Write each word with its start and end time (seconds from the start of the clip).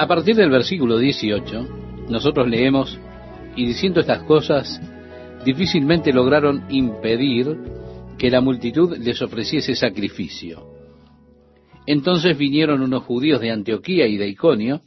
A 0.00 0.06
partir 0.06 0.34
del 0.34 0.48
versículo 0.48 0.96
18, 0.96 2.06
nosotros 2.08 2.48
leemos, 2.48 2.98
y 3.54 3.66
diciendo 3.66 4.00
estas 4.00 4.22
cosas, 4.22 4.80
difícilmente 5.44 6.10
lograron 6.10 6.64
impedir 6.70 7.58
que 8.16 8.30
la 8.30 8.40
multitud 8.40 8.96
les 8.96 9.20
ofreciese 9.20 9.74
sacrificio. 9.74 10.64
Entonces 11.84 12.38
vinieron 12.38 12.80
unos 12.80 13.02
judíos 13.02 13.42
de 13.42 13.50
Antioquía 13.50 14.06
y 14.06 14.16
de 14.16 14.28
Iconio, 14.28 14.80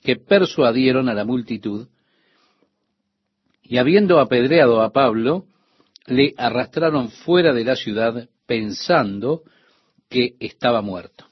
que 0.00 0.14
persuadieron 0.14 1.08
a 1.08 1.14
la 1.14 1.24
multitud, 1.24 1.88
y 3.64 3.78
habiendo 3.78 4.20
apedreado 4.20 4.80
a 4.80 4.92
Pablo, 4.92 5.44
le 6.06 6.34
arrastraron 6.36 7.10
fuera 7.10 7.52
de 7.52 7.64
la 7.64 7.74
ciudad 7.74 8.28
pensando 8.46 9.42
que 10.08 10.36
estaba 10.38 10.82
muerto. 10.82 11.24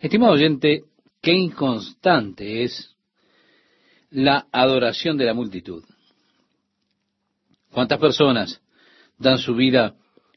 Estimado 0.00 0.32
oyente, 0.32 0.84
qué 1.26 1.32
inconstante 1.32 2.62
es 2.62 2.94
la 4.10 4.46
adoración 4.52 5.18
de 5.18 5.24
la 5.24 5.34
multitud. 5.34 5.82
¿Cuántas 7.72 7.98
personas 7.98 8.62
dan 9.18 9.38
su 9.38 9.56
vida 9.56 9.96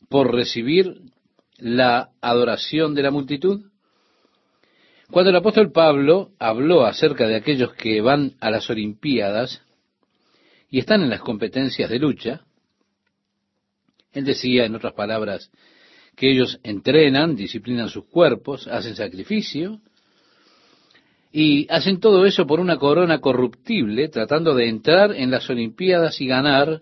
por 0.09 0.33
recibir 0.33 0.99
la 1.59 2.09
adoración 2.21 2.95
de 2.95 3.03
la 3.03 3.11
multitud? 3.11 3.67
Cuando 5.11 5.29
el 5.29 5.35
apóstol 5.35 5.71
Pablo 5.71 6.31
habló 6.39 6.83
acerca 6.87 7.27
de 7.27 7.35
aquellos 7.35 7.71
que 7.73 8.01
van 8.01 8.33
a 8.39 8.49
las 8.49 8.67
Olimpiadas 8.71 9.61
y 10.71 10.79
están 10.79 11.03
en 11.03 11.11
las 11.11 11.21
competencias 11.21 11.87
de 11.87 11.99
lucha, 11.99 12.41
él 14.11 14.25
decía, 14.25 14.65
en 14.65 14.73
otras 14.73 14.93
palabras, 14.93 15.51
que 16.15 16.31
ellos 16.31 16.59
entrenan, 16.63 17.35
disciplinan 17.35 17.89
sus 17.89 18.05
cuerpos, 18.05 18.67
hacen 18.67 18.95
sacrificio, 18.95 19.81
y 21.31 21.67
hacen 21.69 21.99
todo 21.99 22.25
eso 22.25 22.47
por 22.47 22.59
una 22.59 22.77
corona 22.77 23.19
corruptible, 23.19 24.09
tratando 24.09 24.55
de 24.55 24.67
entrar 24.67 25.11
en 25.11 25.29
las 25.29 25.49
Olimpiadas 25.49 26.19
y 26.21 26.27
ganar, 26.27 26.81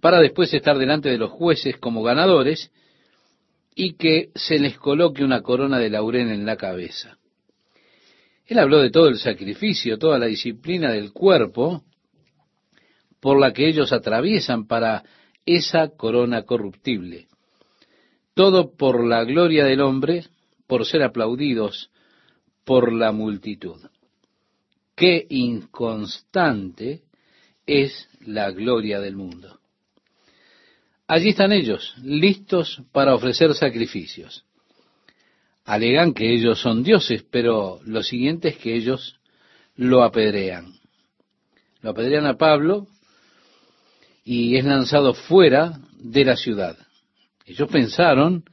para 0.00 0.20
después 0.20 0.52
estar 0.54 0.78
delante 0.78 1.10
de 1.10 1.18
los 1.18 1.30
jueces 1.30 1.76
como 1.76 2.02
ganadores, 2.02 2.70
y 3.74 3.94
que 3.94 4.30
se 4.34 4.58
les 4.58 4.78
coloque 4.78 5.24
una 5.24 5.42
corona 5.42 5.78
de 5.78 5.90
laurel 5.90 6.30
en 6.30 6.46
la 6.46 6.56
cabeza. 6.56 7.18
Él 8.46 8.58
habló 8.58 8.80
de 8.80 8.90
todo 8.90 9.08
el 9.08 9.18
sacrificio, 9.18 9.98
toda 9.98 10.18
la 10.18 10.26
disciplina 10.26 10.92
del 10.92 11.12
cuerpo, 11.12 11.84
por 13.20 13.38
la 13.38 13.52
que 13.52 13.68
ellos 13.68 13.92
atraviesan 13.92 14.66
para 14.66 15.04
esa 15.46 15.88
corona 15.88 16.42
corruptible. 16.42 17.28
Todo 18.34 18.74
por 18.74 19.06
la 19.06 19.24
gloria 19.24 19.64
del 19.64 19.80
hombre, 19.80 20.24
por 20.66 20.86
ser 20.86 21.02
aplaudidos 21.02 21.91
por 22.64 22.92
la 22.92 23.12
multitud. 23.12 23.80
Qué 24.94 25.26
inconstante 25.28 27.02
es 27.66 28.08
la 28.20 28.50
gloria 28.50 29.00
del 29.00 29.16
mundo. 29.16 29.58
Allí 31.06 31.30
están 31.30 31.52
ellos, 31.52 31.94
listos 32.02 32.82
para 32.92 33.14
ofrecer 33.14 33.54
sacrificios. 33.54 34.44
Alegan 35.64 36.12
que 36.12 36.32
ellos 36.32 36.60
son 36.60 36.82
dioses, 36.82 37.24
pero 37.30 37.80
lo 37.84 38.02
siguiente 38.02 38.48
es 38.48 38.56
que 38.56 38.74
ellos 38.74 39.20
lo 39.76 40.02
apedrean. 40.02 40.74
Lo 41.80 41.90
apedrean 41.90 42.26
a 42.26 42.36
Pablo 42.36 42.86
y 44.24 44.56
es 44.56 44.64
lanzado 44.64 45.14
fuera 45.14 45.80
de 45.98 46.24
la 46.24 46.36
ciudad. 46.36 46.76
Ellos 47.44 47.68
pensaron 47.70 48.44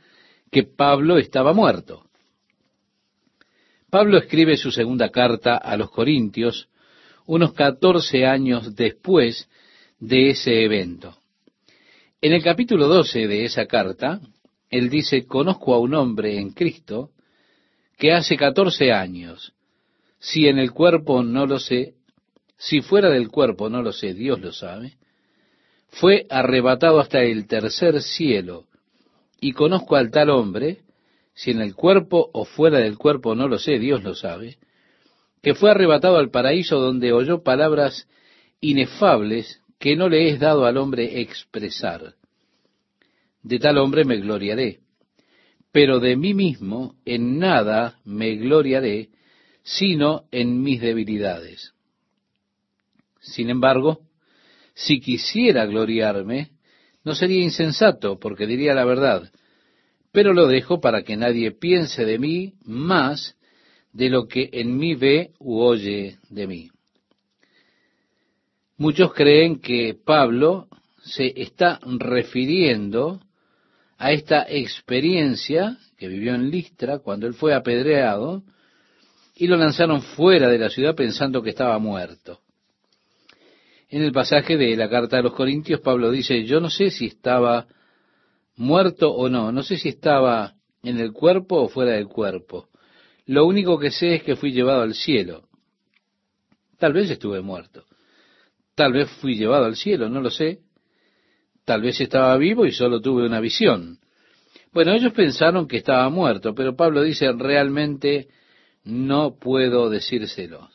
que 0.52 0.64
Pablo 0.64 1.18
estaba 1.18 1.54
muerto. 1.54 2.09
Pablo 3.90 4.18
escribe 4.18 4.56
su 4.58 4.72
segunda 4.72 5.10
carta 5.10 5.58
a 5.58 5.76
los 5.76 5.90
Corintios 5.90 6.70
unos 7.26 7.54
catorce 7.54 8.26
años 8.26 8.76
después 8.76 9.50
de 10.00 10.30
ese 10.32 10.64
evento. 10.64 11.18
En 12.22 12.34
el 12.34 12.44
capítulo 12.44 12.88
12 12.88 13.28
de 13.28 13.46
esa 13.46 13.66
carta, 13.66 14.20
él 14.70 14.90
dice, 14.90 15.26
conozco 15.26 15.74
a 15.74 15.80
un 15.80 15.94
hombre 15.94 16.38
en 16.38 16.52
Cristo 16.52 17.12
que 17.98 18.14
hace 18.14 18.38
catorce 18.38 18.92
años, 18.92 19.54
si 20.20 20.48
en 20.48 20.60
el 20.60 20.72
cuerpo 20.72 21.24
no 21.24 21.46
lo 21.46 21.60
sé, 21.60 21.96
si 22.58 22.82
fuera 22.82 23.10
del 23.10 23.30
cuerpo 23.30 23.70
no 23.70 23.82
lo 23.82 23.92
sé, 23.92 24.14
Dios 24.14 24.40
lo 24.40 24.52
sabe, 24.52 24.98
fue 25.88 26.28
arrebatado 26.30 27.00
hasta 27.00 27.22
el 27.22 27.48
tercer 27.48 28.02
cielo, 28.02 28.66
y 29.42 29.54
conozco 29.54 29.96
al 29.96 30.12
tal 30.12 30.30
hombre, 30.30 30.80
si 31.40 31.52
en 31.52 31.62
el 31.62 31.74
cuerpo 31.74 32.30
o 32.34 32.44
fuera 32.44 32.80
del 32.80 32.98
cuerpo 32.98 33.34
no 33.34 33.48
lo 33.48 33.60
sé, 33.60 33.80
Dios 33.80 34.04
lo 34.04 34.14
sabe, 34.14 34.58
que 35.42 35.56
fue 35.56 35.72
arrebatado 35.72 36.18
al 36.18 36.32
paraíso 36.32 36.82
donde 36.82 37.14
oyó 37.14 37.44
palabras 37.44 38.10
inefables 38.60 39.62
que 39.80 39.96
no 39.96 40.10
le 40.10 40.28
es 40.28 40.42
dado 40.42 40.66
al 40.66 40.76
hombre 40.76 41.22
expresar. 41.22 42.16
De 43.42 43.58
tal 43.58 43.78
hombre 43.78 44.04
me 44.04 44.18
gloriaré, 44.18 44.80
pero 45.72 46.02
de 46.02 46.18
mí 46.18 46.34
mismo 46.34 46.96
en 47.06 47.40
nada 47.40 48.00
me 48.04 48.36
gloriaré, 48.36 49.08
sino 49.64 50.26
en 50.32 50.62
mis 50.62 50.82
debilidades. 50.82 51.74
Sin 53.22 53.50
embargo, 53.50 54.02
si 54.74 55.00
quisiera 55.00 55.66
gloriarme, 55.66 56.52
no 57.06 57.16
sería 57.16 57.42
insensato, 57.42 58.20
porque 58.20 58.46
diría 58.46 58.74
la 58.74 58.84
verdad, 58.84 59.32
pero 60.12 60.34
lo 60.34 60.48
dejo 60.48 60.80
para 60.80 61.04
que 61.04 61.18
nadie 61.18 61.52
piense 61.52 62.06
de 62.06 62.18
mí 62.18 62.54
más 62.64 63.36
de 63.94 64.10
lo 64.10 64.28
que 64.28 64.50
en 64.54 64.78
mí 64.78 64.96
ve 64.96 65.32
u 65.40 65.60
oye 65.60 66.18
de 66.30 66.48
mí. 66.48 66.70
Muchos 68.78 69.14
creen 69.14 69.60
que 69.60 69.94
Pablo 69.94 70.68
se 71.04 71.34
está 71.42 71.80
refiriendo 71.84 73.20
a 73.98 74.12
esta 74.12 74.46
experiencia 74.48 75.78
que 75.98 76.08
vivió 76.08 76.34
en 76.34 76.50
Listra 76.50 77.00
cuando 77.00 77.28
él 77.28 77.34
fue 77.34 77.54
apedreado 77.54 78.44
y 79.36 79.48
lo 79.48 79.58
lanzaron 79.58 80.02
fuera 80.02 80.48
de 80.48 80.58
la 80.58 80.70
ciudad 80.70 80.96
pensando 80.96 81.42
que 81.42 81.50
estaba 81.50 81.78
muerto. 81.80 82.40
En 83.90 84.04
el 84.04 84.12
pasaje 84.12 84.56
de 84.56 84.76
la 84.76 84.90
carta 84.90 85.18
de 85.18 85.24
los 85.24 85.34
Corintios, 85.34 85.82
Pablo 85.82 86.12
dice, 86.12 86.44
yo 86.46 86.60
no 86.60 86.70
sé 86.70 86.92
si 86.92 87.08
estaba 87.08 87.68
muerto 88.60 89.12
o 89.12 89.30
no, 89.30 89.52
no 89.54 89.64
sé 89.64 89.78
si 89.78 89.90
estaba 89.90 90.54
en 90.84 91.00
el 91.00 91.14
cuerpo 91.14 91.62
o 91.62 91.70
fuera 91.70 91.94
del 91.94 92.08
cuerpo. 92.08 92.68
Lo 93.26 93.46
único 93.46 93.80
que 93.80 93.90
sé 93.90 94.16
es 94.16 94.24
que 94.24 94.36
fui 94.36 94.52
llevado 94.52 94.82
al 94.82 94.94
cielo. 94.94 95.48
Tal 96.78 96.92
vez 96.94 97.10
estuve 97.10 97.42
muerto. 97.42 97.86
Tal 98.76 98.92
vez 98.92 99.10
fui 99.22 99.36
llevado 99.36 99.66
al 99.66 99.76
cielo, 99.76 100.10
no 100.10 100.20
lo 100.20 100.30
sé. 100.30 100.60
Tal 101.64 101.82
vez 101.82 102.02
estaba 102.02 102.36
vivo 102.38 102.66
y 102.66 102.72
solo 102.72 103.00
tuve 103.00 103.26
una 103.26 103.40
visión. 103.40 104.00
Bueno, 104.74 104.94
ellos 104.94 105.14
pensaron 105.14 105.68
que 105.68 105.78
estaba 105.78 106.10
muerto, 106.10 106.54
pero 106.54 106.76
Pablo 106.76 107.02
dice, 107.02 107.32
realmente 107.32 108.28
no 108.84 109.38
puedo 109.40 109.90
decírselo. 109.90 110.70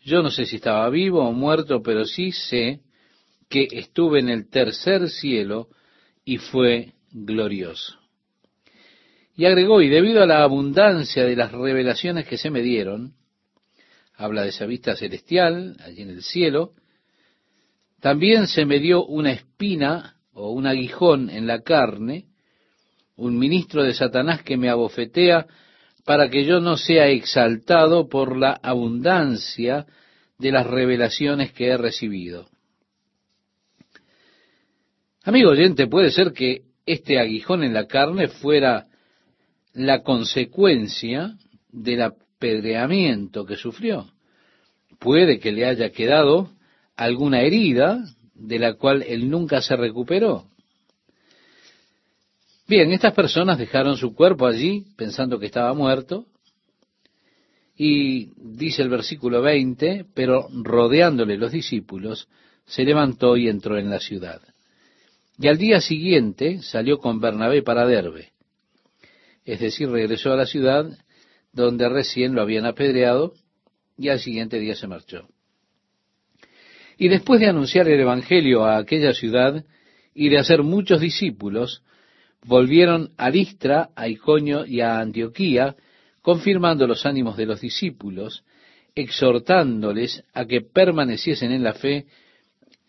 Yo 0.00 0.22
no 0.22 0.30
sé 0.30 0.46
si 0.46 0.56
estaba 0.56 0.88
vivo 0.88 1.26
o 1.26 1.32
muerto, 1.32 1.82
pero 1.82 2.06
sí 2.06 2.32
sé 2.32 2.80
que 3.50 3.68
estuve 3.72 4.20
en 4.20 4.30
el 4.30 4.48
tercer 4.48 5.10
cielo 5.10 5.68
y 6.24 6.38
fue 6.38 6.92
glorioso. 7.10 7.98
Y 9.36 9.46
agregó, 9.46 9.82
y 9.82 9.88
debido 9.88 10.22
a 10.22 10.26
la 10.26 10.42
abundancia 10.42 11.24
de 11.24 11.36
las 11.36 11.52
revelaciones 11.52 12.26
que 12.26 12.38
se 12.38 12.50
me 12.50 12.62
dieron, 12.62 13.14
habla 14.16 14.42
de 14.42 14.50
esa 14.50 14.66
vista 14.66 14.96
celestial, 14.96 15.76
allí 15.80 16.02
en 16.02 16.10
el 16.10 16.22
cielo, 16.22 16.72
también 18.00 18.46
se 18.46 18.64
me 18.64 18.78
dio 18.78 19.04
una 19.04 19.32
espina 19.32 20.16
o 20.32 20.50
un 20.52 20.66
aguijón 20.66 21.30
en 21.30 21.46
la 21.46 21.62
carne, 21.62 22.26
un 23.16 23.38
ministro 23.38 23.82
de 23.82 23.94
Satanás 23.94 24.42
que 24.42 24.56
me 24.56 24.68
abofetea 24.68 25.46
para 26.04 26.28
que 26.28 26.44
yo 26.44 26.60
no 26.60 26.76
sea 26.76 27.08
exaltado 27.08 28.08
por 28.08 28.36
la 28.36 28.52
abundancia 28.62 29.86
de 30.38 30.52
las 30.52 30.66
revelaciones 30.66 31.52
que 31.52 31.68
he 31.68 31.76
recibido. 31.76 32.48
Amigo 35.24 35.50
oyente, 35.50 35.86
puede 35.86 36.10
ser 36.10 36.32
que 36.32 36.64
este 36.84 37.18
aguijón 37.18 37.64
en 37.64 37.72
la 37.72 37.86
carne 37.86 38.28
fuera 38.28 38.88
la 39.72 40.02
consecuencia 40.02 41.38
del 41.72 42.02
apedreamiento 42.02 43.46
que 43.46 43.56
sufrió. 43.56 44.06
Puede 44.98 45.38
que 45.38 45.50
le 45.50 45.64
haya 45.64 45.90
quedado 45.90 46.50
alguna 46.94 47.40
herida 47.40 48.04
de 48.34 48.58
la 48.58 48.74
cual 48.74 49.02
él 49.02 49.30
nunca 49.30 49.62
se 49.62 49.76
recuperó. 49.76 50.44
Bien, 52.68 52.92
estas 52.92 53.14
personas 53.14 53.56
dejaron 53.56 53.96
su 53.96 54.14
cuerpo 54.14 54.46
allí 54.46 54.84
pensando 54.94 55.38
que 55.38 55.46
estaba 55.46 55.72
muerto. 55.72 56.26
Y 57.76 58.28
dice 58.36 58.82
el 58.82 58.90
versículo 58.90 59.40
20, 59.40 60.04
pero 60.14 60.48
rodeándole 60.52 61.38
los 61.38 61.50
discípulos, 61.50 62.28
se 62.66 62.84
levantó 62.84 63.38
y 63.38 63.48
entró 63.48 63.78
en 63.78 63.88
la 63.88 64.00
ciudad. 64.00 64.42
Y 65.38 65.48
al 65.48 65.58
día 65.58 65.80
siguiente 65.80 66.62
salió 66.62 66.98
con 66.98 67.20
Bernabé 67.20 67.62
para 67.62 67.86
Derbe. 67.86 68.32
Es 69.44 69.60
decir, 69.60 69.90
regresó 69.90 70.32
a 70.32 70.36
la 70.36 70.46
ciudad 70.46 70.86
donde 71.52 71.88
recién 71.88 72.34
lo 72.34 72.42
habían 72.42 72.66
apedreado 72.66 73.34
y 73.96 74.08
al 74.08 74.20
siguiente 74.20 74.58
día 74.58 74.74
se 74.74 74.86
marchó. 74.86 75.28
Y 76.96 77.08
después 77.08 77.40
de 77.40 77.48
anunciar 77.48 77.88
el 77.88 78.00
Evangelio 78.00 78.64
a 78.64 78.78
aquella 78.78 79.12
ciudad 79.12 79.64
y 80.14 80.28
de 80.28 80.38
hacer 80.38 80.62
muchos 80.62 81.00
discípulos, 81.00 81.82
volvieron 82.44 83.12
a 83.16 83.30
Listra, 83.30 83.90
a 83.96 84.08
Iconio 84.08 84.64
y 84.64 84.80
a 84.80 84.98
Antioquía, 84.98 85.76
confirmando 86.22 86.86
los 86.86 87.04
ánimos 87.04 87.36
de 87.36 87.46
los 87.46 87.60
discípulos, 87.60 88.44
exhortándoles 88.94 90.24
a 90.32 90.46
que 90.46 90.60
permaneciesen 90.60 91.52
en 91.52 91.64
la 91.64 91.74
fe 91.74 92.06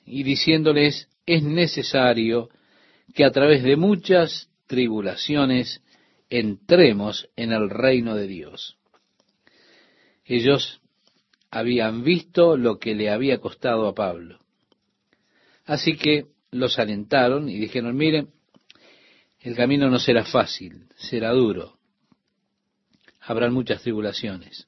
y 0.06 0.24
diciéndoles, 0.24 1.09
es 1.25 1.44
necesario 1.44 2.50
que 3.13 3.25
a 3.25 3.31
través 3.31 3.63
de 3.63 3.75
muchas 3.75 4.50
tribulaciones 4.68 5.81
entremos 6.30 7.30
en 7.36 7.51
el 7.51 7.69
reino 7.69 8.16
de 8.16 8.27
Dios. 8.27 8.77
Ellos 10.25 10.81
habían 11.51 12.04
visto 12.04 12.57
lo 12.57 12.80
que 12.80 12.95
le 12.95 13.10
había 13.10 13.39
costado 13.39 13.88
a 13.88 13.94
Pablo. 13.94 14.39
Así 15.66 15.95
que 15.98 16.27
los 16.51 16.77
alentaron 16.80 17.50
y 17.50 17.57
dijeron, 17.57 17.95
miren, 17.95 18.30
el 19.39 19.56
camino 19.56 19.89
no 19.89 20.00
será 20.00 20.25
fácil, 20.25 20.88
será 20.95 21.31
duro. 21.31 21.78
Habrán 23.21 23.54
muchas 23.54 23.81
tribulaciones. 23.81 24.68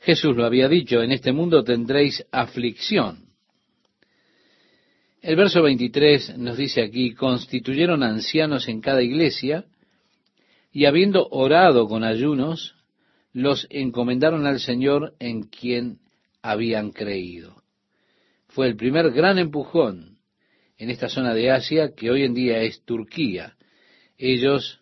Jesús 0.00 0.36
lo 0.36 0.44
había 0.44 0.68
dicho, 0.68 1.02
en 1.02 1.12
este 1.12 1.32
mundo 1.32 1.62
tendréis 1.62 2.26
aflicción. 2.32 3.31
El 5.22 5.36
verso 5.36 5.62
23 5.62 6.36
nos 6.36 6.56
dice 6.56 6.82
aquí, 6.82 7.14
constituyeron 7.14 8.02
ancianos 8.02 8.66
en 8.66 8.80
cada 8.80 9.04
iglesia 9.04 9.66
y 10.72 10.86
habiendo 10.86 11.28
orado 11.30 11.86
con 11.86 12.02
ayunos, 12.02 12.74
los 13.32 13.68
encomendaron 13.70 14.46
al 14.46 14.58
Señor 14.58 15.14
en 15.20 15.44
quien 15.44 16.00
habían 16.42 16.90
creído. 16.90 17.62
Fue 18.48 18.66
el 18.66 18.74
primer 18.74 19.12
gran 19.12 19.38
empujón 19.38 20.18
en 20.76 20.90
esta 20.90 21.08
zona 21.08 21.34
de 21.34 21.52
Asia 21.52 21.94
que 21.94 22.10
hoy 22.10 22.24
en 22.24 22.34
día 22.34 22.60
es 22.62 22.84
Turquía. 22.84 23.54
Ellos 24.18 24.80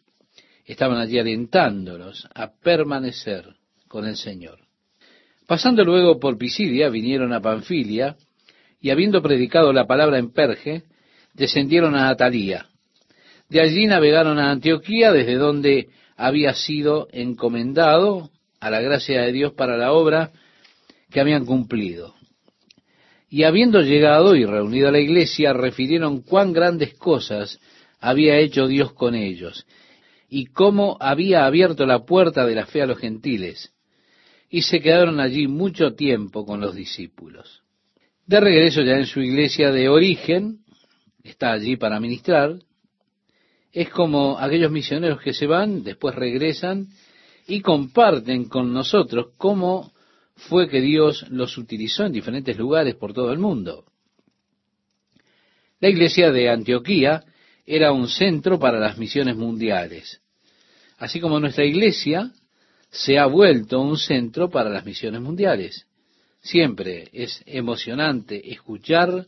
estaban 0.64 0.96
allí 0.96 1.18
alentándolos 1.18 2.26
a 2.34 2.50
permanecer 2.50 3.56
con 3.88 4.06
el 4.06 4.16
Señor. 4.16 4.60
Pasando 5.46 5.84
luego 5.84 6.18
por 6.18 6.38
Pisidia, 6.38 6.88
vinieron 6.88 7.34
a 7.34 7.42
Panfilia, 7.42 8.16
y 8.80 8.90
habiendo 8.90 9.22
predicado 9.22 9.72
la 9.72 9.86
palabra 9.86 10.18
en 10.18 10.32
Perge, 10.32 10.84
descendieron 11.34 11.94
a 11.94 12.08
Atalía. 12.08 12.66
De 13.48 13.60
allí 13.60 13.86
navegaron 13.86 14.38
a 14.38 14.50
Antioquía, 14.50 15.12
desde 15.12 15.34
donde 15.34 15.88
había 16.16 16.54
sido 16.54 17.08
encomendado 17.12 18.30
a 18.60 18.70
la 18.70 18.80
gracia 18.80 19.22
de 19.22 19.32
Dios 19.32 19.52
para 19.52 19.76
la 19.76 19.92
obra 19.92 20.30
que 21.10 21.20
habían 21.20 21.44
cumplido. 21.44 22.14
Y 23.28 23.44
habiendo 23.44 23.80
llegado 23.80 24.34
y 24.34 24.44
reunido 24.44 24.88
a 24.88 24.92
la 24.92 25.00
iglesia, 25.00 25.52
refirieron 25.52 26.22
cuán 26.22 26.52
grandes 26.52 26.94
cosas 26.94 27.58
había 28.00 28.38
hecho 28.38 28.66
Dios 28.66 28.92
con 28.92 29.14
ellos, 29.14 29.66
y 30.28 30.46
cómo 30.46 30.96
había 31.00 31.44
abierto 31.44 31.86
la 31.86 32.04
puerta 32.04 32.46
de 32.46 32.54
la 32.54 32.66
fe 32.66 32.82
a 32.82 32.86
los 32.86 32.98
gentiles, 32.98 33.72
y 34.48 34.62
se 34.62 34.80
quedaron 34.80 35.20
allí 35.20 35.48
mucho 35.48 35.94
tiempo 35.94 36.44
con 36.44 36.60
los 36.60 36.74
discípulos. 36.74 37.59
De 38.30 38.38
regreso 38.38 38.82
ya 38.82 38.96
en 38.96 39.06
su 39.06 39.20
iglesia 39.20 39.72
de 39.72 39.88
origen, 39.88 40.58
está 41.24 41.50
allí 41.50 41.74
para 41.74 41.98
ministrar, 41.98 42.60
es 43.72 43.88
como 43.88 44.38
aquellos 44.38 44.70
misioneros 44.70 45.20
que 45.20 45.34
se 45.34 45.48
van, 45.48 45.82
después 45.82 46.14
regresan 46.14 46.86
y 47.48 47.60
comparten 47.60 48.44
con 48.44 48.72
nosotros 48.72 49.32
cómo 49.36 49.92
fue 50.36 50.68
que 50.68 50.80
Dios 50.80 51.26
los 51.30 51.58
utilizó 51.58 52.06
en 52.06 52.12
diferentes 52.12 52.56
lugares 52.56 52.94
por 52.94 53.12
todo 53.12 53.32
el 53.32 53.40
mundo. 53.40 53.86
La 55.80 55.88
iglesia 55.88 56.30
de 56.30 56.50
Antioquía 56.50 57.24
era 57.66 57.90
un 57.90 58.06
centro 58.06 58.60
para 58.60 58.78
las 58.78 58.96
misiones 58.96 59.34
mundiales, 59.34 60.22
así 60.98 61.18
como 61.18 61.40
nuestra 61.40 61.64
iglesia 61.64 62.30
se 62.90 63.18
ha 63.18 63.26
vuelto 63.26 63.80
un 63.80 63.98
centro 63.98 64.48
para 64.48 64.70
las 64.70 64.86
misiones 64.86 65.20
mundiales. 65.20 65.89
Siempre 66.40 67.10
es 67.12 67.42
emocionante 67.46 68.52
escuchar 68.52 69.26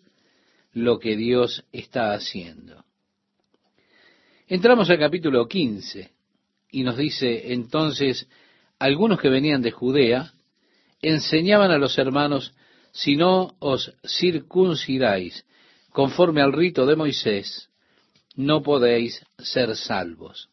lo 0.73 0.99
que 0.99 1.17
Dios 1.17 1.65
está 1.73 2.15
haciendo. 2.15 2.85
Entramos 4.49 4.89
al 4.91 4.99
capítulo 4.99 5.47
15 5.47 6.11
y 6.71 6.83
nos 6.83 6.97
dice 6.97 7.53
entonces, 7.53 8.27
algunos 8.79 9.21
que 9.21 9.29
venían 9.29 9.63
de 9.63 9.71
Judea 9.71 10.33
enseñaban 11.03 11.71
a 11.71 11.79
los 11.79 11.99
hermanos, 11.99 12.55
si 12.93 13.17
no 13.17 13.57
os 13.59 13.95
circuncidáis 14.07 15.45
conforme 15.91 16.41
al 16.41 16.53
rito 16.53 16.87
de 16.87 16.97
Moisés, 16.97 17.69
no 18.37 18.63
podéis 18.63 19.25
ser 19.39 19.77
salvos. 19.77 20.49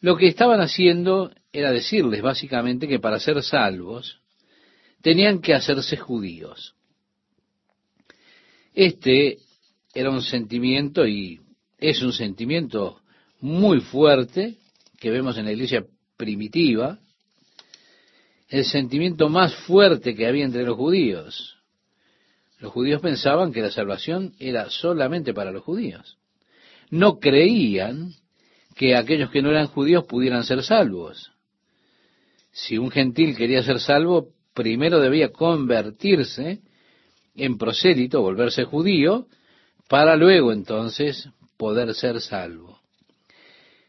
Lo 0.00 0.16
que 0.16 0.28
estaban 0.28 0.60
haciendo 0.60 1.32
era 1.52 1.72
decirles 1.72 2.22
básicamente 2.22 2.86
que 2.86 3.00
para 3.00 3.18
ser 3.18 3.42
salvos 3.42 4.20
tenían 5.02 5.40
que 5.40 5.54
hacerse 5.54 5.96
judíos. 5.96 6.74
Este 8.74 9.38
era 9.94 10.10
un 10.10 10.22
sentimiento 10.22 11.06
y 11.06 11.40
es 11.78 12.02
un 12.02 12.12
sentimiento 12.12 13.00
muy 13.40 13.80
fuerte 13.80 14.56
que 14.98 15.10
vemos 15.10 15.38
en 15.38 15.46
la 15.46 15.52
iglesia 15.52 15.84
primitiva, 16.16 16.98
el 18.48 18.64
sentimiento 18.64 19.28
más 19.28 19.54
fuerte 19.54 20.14
que 20.14 20.26
había 20.26 20.44
entre 20.44 20.64
los 20.64 20.76
judíos. 20.76 21.56
Los 22.58 22.72
judíos 22.72 23.00
pensaban 23.00 23.52
que 23.52 23.60
la 23.60 23.70
salvación 23.70 24.34
era 24.38 24.68
solamente 24.70 25.32
para 25.32 25.52
los 25.52 25.62
judíos. 25.62 26.18
No 26.90 27.18
creían 27.18 28.14
que 28.74 28.96
aquellos 28.96 29.30
que 29.30 29.42
no 29.42 29.50
eran 29.50 29.66
judíos 29.66 30.04
pudieran 30.04 30.44
ser 30.44 30.62
salvos. 30.62 31.32
Si 32.50 32.78
un 32.78 32.90
gentil 32.90 33.36
quería 33.36 33.62
ser 33.62 33.80
salvo, 33.80 34.28
primero 34.58 34.98
debía 34.98 35.30
convertirse 35.30 36.62
en 37.36 37.58
prosélito, 37.58 38.20
volverse 38.22 38.64
judío, 38.64 39.28
para 39.88 40.16
luego 40.16 40.52
entonces 40.52 41.28
poder 41.56 41.94
ser 41.94 42.20
salvo. 42.20 42.80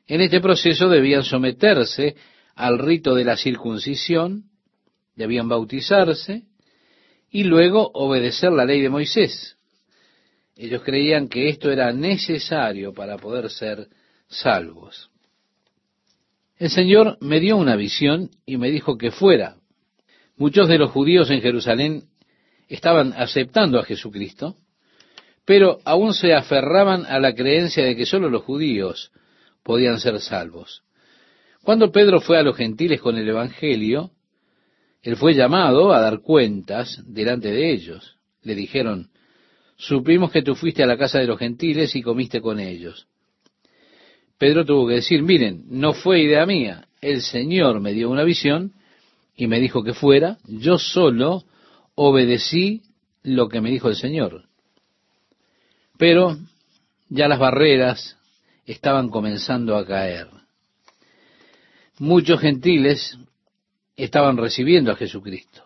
En 0.05 0.21
este 0.21 0.39
proceso 0.39 0.87
debían 0.87 1.23
someterse 1.23 2.15
al 2.53 2.77
rito 2.77 3.15
de 3.15 3.23
la 3.23 3.35
circuncisión, 3.35 4.43
debían 5.15 5.49
bautizarse 5.49 6.43
y 7.31 7.45
luego 7.45 7.89
obedecer 7.95 8.51
la 8.51 8.65
ley 8.65 8.79
de 8.79 8.89
Moisés. 8.89 9.57
Ellos 10.55 10.83
creían 10.83 11.29
que 11.29 11.49
esto 11.49 11.71
era 11.71 11.91
necesario 11.91 12.93
para 12.93 13.17
poder 13.17 13.49
ser 13.49 13.87
salvos. 14.27 15.09
El 16.59 16.69
Señor 16.69 17.17
me 17.21 17.39
dio 17.39 17.57
una 17.57 17.75
visión 17.75 18.29
y 18.45 18.57
me 18.57 18.69
dijo 18.69 18.99
que 18.99 19.09
fuera. 19.09 19.58
Muchos 20.39 20.69
de 20.69 20.77
los 20.77 20.91
judíos 20.91 21.29
en 21.31 21.41
Jerusalén 21.41 22.03
estaban 22.69 23.13
aceptando 23.17 23.77
a 23.77 23.83
Jesucristo, 23.83 24.55
pero 25.43 25.79
aún 25.83 26.13
se 26.13 26.33
aferraban 26.33 27.05
a 27.05 27.19
la 27.19 27.35
creencia 27.35 27.83
de 27.83 27.93
que 27.97 28.05
sólo 28.05 28.29
los 28.29 28.43
judíos 28.43 29.11
podían 29.63 29.99
ser 29.99 30.17
salvos. 30.21 30.83
Cuando 31.61 31.91
Pedro 31.91 32.21
fue 32.21 32.37
a 32.37 32.43
los 32.43 32.55
gentiles 32.55 33.01
con 33.01 33.17
el 33.17 33.27
Evangelio, 33.27 34.11
él 35.01 35.17
fue 35.17 35.33
llamado 35.33 35.91
a 35.91 35.99
dar 35.99 36.21
cuentas 36.21 37.03
delante 37.05 37.51
de 37.51 37.73
ellos. 37.73 38.15
Le 38.41 38.55
dijeron, 38.55 39.09
supimos 39.75 40.31
que 40.31 40.41
tú 40.41 40.55
fuiste 40.55 40.81
a 40.81 40.87
la 40.87 40.97
casa 40.97 41.19
de 41.19 41.27
los 41.27 41.37
gentiles 41.37 41.93
y 41.97 42.01
comiste 42.01 42.39
con 42.39 42.61
ellos. 42.61 43.09
Pedro 44.37 44.63
tuvo 44.63 44.87
que 44.87 44.95
decir, 44.95 45.21
miren, 45.21 45.65
no 45.67 45.91
fue 45.91 46.21
idea 46.21 46.45
mía, 46.45 46.87
el 47.01 47.23
Señor 47.23 47.81
me 47.81 47.91
dio 47.91 48.09
una 48.09 48.23
visión 48.23 48.78
y 49.39 49.47
me 49.47 49.61
dijo 49.61 49.85
que 49.85 49.93
fuera, 49.93 50.37
yo 50.43 50.77
solo 50.77 51.45
obedecí 51.95 52.81
lo 53.23 53.47
que 53.47 53.61
me 53.61 53.71
dijo 53.71 53.87
el 53.87 53.95
Señor. 53.95 54.43
Pero 55.97 56.37
ya 57.07 57.29
las 57.29 57.39
barreras 57.39 58.17
estaban 58.65 59.07
comenzando 59.07 59.77
a 59.77 59.85
caer. 59.85 60.27
Muchos 61.99 62.41
gentiles 62.41 63.17
estaban 63.95 64.35
recibiendo 64.35 64.91
a 64.91 64.97
Jesucristo. 64.97 65.63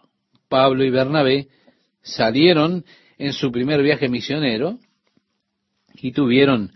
Pablo 0.48 0.84
y 0.84 0.92
Bernabé 0.92 1.48
salieron 2.04 2.86
en 3.18 3.34
su 3.34 3.52
primer 3.52 3.82
viaje 3.82 4.08
misionero 4.08 4.78
y 5.96 6.12
tuvieron 6.12 6.74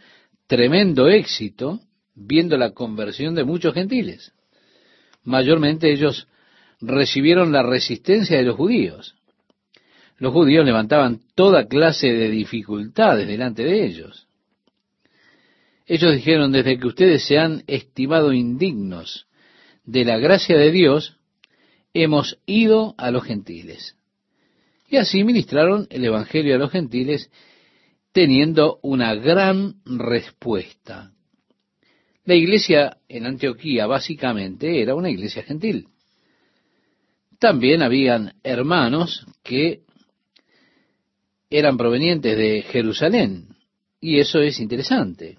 tremendo 0.47 1.09
éxito 1.09 1.79
viendo 2.15 2.57
la 2.57 2.71
conversión 2.71 3.35
de 3.35 3.43
muchos 3.43 3.75
gentiles. 3.75 4.33
Mayormente 5.23 5.91
ellos 5.91 6.27
recibieron 6.79 7.51
la 7.51 7.63
resistencia 7.63 8.38
de 8.38 8.43
los 8.43 8.55
judíos 8.55 9.17
los 10.19 10.34
judíos 10.34 10.65
levantaban 10.65 11.22
toda 11.36 11.67
clase 11.67 12.12
de 12.12 12.29
dificultades 12.29 13.27
delante 13.27 13.63
de 13.63 13.86
ellos. 13.86 14.27
Ellos 15.86 16.13
dijeron, 16.13 16.51
desde 16.51 16.79
que 16.79 16.88
ustedes 16.88 17.25
se 17.25 17.38
han 17.38 17.63
estimado 17.67 18.34
indignos 18.34 19.27
de 19.86 20.03
la 20.03 20.17
gracia 20.17 20.57
de 20.57 20.72
Dios, 20.72 21.17
hemos 21.93 22.39
ido 22.46 22.96
a 22.98 23.12
los 23.12 23.24
gentiles. 23.24 23.96
Y 24.89 24.98
así 24.98 25.24
ministraron 25.24 25.88
el 25.89 26.03
Evangelio 26.03 26.55
a 26.55 26.57
los 26.57 26.72
gentiles 26.72 27.29
teniendo 28.12 28.79
una 28.81 29.13
gran 29.15 29.75
respuesta. 29.86 31.12
La 32.25 32.36
iglesia 32.36 32.98
en 33.07 33.25
Antioquía 33.25 33.86
básicamente 33.86 34.81
era 34.81 34.96
una 34.96 35.10
iglesia 35.10 35.43
gentil. 35.43 35.88
También 37.39 37.84
habían 37.84 38.34
hermanos 38.44 39.25
que 39.44 39.82
eran 41.50 41.77
provenientes 41.77 42.38
de 42.38 42.63
Jerusalén, 42.63 43.56
y 44.01 44.20
eso 44.20 44.39
es 44.39 44.60
interesante. 44.60 45.38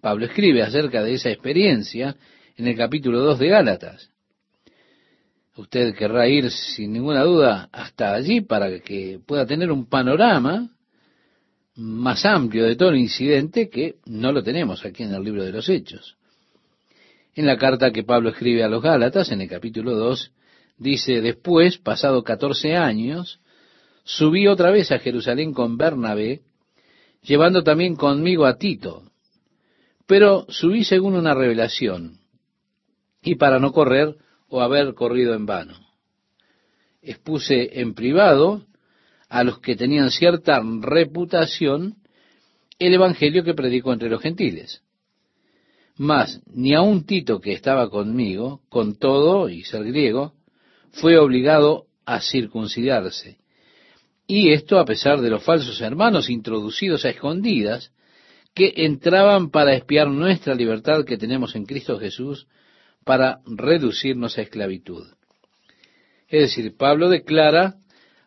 Pablo 0.00 0.26
escribe 0.26 0.62
acerca 0.62 1.02
de 1.02 1.14
esa 1.14 1.30
experiencia 1.30 2.16
en 2.56 2.66
el 2.66 2.76
capítulo 2.76 3.20
2 3.20 3.38
de 3.38 3.48
Gálatas. 3.48 4.10
Usted 5.56 5.94
querrá 5.94 6.28
ir 6.28 6.50
sin 6.50 6.92
ninguna 6.92 7.22
duda 7.22 7.68
hasta 7.72 8.14
allí 8.14 8.40
para 8.40 8.80
que 8.80 9.20
pueda 9.24 9.46
tener 9.46 9.70
un 9.70 9.86
panorama 9.86 10.70
más 11.76 12.24
amplio 12.24 12.64
de 12.64 12.76
todo 12.76 12.90
el 12.90 12.98
incidente 12.98 13.68
que 13.68 13.96
no 14.06 14.32
lo 14.32 14.42
tenemos 14.42 14.84
aquí 14.84 15.02
en 15.02 15.14
el 15.14 15.22
libro 15.22 15.44
de 15.44 15.52
los 15.52 15.68
Hechos. 15.68 16.16
En 17.34 17.46
la 17.46 17.56
carta 17.56 17.92
que 17.92 18.04
Pablo 18.04 18.30
escribe 18.30 18.64
a 18.64 18.68
los 18.68 18.82
Gálatas, 18.82 19.30
en 19.30 19.40
el 19.40 19.48
capítulo 19.48 19.94
2, 19.94 20.32
dice, 20.80 21.20
después, 21.20 21.78
pasado 21.78 22.24
catorce 22.24 22.74
años, 22.74 23.38
subí 24.02 24.48
otra 24.48 24.70
vez 24.70 24.90
a 24.90 24.98
Jerusalén 24.98 25.52
con 25.52 25.76
Bernabé, 25.76 26.40
llevando 27.22 27.62
también 27.62 27.94
conmigo 27.94 28.46
a 28.46 28.56
Tito, 28.56 29.04
pero 30.06 30.46
subí 30.48 30.82
según 30.84 31.14
una 31.14 31.34
revelación, 31.34 32.18
y 33.22 33.36
para 33.36 33.60
no 33.60 33.72
correr 33.72 34.16
o 34.48 34.62
haber 34.62 34.94
corrido 34.94 35.34
en 35.34 35.46
vano. 35.46 35.76
Expuse 37.02 37.78
en 37.80 37.94
privado 37.94 38.66
a 39.28 39.44
los 39.44 39.60
que 39.60 39.76
tenían 39.76 40.10
cierta 40.10 40.60
reputación 40.80 41.96
el 42.78 42.94
evangelio 42.94 43.44
que 43.44 43.54
predico 43.54 43.92
entre 43.92 44.08
los 44.08 44.22
gentiles. 44.22 44.82
Mas 45.96 46.40
ni 46.46 46.74
aun 46.74 47.04
Tito, 47.04 47.40
que 47.40 47.52
estaba 47.52 47.90
conmigo, 47.90 48.62
con 48.70 48.96
todo 48.96 49.50
y 49.50 49.62
ser 49.64 49.84
griego, 49.84 50.32
fue 50.92 51.18
obligado 51.18 51.86
a 52.04 52.20
circuncidarse. 52.20 53.38
Y 54.26 54.52
esto 54.52 54.78
a 54.78 54.84
pesar 54.84 55.20
de 55.20 55.30
los 55.30 55.42
falsos 55.42 55.80
hermanos 55.80 56.30
introducidos 56.30 57.04
a 57.04 57.10
escondidas, 57.10 57.92
que 58.54 58.72
entraban 58.76 59.50
para 59.50 59.74
espiar 59.74 60.08
nuestra 60.08 60.54
libertad 60.54 61.04
que 61.04 61.16
tenemos 61.16 61.54
en 61.54 61.66
Cristo 61.66 61.98
Jesús, 61.98 62.46
para 63.04 63.40
reducirnos 63.46 64.36
a 64.38 64.42
esclavitud. 64.42 65.06
Es 66.28 66.42
decir, 66.42 66.76
Pablo 66.76 67.08
declara 67.08 67.76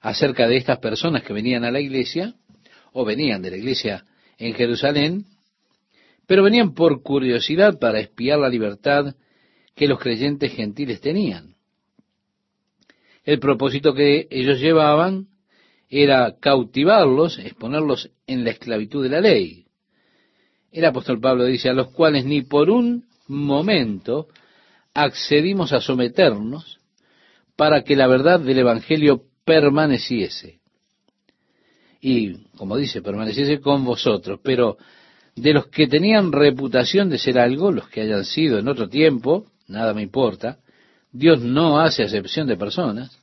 acerca 0.01 0.47
de 0.47 0.57
estas 0.57 0.79
personas 0.79 1.23
que 1.23 1.33
venían 1.33 1.63
a 1.63 1.71
la 1.71 1.79
iglesia, 1.79 2.35
o 2.91 3.05
venían 3.05 3.41
de 3.41 3.51
la 3.51 3.57
iglesia 3.57 4.05
en 4.37 4.53
Jerusalén, 4.53 5.25
pero 6.27 6.43
venían 6.43 6.73
por 6.73 7.01
curiosidad 7.01 7.79
para 7.79 7.99
espiar 7.99 8.39
la 8.39 8.49
libertad 8.49 9.15
que 9.75 9.87
los 9.87 9.99
creyentes 9.99 10.53
gentiles 10.53 11.01
tenían. 11.01 11.52
El 13.23 13.39
propósito 13.39 13.93
que 13.93 14.27
ellos 14.29 14.59
llevaban 14.59 15.27
era 15.89 16.35
cautivarlos, 16.39 17.39
exponerlos 17.39 18.09
en 18.27 18.43
la 18.43 18.51
esclavitud 18.51 19.03
de 19.03 19.09
la 19.09 19.21
ley. 19.21 19.65
El 20.71 20.85
apóstol 20.85 21.19
Pablo 21.19 21.45
dice, 21.45 21.69
a 21.69 21.73
los 21.73 21.91
cuales 21.91 22.25
ni 22.25 22.41
por 22.41 22.69
un 22.69 23.05
momento 23.27 24.27
accedimos 24.93 25.71
a 25.71 25.81
someternos 25.81 26.79
para 27.55 27.83
que 27.83 27.95
la 27.95 28.07
verdad 28.07 28.39
del 28.39 28.57
Evangelio 28.57 29.23
permaneciese. 29.45 30.59
Y, 32.01 32.47
como 32.57 32.75
dice, 32.75 33.01
permaneciese 33.01 33.61
con 33.61 33.85
vosotros. 33.85 34.39
Pero 34.43 34.77
de 35.35 35.53
los 35.53 35.67
que 35.67 35.87
tenían 35.87 36.31
reputación 36.31 37.09
de 37.09 37.19
ser 37.19 37.39
algo, 37.39 37.71
los 37.71 37.87
que 37.87 38.01
hayan 38.01 38.25
sido 38.25 38.59
en 38.59 38.67
otro 38.67 38.89
tiempo, 38.89 39.45
nada 39.67 39.93
me 39.93 40.01
importa, 40.01 40.59
Dios 41.13 41.41
no 41.41 41.79
hace 41.79 42.03
acepción 42.03 42.47
de 42.47 42.57
personas. 42.57 43.17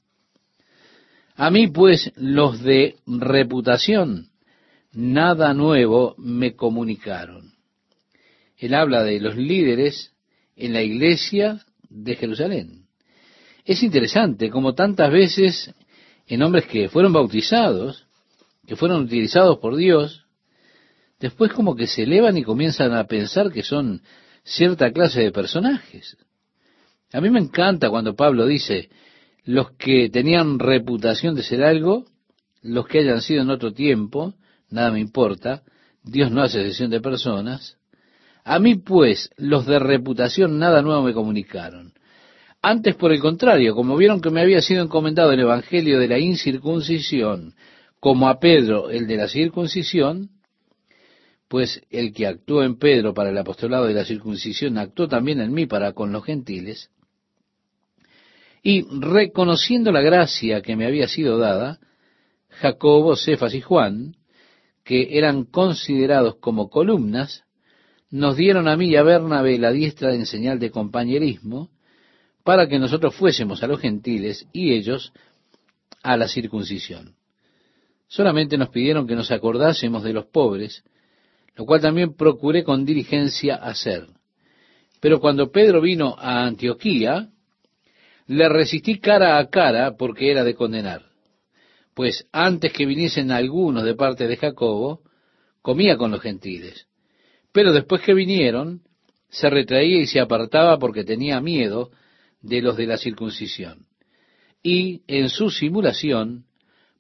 A 1.35 1.51
mí, 1.51 1.67
pues, 1.67 2.13
los 2.17 2.63
de 2.63 2.97
reputación, 3.07 4.29
nada 4.93 5.53
nuevo 5.55 6.15
me 6.17 6.55
comunicaron. 6.55 7.53
Él 8.57 8.75
habla 8.75 9.03
de 9.03 9.21
los 9.21 9.37
líderes 9.37 10.13
en 10.55 10.73
la 10.73 10.83
iglesia 10.83 11.65
de 11.89 12.15
Jerusalén. 12.15 12.87
Es 13.65 13.83
interesante 13.83 14.51
como 14.51 14.75
tantas 14.75 15.11
veces 15.11 15.75
en 16.29 16.43
hombres 16.43 16.67
que 16.67 16.89
fueron 16.89 17.13
bautizados, 17.13 18.07
que 18.67 18.77
fueron 18.77 19.03
utilizados 19.03 19.59
por 19.59 19.77
Dios, 19.77 20.27
después 21.19 21.53
como 21.53 21.75
que 21.75 21.89
se 21.89 22.05
elevan 22.05 22.37
y 22.37 22.45
comienzan 22.45 22.93
a 22.93 23.05
pensar 23.05 23.51
que 23.51 23.65
son 23.65 24.03
cierta 24.45 24.93
clase 24.93 25.23
de 25.23 25.33
personajes. 25.33 26.17
A 27.13 27.21
mí 27.21 27.31
me 27.31 27.41
encanta 27.41 27.91
cuando 27.91 28.15
Pablo 28.15 28.47
dice, 28.47 28.89
los 29.45 29.73
que 29.73 30.11
tenían 30.11 30.59
reputación 30.59 31.35
de 31.35 31.43
ser 31.43 31.63
algo, 31.65 32.05
los 32.63 32.87
que 32.87 33.01
hayan 33.01 33.21
sido 33.21 33.43
en 33.43 33.51
otro 33.51 33.73
tiempo, 33.73 34.35
nada 34.71 34.91
me 34.93 35.01
importa, 35.01 35.63
Dios 36.03 36.31
no 36.31 36.43
hace 36.43 36.63
sesión 36.63 36.91
de 36.91 37.01
personas. 37.01 37.79
A 38.45 38.59
mí 38.59 38.77
pues, 38.77 39.31
los 39.37 39.67
de 39.67 39.79
reputación 39.79 40.59
nada 40.59 40.83
nuevo 40.83 41.03
me 41.03 41.13
comunicaron. 41.13 41.93
Antes, 42.63 42.95
por 42.95 43.13
el 43.13 43.21
contrario, 43.21 43.75
como 43.75 43.97
vieron 43.97 44.21
que 44.21 44.31
me 44.31 44.43
había 44.43 44.61
sido 44.61 44.83
encomendado 44.83 45.33
el 45.33 45.41
Evangelio 45.41 45.99
de 45.99 46.09
la 46.09 46.19
incircuncisión, 46.19 47.55
como 48.01 48.29
a 48.29 48.39
Pedro 48.39 48.91
el 48.91 49.07
de 49.07 49.17
la 49.17 49.29
circuncisión, 49.29 50.31
pues 51.49 51.83
el 51.91 52.13
que 52.13 52.27
actuó 52.27 52.63
en 52.63 52.79
Pedro 52.79 53.15
para 53.15 53.31
el 53.31 53.39
apostolado 53.39 53.87
de 53.87 53.95
la 53.95 54.05
circuncisión 54.05 54.79
actuó 54.79 55.09
también 55.09 55.41
en 55.41 55.53
mí 55.53 55.67
para 55.67 55.93
con 55.93 56.13
los 56.13 56.25
gentiles, 56.25 56.91
y 58.63 58.85
reconociendo 59.01 59.93
la 59.93 60.01
gracia 60.01 60.61
que 60.63 60.77
me 60.77 60.87
había 60.87 61.09
sido 61.09 61.39
dada, 61.39 61.79
Jacobo, 62.49 63.17
Cefas 63.17 63.55
y 63.55 63.61
Juan, 63.61 64.17
que 64.85 65.19
eran 65.19 65.45
considerados 65.45 66.37
como 66.37 66.69
columnas, 66.69 67.45
nos 68.11 68.37
dieron 68.37 68.69
a 68.69 68.77
mí 68.77 68.89
y 68.89 68.97
a 68.97 69.03
Bernabé 69.03 69.59
la 69.59 69.71
diestra 69.71 70.15
en 70.15 70.27
señal 70.27 70.59
de 70.59 70.71
compañerismo, 70.71 71.71
para 72.45 72.67
que 72.69 72.79
nosotros 72.79 73.15
fuésemos 73.15 73.63
a 73.63 73.67
los 73.67 73.81
gentiles 73.81 74.47
y 74.53 74.73
ellos 74.73 75.13
a 76.03 76.17
la 76.17 76.27
circuncisión. 76.27 77.15
Solamente 78.09 78.59
nos 78.59 78.71
pidieron 78.71 79.07
que 79.07 79.15
nos 79.15 79.31
acordásemos 79.31 80.03
de 80.03 80.13
los 80.13 80.27
pobres, 80.27 80.83
lo 81.55 81.65
cual 81.65 81.81
también 81.81 82.15
procuré 82.15 82.65
con 82.65 82.85
diligencia 82.85 83.55
hacer. 83.55 84.07
Pero 85.01 85.21
cuando 85.21 85.51
Pedro 85.51 85.81
vino 85.81 86.17
a 86.19 86.45
Antioquía, 86.45 87.29
le 88.31 88.49
resistí 88.49 89.01
cara 89.01 89.39
a 89.39 89.51
cara 89.51 89.97
porque 89.97 90.31
era 90.31 90.45
de 90.45 90.55
condenar. 90.55 91.03
Pues 91.95 92.29
antes 92.31 92.73
que 92.73 92.87
viniesen 92.87 93.33
algunos 93.33 93.83
de 93.83 93.97
parte 93.97 94.29
de 94.29 94.37
Jacobo, 94.37 95.01
comía 95.63 95.97
con 95.97 96.13
los 96.13 96.21
gentiles. 96.21 96.87
Pero 97.51 97.73
después 97.73 98.03
que 98.03 98.15
vinieron, 98.15 98.83
se 99.31 99.51
retraía 99.51 99.99
y 99.99 100.07
se 100.07 100.21
apartaba 100.21 100.79
porque 100.79 101.03
tenía 101.03 101.41
miedo 101.41 101.91
de 102.41 102.63
los 102.63 102.77
de 102.77 102.87
la 102.87 102.99
circuncisión. 102.99 103.87
Y 104.63 105.03
en 105.09 105.29
su 105.29 105.51
simulación 105.51 106.45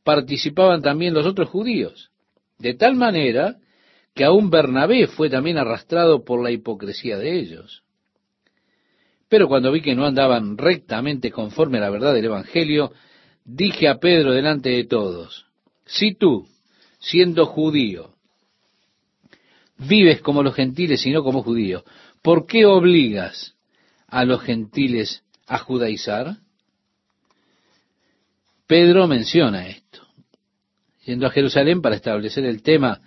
participaban 0.02 0.82
también 0.82 1.14
los 1.14 1.26
otros 1.26 1.48
judíos, 1.48 2.10
de 2.58 2.74
tal 2.74 2.96
manera 2.96 3.58
que 4.16 4.24
aún 4.24 4.50
Bernabé 4.50 5.06
fue 5.06 5.30
también 5.30 5.58
arrastrado 5.58 6.24
por 6.24 6.42
la 6.42 6.50
hipocresía 6.50 7.18
de 7.18 7.38
ellos. 7.38 7.84
Pero 9.30 9.46
cuando 9.46 9.70
vi 9.70 9.80
que 9.80 9.94
no 9.94 10.04
andaban 10.04 10.58
rectamente 10.58 11.30
conforme 11.30 11.78
a 11.78 11.82
la 11.82 11.90
verdad 11.90 12.12
del 12.12 12.24
Evangelio, 12.24 12.92
dije 13.44 13.88
a 13.88 13.98
Pedro 13.98 14.32
delante 14.32 14.70
de 14.70 14.84
todos, 14.84 15.46
si 15.86 16.14
tú, 16.14 16.48
siendo 16.98 17.46
judío, 17.46 18.10
vives 19.78 20.20
como 20.20 20.42
los 20.42 20.56
gentiles 20.56 21.06
y 21.06 21.12
no 21.12 21.22
como 21.22 21.44
judíos, 21.44 21.84
¿por 22.22 22.44
qué 22.44 22.66
obligas 22.66 23.54
a 24.08 24.24
los 24.24 24.42
gentiles 24.42 25.22
a 25.46 25.58
judaizar? 25.58 26.38
Pedro 28.66 29.06
menciona 29.06 29.68
esto. 29.68 30.08
Yendo 31.04 31.28
a 31.28 31.30
Jerusalén 31.30 31.80
para 31.82 31.94
establecer 31.94 32.44
el 32.44 32.62
tema 32.62 33.00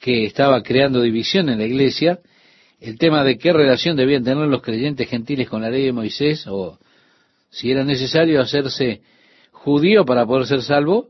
que 0.00 0.24
estaba 0.24 0.62
creando 0.62 1.02
división 1.02 1.50
en 1.50 1.58
la 1.58 1.66
iglesia, 1.66 2.20
el 2.80 2.98
tema 2.98 3.24
de 3.24 3.38
qué 3.38 3.52
relación 3.52 3.96
debían 3.96 4.24
tener 4.24 4.46
los 4.48 4.62
creyentes 4.62 5.08
gentiles 5.08 5.48
con 5.48 5.62
la 5.62 5.70
ley 5.70 5.84
de 5.84 5.92
Moisés, 5.92 6.46
o 6.46 6.78
si 7.50 7.70
era 7.70 7.84
necesario 7.84 8.40
hacerse 8.40 9.02
judío 9.52 10.04
para 10.04 10.26
poder 10.26 10.46
ser 10.46 10.62
salvo, 10.62 11.08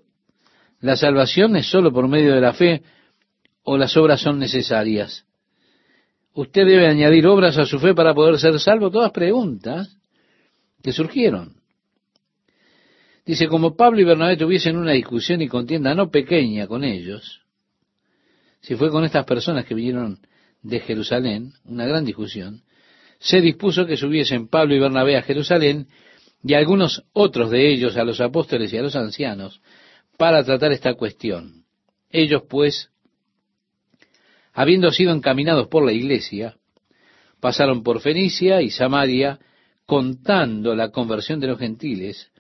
la 0.81 0.97
salvación 0.97 1.57
es 1.57 1.67
sólo 1.67 1.93
por 1.93 2.07
medio 2.09 2.35
de 2.35 2.41
la 2.41 2.53
fe 2.53 2.83
o 3.63 3.77
las 3.77 3.97
obras 3.97 4.21
son 4.21 4.39
necesarias. 4.39 5.25
Usted 6.35 6.67
debe 6.67 6.87
añadir 6.87 7.27
obras 7.27 7.57
a 7.59 7.65
su 7.65 7.79
fe 7.79 7.95
para 7.95 8.15
poder 8.15 8.39
ser 8.39 8.61
salvo, 8.61 8.91
todas 8.91 9.11
preguntas 9.11 9.97
que 10.83 10.93
surgieron. 10.93 11.57
Dice, 13.25 13.49
como 13.49 13.75
Pablo 13.75 14.01
y 14.01 14.05
Bernabé 14.05 14.37
tuviesen 14.37 14.77
una 14.77 14.93
discusión 14.93 15.43
y 15.43 15.49
contienda 15.49 15.95
no 15.95 16.11
pequeña 16.11 16.69
con 16.69 16.85
ellos, 16.85 17.41
si 18.61 18.77
fue 18.77 18.91
con 18.91 19.05
estas 19.05 19.25
personas 19.25 19.65
que 19.65 19.75
vinieron 19.75 20.21
de 20.67 20.81
Jerusalén, 20.81 21.53
una 21.65 21.87
gran 21.87 22.05
discusión, 22.05 22.63
se 23.19 23.41
dispuso 23.41 23.87
que 23.87 23.97
subiesen 23.97 24.49
Pablo 24.49 24.75
y 24.75 24.81
Bernabé 24.81 25.17
a 25.17 25.23
Jerusalén 25.23 25.89
y 26.43 26.55
algunos 26.55 27.05
otros 27.13 27.51
de 27.51 27.73
ellos 27.73 27.97
a 27.97 28.05
los 28.05 28.21
apóstoles 28.21 28.73
y 28.73 28.77
a 28.77 28.83
los 28.83 28.97
ancianos 28.97 29.61
para 30.19 30.45
tratar 30.45 30.73
esta 30.73 30.95
cuestión. 30.95 31.65
Ellos 32.11 32.43
pues, 32.49 32.91
habiendo 34.53 34.91
sido 34.91 35.13
encaminados 35.13 35.69
por 35.69 35.85
la 35.85 35.93
iglesia, 35.93 36.57
pasaron 37.41 37.83
por 37.83 38.01
Fenicia 38.01 38.61
y 38.61 38.71
Samaria 38.71 39.39
contando 39.87 40.75
la 40.75 40.91
conversión 40.91 41.39
de 41.39 41.47
los 41.47 41.59
gentiles 41.59 42.33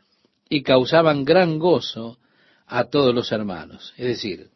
y 0.49 0.62
causaban 0.62 1.25
gran 1.25 1.59
gozo 1.59 2.18
a 2.66 2.85
todos 2.85 3.14
los 3.14 3.30
hermanos. 3.30 3.95
Es 3.97 4.06
decir, 4.06 4.50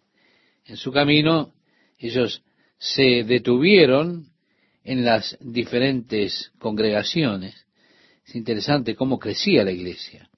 en 0.65 0.77
su 0.77 0.91
camino 0.91 1.53
ellos 1.99 2.43
se 2.81 3.25
detuvieron 3.25 4.29
en 4.83 5.05
las 5.05 5.37
diferentes 5.39 6.51
congregaciones. 6.59 7.67
Es 8.27 8.35
interesante 8.35 8.97
cómo 8.97 9.19
crecía 9.19 9.63
la 9.63 9.71
iglesia. 9.71 10.31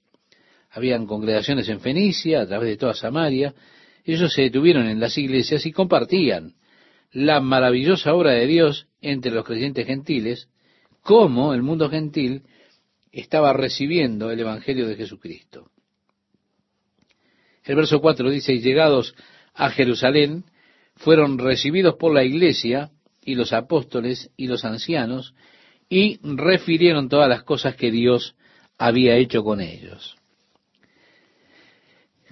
Habían 0.71 1.07
congregaciones 1.07 1.69
en 1.69 1.79
Fenicia, 1.79 2.41
a 2.41 2.45
través 2.45 2.69
de 2.69 2.77
toda 2.77 2.95
Samaria. 2.95 3.55
Ellos 4.03 4.33
se 4.33 4.41
detuvieron 4.41 4.87
en 4.87 4.99
las 4.99 5.17
iglesias 5.17 5.65
y 5.65 5.71
compartían 5.71 6.55
la 7.13 7.39
maravillosa 7.39 8.13
obra 8.13 8.31
de 8.31 8.45
Dios 8.45 8.87
entre 8.99 9.31
los 9.31 9.45
creyentes 9.45 9.87
gentiles, 9.87 10.49
cómo 11.01 11.53
el 11.53 11.61
mundo 11.61 11.89
gentil 11.89 12.43
estaba 13.13 13.53
recibiendo 13.53 14.31
el 14.31 14.39
Evangelio 14.41 14.85
de 14.87 14.97
Jesucristo. 14.97 15.69
El 17.63 17.77
verso 17.77 18.01
4 18.01 18.29
dice, 18.29 18.51
y 18.53 18.59
llegados 18.59 19.15
a 19.53 19.69
Jerusalén, 19.69 20.43
fueron 21.03 21.37
recibidos 21.37 21.95
por 21.95 22.13
la 22.13 22.23
iglesia 22.23 22.91
y 23.25 23.35
los 23.35 23.51
apóstoles 23.51 24.31
y 24.37 24.47
los 24.47 24.63
ancianos, 24.63 25.33
y 25.89 26.19
refirieron 26.23 27.09
todas 27.09 27.27
las 27.27 27.43
cosas 27.43 27.75
que 27.75 27.91
Dios 27.91 28.35
había 28.77 29.17
hecho 29.17 29.43
con 29.43 29.59
ellos. 29.59 30.15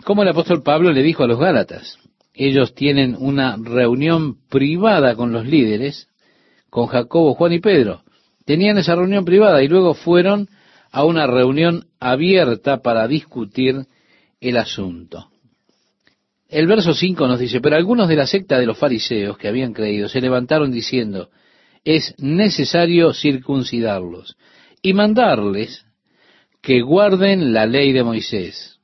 Como 0.05 0.23
el 0.23 0.29
apóstol 0.29 0.63
Pablo 0.63 0.91
le 0.91 1.03
dijo 1.03 1.23
a 1.23 1.27
los 1.27 1.37
Gálatas, 1.37 1.97
ellos 2.33 2.73
tienen 2.73 3.15
una 3.19 3.57
reunión 3.57 4.37
privada 4.49 5.15
con 5.15 5.33
los 5.33 5.45
líderes, 5.45 6.07
con 6.69 6.87
Jacobo, 6.87 7.35
Juan 7.35 7.53
y 7.53 7.59
Pedro. 7.59 8.03
Tenían 8.45 8.77
esa 8.77 8.95
reunión 8.95 9.25
privada 9.25 9.61
y 9.61 9.67
luego 9.67 9.93
fueron 9.93 10.47
a 10.91 11.03
una 11.03 11.27
reunión 11.27 11.87
abierta 11.99 12.81
para 12.81 13.07
discutir 13.07 13.85
el 14.39 14.57
asunto. 14.57 15.30
El 16.51 16.67
verso 16.67 16.93
5 16.93 17.27
nos 17.29 17.39
dice, 17.39 17.61
pero 17.61 17.77
algunos 17.77 18.09
de 18.09 18.17
la 18.17 18.27
secta 18.27 18.59
de 18.59 18.65
los 18.65 18.77
fariseos 18.77 19.37
que 19.37 19.47
habían 19.47 19.71
creído 19.71 20.09
se 20.09 20.19
levantaron 20.19 20.69
diciendo, 20.69 21.29
es 21.85 22.13
necesario 22.19 23.13
circuncidarlos 23.13 24.35
y 24.81 24.91
mandarles 24.91 25.85
que 26.61 26.81
guarden 26.81 27.53
la 27.53 27.65
ley 27.65 27.93
de 27.93 28.03
Moisés. 28.03 28.79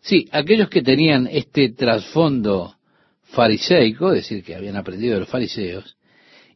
Sí, 0.00 0.26
aquellos 0.32 0.70
que 0.70 0.80
tenían 0.80 1.28
este 1.30 1.68
trasfondo 1.68 2.76
fariseico, 3.24 4.12
es 4.12 4.22
decir, 4.22 4.42
que 4.42 4.54
habían 4.54 4.76
aprendido 4.76 5.14
de 5.14 5.20
los 5.20 5.28
fariseos, 5.28 5.98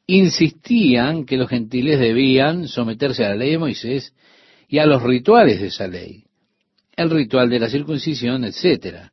insistían 0.06 1.26
que 1.26 1.36
los 1.36 1.50
gentiles 1.50 2.00
debían 2.00 2.66
someterse 2.66 3.26
a 3.26 3.30
la 3.30 3.36
ley 3.36 3.50
de 3.50 3.58
Moisés 3.58 4.14
y 4.68 4.78
a 4.78 4.86
los 4.86 5.02
rituales 5.02 5.60
de 5.60 5.66
esa 5.66 5.86
ley, 5.86 6.24
el 6.96 7.10
ritual 7.10 7.50
de 7.50 7.60
la 7.60 7.68
circuncisión, 7.68 8.44
etcétera. 8.44 9.12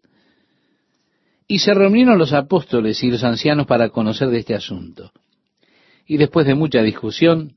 Y 1.48 1.60
se 1.60 1.74
reunieron 1.74 2.18
los 2.18 2.34
apóstoles 2.34 3.03
y 3.03 3.12
los 3.12 3.24
ancianos 3.24 3.68
para 3.68 3.90
conocer 3.90 4.29
de 4.29 4.40
este 4.40 4.55
asunto. 4.55 5.12
Y 6.08 6.18
después 6.18 6.46
de 6.48 6.55
mucha 6.55 6.81
discusión, 6.81 7.53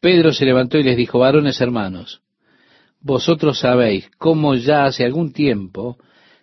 Pedro 0.00 0.32
se 0.32 0.46
levantó 0.46 0.78
y 0.78 0.82
les 0.82 0.96
dijo, 0.96 1.18
varones 1.18 1.60
hermanos, 1.60 2.22
vosotros 3.00 3.60
sabéis 3.60 4.10
cómo 4.18 4.54
ya 4.54 4.84
hace 4.84 5.04
algún 5.04 5.32
tiempo 5.32 5.98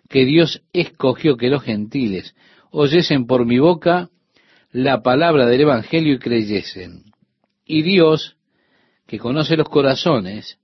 que 0.08 0.24
Dios 0.24 0.62
escogió 0.72 1.36
que 1.36 1.48
los 1.48 1.62
gentiles 1.62 2.34
oyesen 2.70 3.26
por 3.26 3.44
mi 3.44 3.58
boca 3.58 4.10
la 4.70 5.02
palabra 5.02 5.46
del 5.46 5.62
Evangelio 5.62 6.14
y 6.14 6.18
creyesen. 6.18 7.04
Y 7.64 7.82
Dios, 7.82 8.36
que 9.06 9.18
conoce 9.18 9.56
los 9.56 9.68
corazones, 9.68 10.58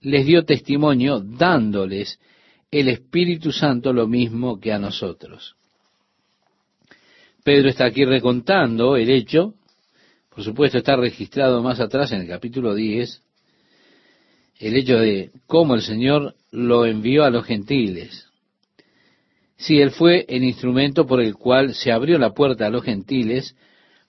les 0.00 0.26
dio 0.26 0.44
testimonio 0.44 1.20
dándoles 1.20 2.20
el 2.70 2.88
Espíritu 2.88 3.52
Santo 3.52 3.92
lo 3.92 4.06
mismo 4.06 4.60
que 4.60 4.72
a 4.72 4.78
nosotros. 4.78 5.56
Pedro 7.44 7.68
está 7.68 7.86
aquí 7.86 8.04
recontando 8.04 8.96
el 8.96 9.10
hecho, 9.10 9.54
por 10.28 10.44
supuesto 10.44 10.78
está 10.78 10.96
registrado 10.96 11.62
más 11.62 11.80
atrás 11.80 12.12
en 12.12 12.20
el 12.20 12.28
capítulo 12.28 12.74
10, 12.74 13.22
el 14.60 14.76
hecho 14.76 14.98
de 14.98 15.30
cómo 15.46 15.74
el 15.74 15.82
Señor 15.82 16.34
lo 16.50 16.84
envió 16.84 17.24
a 17.24 17.30
los 17.30 17.46
gentiles. 17.46 18.26
Si 19.56 19.80
Él 19.80 19.90
fue 19.92 20.26
el 20.28 20.44
instrumento 20.44 21.06
por 21.06 21.20
el 21.20 21.34
cual 21.34 21.74
se 21.74 21.90
abrió 21.90 22.18
la 22.18 22.34
puerta 22.34 22.66
a 22.66 22.70
los 22.70 22.84
gentiles 22.84 23.56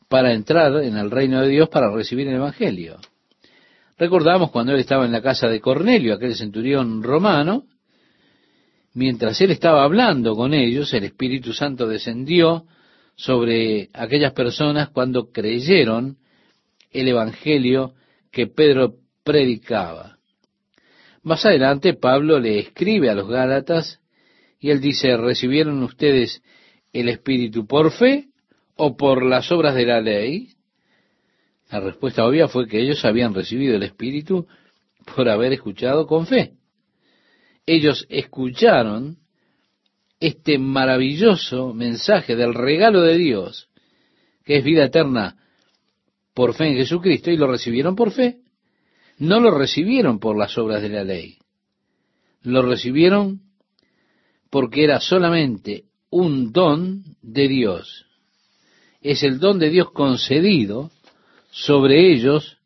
para 0.08 0.34
entrar 0.34 0.84
en 0.84 0.98
el 0.98 1.10
reino 1.10 1.41
de 1.41 1.50
Dios 1.50 1.69
para 1.69 1.93
recibir 1.93 2.28
el 2.28 2.36
Evangelio. 2.36 2.98
Recordamos 3.98 4.52
cuando 4.52 4.74
Él 4.74 4.80
estaba 4.80 5.06
en 5.06 5.12
la 5.12 5.22
casa 5.22 5.48
de 5.48 5.62
Cornelio, 5.62 6.15
aquel 6.15 6.36
centurión 6.36 7.04
romano, 7.04 7.65
mientras 9.00 9.40
él 9.40 9.52
estaba 9.52 9.86
hablando 9.86 10.36
con 10.36 10.54
ellos, 10.54 10.94
el 10.94 11.06
Espíritu 11.06 11.54
Santo 11.54 11.88
descendió 11.88 12.66
sobre 13.16 13.90
aquellas 13.94 14.34
personas 14.34 14.90
cuando 14.90 15.32
creyeron 15.32 16.18
el 16.92 17.08
Evangelio 17.08 17.94
que 18.30 18.48
Pedro 18.48 18.96
predicaba. 19.24 20.18
Más 21.24 21.46
adelante 21.46 21.94
Pablo 21.94 22.40
le 22.40 22.60
escribe 22.60 23.10
a 23.10 23.16
los 23.16 23.30
Gálatas 23.30 24.02
y 24.60 24.70
él 24.70 24.82
dice, 24.82 25.16
¿recibieron 25.16 25.82
ustedes 25.82 26.44
el 26.92 27.08
Espíritu 27.08 27.66
por 27.66 27.92
fe 27.92 28.28
o 28.76 28.98
por 28.98 29.24
las 29.24 29.50
obras 29.50 29.76
de 29.76 29.86
la 29.86 30.02
ley? 30.02 30.50
La 31.72 31.80
respuesta 31.80 32.26
obvia 32.26 32.50
fue 32.50 32.68
que 32.68 32.82
ellos 32.82 33.06
habían 33.06 33.34
recibido 33.34 33.78
el 33.78 33.84
Espíritu 33.84 34.46
por 35.16 35.30
haber 35.30 35.54
escuchado 35.54 36.06
con 36.06 36.28
fe 36.28 36.59
ellos 37.70 38.08
escucharon 38.10 39.18
este 40.20 40.58
maravilloso 40.58 41.72
mensaje 41.74 42.36
del 42.36 42.56
regalo 42.56 43.02
de 43.02 43.16
Dios, 43.16 43.70
que 44.44 44.58
es 44.58 44.64
vida 44.64 44.86
eterna 44.86 45.38
por 46.34 46.56
fe 46.56 46.70
en 46.70 46.78
Jesucristo, 46.78 47.30
y 47.30 47.38
lo 47.38 47.46
recibieron 47.46 47.96
por 47.96 48.12
fe. 48.12 48.40
No 49.20 49.40
lo 49.40 49.52
recibieron 49.52 50.20
por 50.20 50.36
las 50.36 50.58
obras 50.58 50.82
de 50.82 50.90
la 50.90 51.04
ley. 51.04 51.38
Lo 52.42 52.64
recibieron 52.64 53.42
porque 54.50 54.84
era 54.84 55.00
solamente 55.00 55.84
un 56.10 56.52
don 56.52 57.04
de 57.22 57.48
Dios. 57.48 58.08
Es 59.02 59.22
el 59.22 59.40
don 59.40 59.60
de 59.60 59.70
Dios 59.70 59.92
concedido 59.92 60.90
sobre 61.52 62.12
ellos 62.14 62.58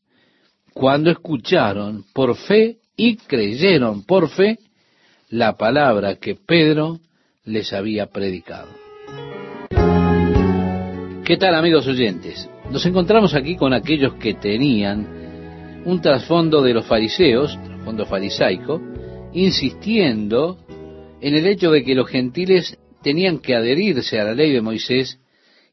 cuando 0.73 1.11
escucharon 1.11 2.05
por 2.13 2.37
fe 2.37 2.77
y 2.95 3.17
creyeron 3.17 4.05
por 4.05 4.29
fe 4.29 4.59
la 5.33 5.57
palabra 5.57 6.17
que 6.17 6.35
Pedro 6.35 6.99
les 7.43 7.73
había 7.73 8.05
predicado. 8.05 8.69
¿Qué 11.25 11.37
tal 11.37 11.55
amigos 11.55 11.87
oyentes? 11.87 12.47
Nos 12.69 12.85
encontramos 12.85 13.33
aquí 13.33 13.55
con 13.55 13.73
aquellos 13.73 14.13
que 14.15 14.35
tenían 14.35 15.81
un 15.85 16.01
trasfondo 16.01 16.61
de 16.61 16.75
los 16.75 16.85
fariseos, 16.85 17.57
trasfondo 17.63 18.05
farisaico, 18.05 18.79
insistiendo 19.33 20.59
en 21.19 21.33
el 21.33 21.47
hecho 21.47 21.71
de 21.71 21.83
que 21.83 21.95
los 21.95 22.07
gentiles 22.07 22.77
tenían 23.01 23.39
que 23.39 23.55
adherirse 23.55 24.19
a 24.19 24.25
la 24.25 24.35
ley 24.35 24.51
de 24.51 24.61
Moisés 24.61 25.19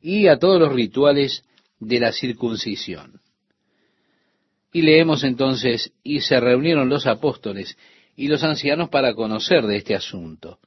y 0.00 0.28
a 0.28 0.38
todos 0.38 0.58
los 0.58 0.72
rituales 0.72 1.44
de 1.78 2.00
la 2.00 2.12
circuncisión. 2.12 3.20
Y 4.72 4.80
leemos 4.80 5.22
entonces, 5.22 5.92
y 6.02 6.20
se 6.20 6.40
reunieron 6.40 6.88
los 6.88 7.06
apóstoles 7.06 7.76
y 8.20 8.28
los 8.28 8.44
ancianos 8.44 8.90
para 8.90 9.14
conocer 9.14 9.64
de 9.64 9.78
este 9.78 9.94
asunto. 9.94 10.58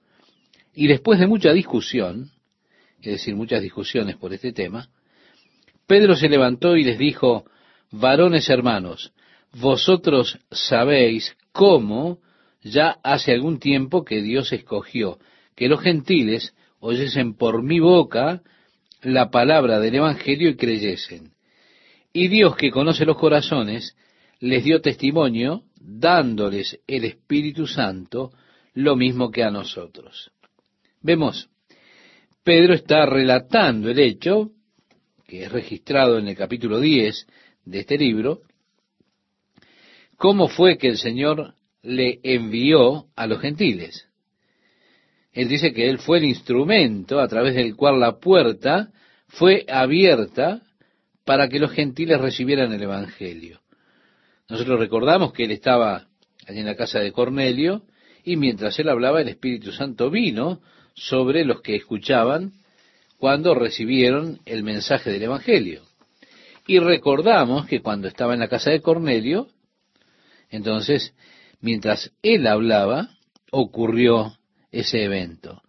Y 0.74 0.88
después 0.88 1.20
de 1.20 1.28
mucha 1.28 1.54
discusión, 1.54 2.32
es 3.00 3.12
decir, 3.12 3.36
muchas 3.36 3.62
discusiones 3.62 4.16
por 4.16 4.34
este 4.34 4.54
tema, 4.54 4.90
Pedro 5.86 6.16
se 6.16 6.30
levantó 6.30 6.76
y 6.76 6.84
les 6.84 6.98
dijo, 6.98 7.46
varones 7.92 8.50
hermanos, 8.50 9.14
vosotros 9.52 10.40
sabéis 10.50 11.38
cómo 11.52 12.18
ya 12.64 12.98
hace 13.04 13.34
algún 13.34 13.60
tiempo 13.60 14.04
que 14.04 14.24
Dios 14.24 14.52
escogió 14.52 15.20
que 15.56 15.68
los 15.68 15.80
gentiles 15.80 16.56
oyesen 16.80 17.36
por 17.36 17.62
mi 17.62 17.80
boca 17.80 18.42
la 19.04 19.30
palabra 19.30 19.80
del 19.80 19.94
Evangelio 19.94 20.50
y 20.50 20.56
creyesen. 20.56 21.34
Y 22.14 22.30
Dios 22.30 22.56
que 22.56 22.72
conoce 22.72 23.06
los 23.06 23.18
corazones, 23.18 23.96
les 24.40 24.64
dio 24.64 24.82
testimonio 24.82 25.62
dándoles 25.84 26.80
el 26.88 27.06
Espíritu 27.06 27.68
Santo 27.68 28.32
lo 28.74 28.96
mismo 28.96 29.30
que 29.30 29.44
a 29.44 29.52
nosotros. 29.52 30.32
Vemos, 31.02 31.50
Pedro 32.44 32.74
está 32.74 33.06
relatando 33.06 33.90
el 33.90 34.00
hecho, 34.00 34.52
que 35.28 35.44
es 35.44 35.52
registrado 35.52 36.18
en 36.18 36.28
el 36.28 36.36
capítulo 36.36 36.80
10 36.80 37.28
de 37.66 37.80
este 37.80 37.98
libro, 37.98 38.42
cómo 40.18 40.48
fue 40.48 40.78
que 40.78 40.88
el 40.88 40.98
Señor 40.98 41.54
le 41.82 42.20
envió 42.24 43.08
a 43.16 43.28
los 43.28 43.42
gentiles. 43.42 44.08
Él 45.34 45.50
dice 45.50 45.74
que 45.74 45.90
él 45.90 46.00
fue 46.00 46.20
el 46.20 46.26
instrumento 46.26 47.20
a 47.20 47.28
través 47.28 47.56
del 47.56 47.76
cual 47.76 48.00
la 48.00 48.20
puerta 48.20 48.92
fue 49.28 49.66
abierta 49.68 50.62
para 51.26 51.50
que 51.50 51.60
los 51.60 51.72
gentiles 51.72 52.22
recibieran 52.22 52.72
el 52.72 52.84
Evangelio. 52.84 53.63
Nosotros 54.50 54.80
recordamos 54.80 55.34
que 55.34 55.46
él 55.46 55.52
estaba 55.52 56.08
allí 56.48 56.60
en 56.60 56.66
la 56.66 56.76
casa 56.76 57.00
de 57.00 57.12
Cornelio 57.12 57.84
y 58.24 58.36
mientras 58.38 58.78
él 58.80 58.90
hablaba 58.90 59.22
el 59.22 59.30
Espíritu 59.30 59.72
Santo 59.72 60.10
vino 60.10 60.62
sobre 60.94 61.46
los 61.46 61.62
que 61.62 61.76
escuchaban 61.76 62.54
cuando 63.18 63.56
recibieron 63.56 64.40
el 64.46 64.64
mensaje 64.64 65.12
del 65.12 65.24
Evangelio. 65.24 65.84
Y 66.68 66.80
recordamos 66.80 67.66
que 67.68 67.82
cuando 67.82 68.08
estaba 68.08 68.34
en 68.34 68.40
la 68.40 68.48
casa 68.48 68.72
de 68.72 68.82
Cornelio, 68.82 69.48
entonces, 70.50 71.14
mientras 71.62 72.12
él 72.22 72.48
hablaba, 72.48 73.10
ocurrió 73.52 74.38
ese 74.72 75.04
evento. 75.04 75.62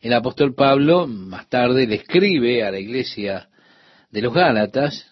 El 0.00 0.12
apóstol 0.12 0.54
Pablo 0.54 1.06
más 1.06 1.48
tarde 1.48 1.86
le 1.86 1.96
escribe 1.96 2.62
a 2.64 2.70
la 2.70 2.78
iglesia 2.78 3.48
de 4.10 4.22
los 4.22 4.34
Gálatas 4.34 5.06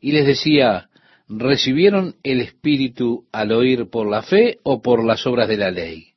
y 0.00 0.12
les 0.12 0.26
decía, 0.26 0.88
¿recibieron 1.28 2.16
el 2.22 2.40
Espíritu 2.40 3.26
al 3.32 3.52
oír 3.52 3.88
por 3.90 4.08
la 4.08 4.22
fe 4.22 4.58
o 4.62 4.80
por 4.80 5.04
las 5.04 5.26
obras 5.26 5.48
de 5.48 5.56
la 5.56 5.70
ley? 5.70 6.08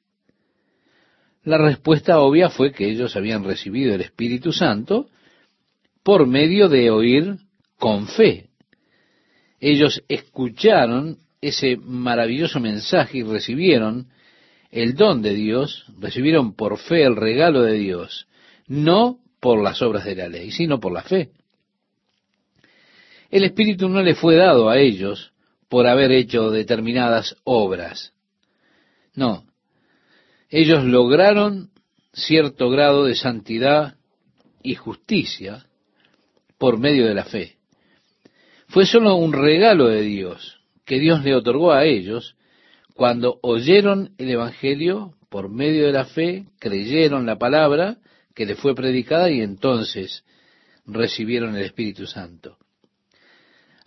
La 1.43 1.57
respuesta 1.57 2.19
obvia 2.19 2.49
fue 2.49 2.71
que 2.71 2.89
ellos 2.89 3.15
habían 3.15 3.43
recibido 3.43 3.93
el 3.93 4.01
Espíritu 4.01 4.53
Santo 4.53 5.09
por 6.03 6.27
medio 6.27 6.69
de 6.69 6.91
oír 6.91 7.37
con 7.77 8.07
fe. 8.07 8.49
Ellos 9.59 10.03
escucharon 10.07 11.17
ese 11.41 11.77
maravilloso 11.77 12.59
mensaje 12.59 13.19
y 13.19 13.23
recibieron 13.23 14.07
el 14.69 14.95
don 14.95 15.21
de 15.21 15.33
Dios, 15.33 15.85
recibieron 15.99 16.55
por 16.55 16.77
fe 16.77 17.03
el 17.03 17.15
regalo 17.15 17.63
de 17.63 17.73
Dios, 17.73 18.27
no 18.67 19.19
por 19.39 19.61
las 19.61 19.81
obras 19.81 20.05
de 20.05 20.15
la 20.15 20.29
ley, 20.29 20.51
sino 20.51 20.79
por 20.79 20.93
la 20.93 21.01
fe. 21.01 21.31
El 23.31 23.45
Espíritu 23.45 23.87
no 23.87 24.03
le 24.03 24.13
fue 24.13 24.35
dado 24.35 24.69
a 24.69 24.77
ellos 24.77 25.31
por 25.69 25.87
haber 25.87 26.11
hecho 26.11 26.51
determinadas 26.51 27.37
obras. 27.45 28.13
No. 29.15 29.45
Ellos 30.49 30.83
lograron 30.83 31.71
cierto 32.11 32.69
grado 32.69 33.05
de 33.05 33.15
santidad 33.15 33.95
y 34.61 34.75
justicia 34.75 35.65
por 36.57 36.77
medio 36.77 37.07
de 37.07 37.13
la 37.13 37.23
fe. 37.23 37.55
Fue 38.67 38.85
solo 38.85 39.15
un 39.15 39.31
regalo 39.31 39.87
de 39.87 40.01
Dios 40.01 40.59
que 40.85 40.99
Dios 40.99 41.23
le 41.23 41.33
otorgó 41.33 41.71
a 41.71 41.85
ellos 41.85 42.35
cuando 42.95 43.39
oyeron 43.41 44.13
el 44.17 44.29
Evangelio 44.29 45.13
por 45.29 45.49
medio 45.49 45.85
de 45.85 45.93
la 45.93 46.03
fe, 46.03 46.47
creyeron 46.59 47.25
la 47.25 47.37
palabra 47.37 47.97
que 48.35 48.45
les 48.45 48.59
fue 48.59 48.75
predicada 48.75 49.29
y 49.29 49.41
entonces 49.41 50.25
recibieron 50.85 51.55
el 51.55 51.63
Espíritu 51.63 52.05
Santo. 52.05 52.57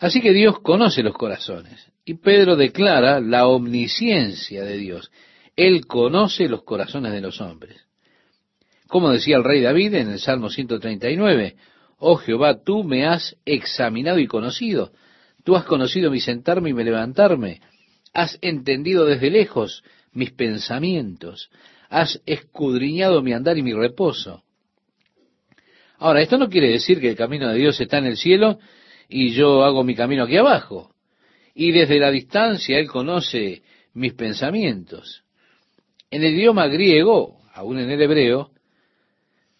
Así 0.04 0.20
que 0.20 0.34
Dios 0.34 0.60
conoce 0.60 1.02
los 1.02 1.14
corazones 1.14 1.90
y 2.04 2.12
Pedro 2.12 2.56
declara 2.56 3.20
la 3.20 3.46
omnisciencia 3.46 4.62
de 4.62 4.76
Dios. 4.76 5.10
Él 5.56 5.86
conoce 5.86 6.46
los 6.46 6.62
corazones 6.62 7.10
de 7.10 7.22
los 7.22 7.40
hombres. 7.40 7.86
Como 8.86 9.10
decía 9.10 9.38
el 9.38 9.44
rey 9.44 9.62
David 9.62 9.94
en 9.94 10.10
el 10.10 10.18
Salmo 10.18 10.50
139, 10.50 11.56
Oh 12.00 12.16
Jehová, 12.16 12.62
tú 12.62 12.84
me 12.84 13.06
has 13.06 13.34
examinado 13.46 14.18
y 14.18 14.26
conocido. 14.26 14.92
Tú 15.42 15.56
has 15.56 15.64
conocido 15.64 16.10
mi 16.10 16.20
sentarme 16.20 16.68
y 16.68 16.74
mi 16.74 16.84
levantarme. 16.84 17.62
Has 18.12 18.38
entendido 18.42 19.06
desde 19.06 19.30
lejos 19.30 19.84
mis 20.12 20.32
pensamientos. 20.32 21.48
Has 21.88 22.20
escudriñado 22.26 23.22
mi 23.22 23.32
andar 23.32 23.56
y 23.56 23.62
mi 23.62 23.72
reposo. 23.72 24.42
Ahora, 25.96 26.20
esto 26.20 26.36
no 26.36 26.50
quiere 26.50 26.68
decir 26.68 27.00
que 27.00 27.08
el 27.08 27.16
camino 27.16 27.48
de 27.48 27.56
Dios 27.56 27.80
está 27.80 27.96
en 27.96 28.04
el 28.04 28.18
cielo 28.18 28.58
y 29.16 29.30
yo 29.30 29.62
hago 29.62 29.84
mi 29.84 29.94
camino 29.94 30.24
aquí 30.24 30.36
abajo. 30.36 30.92
Y 31.54 31.70
desde 31.70 32.00
la 32.00 32.10
distancia 32.10 32.80
Él 32.80 32.88
conoce 32.88 33.62
mis 33.92 34.12
pensamientos. 34.14 35.22
En 36.10 36.24
el 36.24 36.34
idioma 36.34 36.66
griego, 36.66 37.38
aún 37.52 37.78
en 37.78 37.90
el 37.90 38.02
hebreo, 38.02 38.50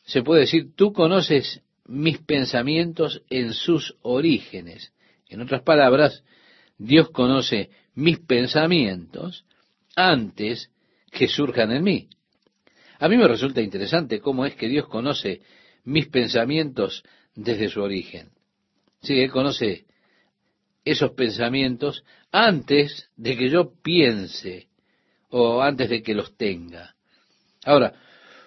se 0.07 0.25
puede 0.25 0.41
decir, 0.41 0.75
tú 0.75 0.93
conoces 0.93 1.63
mis 1.87 2.19
pensamientos 2.19 3.23
en 3.31 3.53
sus 3.53 3.95
orígenes. 4.03 4.93
En 5.29 5.41
otras 5.41 5.63
palabras, 5.63 6.25
Dios 6.77 7.11
conoce 7.11 7.71
mis 7.95 8.19
pensamientos 8.19 9.45
antes 9.95 10.73
que 11.13 11.29
surjan 11.29 11.71
en 11.71 11.85
mí. 11.85 12.09
A 12.99 13.09
mí 13.09 13.17
me 13.17 13.29
resulta 13.29 13.61
interesante 13.61 14.19
cómo 14.19 14.47
es 14.47 14.57
que 14.57 14.67
Dios 14.67 14.89
conoce 14.89 15.43
mis 15.85 16.09
pensamientos 16.09 17.05
desde 17.37 17.69
su 17.69 17.81
origen. 17.81 18.34
Sí, 19.05 19.21
Él 19.21 19.31
conoce 19.31 19.85
esos 20.85 21.13
pensamientos 21.13 22.05
antes 22.33 23.11
de 23.17 23.37
que 23.37 23.49
yo 23.49 23.73
piense 23.83 24.69
o 25.29 25.63
antes 25.63 25.89
de 25.89 26.03
que 26.03 26.15
los 26.15 26.37
tenga. 26.37 26.95
Ahora, 27.65 27.95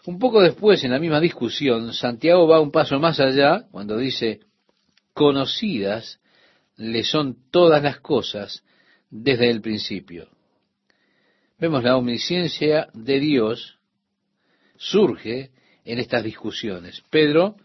un 0.05 0.19
poco 0.19 0.41
después, 0.41 0.83
en 0.83 0.91
la 0.91 0.99
misma 0.99 1.19
discusión, 1.19 1.93
Santiago 1.93 2.47
va 2.47 2.59
un 2.59 2.71
paso 2.71 2.99
más 2.99 3.19
allá 3.19 3.67
cuando 3.71 3.97
dice, 3.97 4.39
conocidas 5.13 6.19
le 6.75 7.03
son 7.03 7.37
todas 7.51 7.81
las 7.83 7.99
cosas 7.99 8.63
desde 9.09 9.49
el 9.49 9.61
principio. 9.61 10.29
Vemos 11.59 11.83
la 11.83 11.97
omnisciencia 11.97 12.87
de 12.93 13.19
Dios 13.19 13.79
surge 14.77 15.51
en 15.85 15.99
estas 15.99 16.23
discusiones. 16.23 17.03
Pedro 17.09 17.55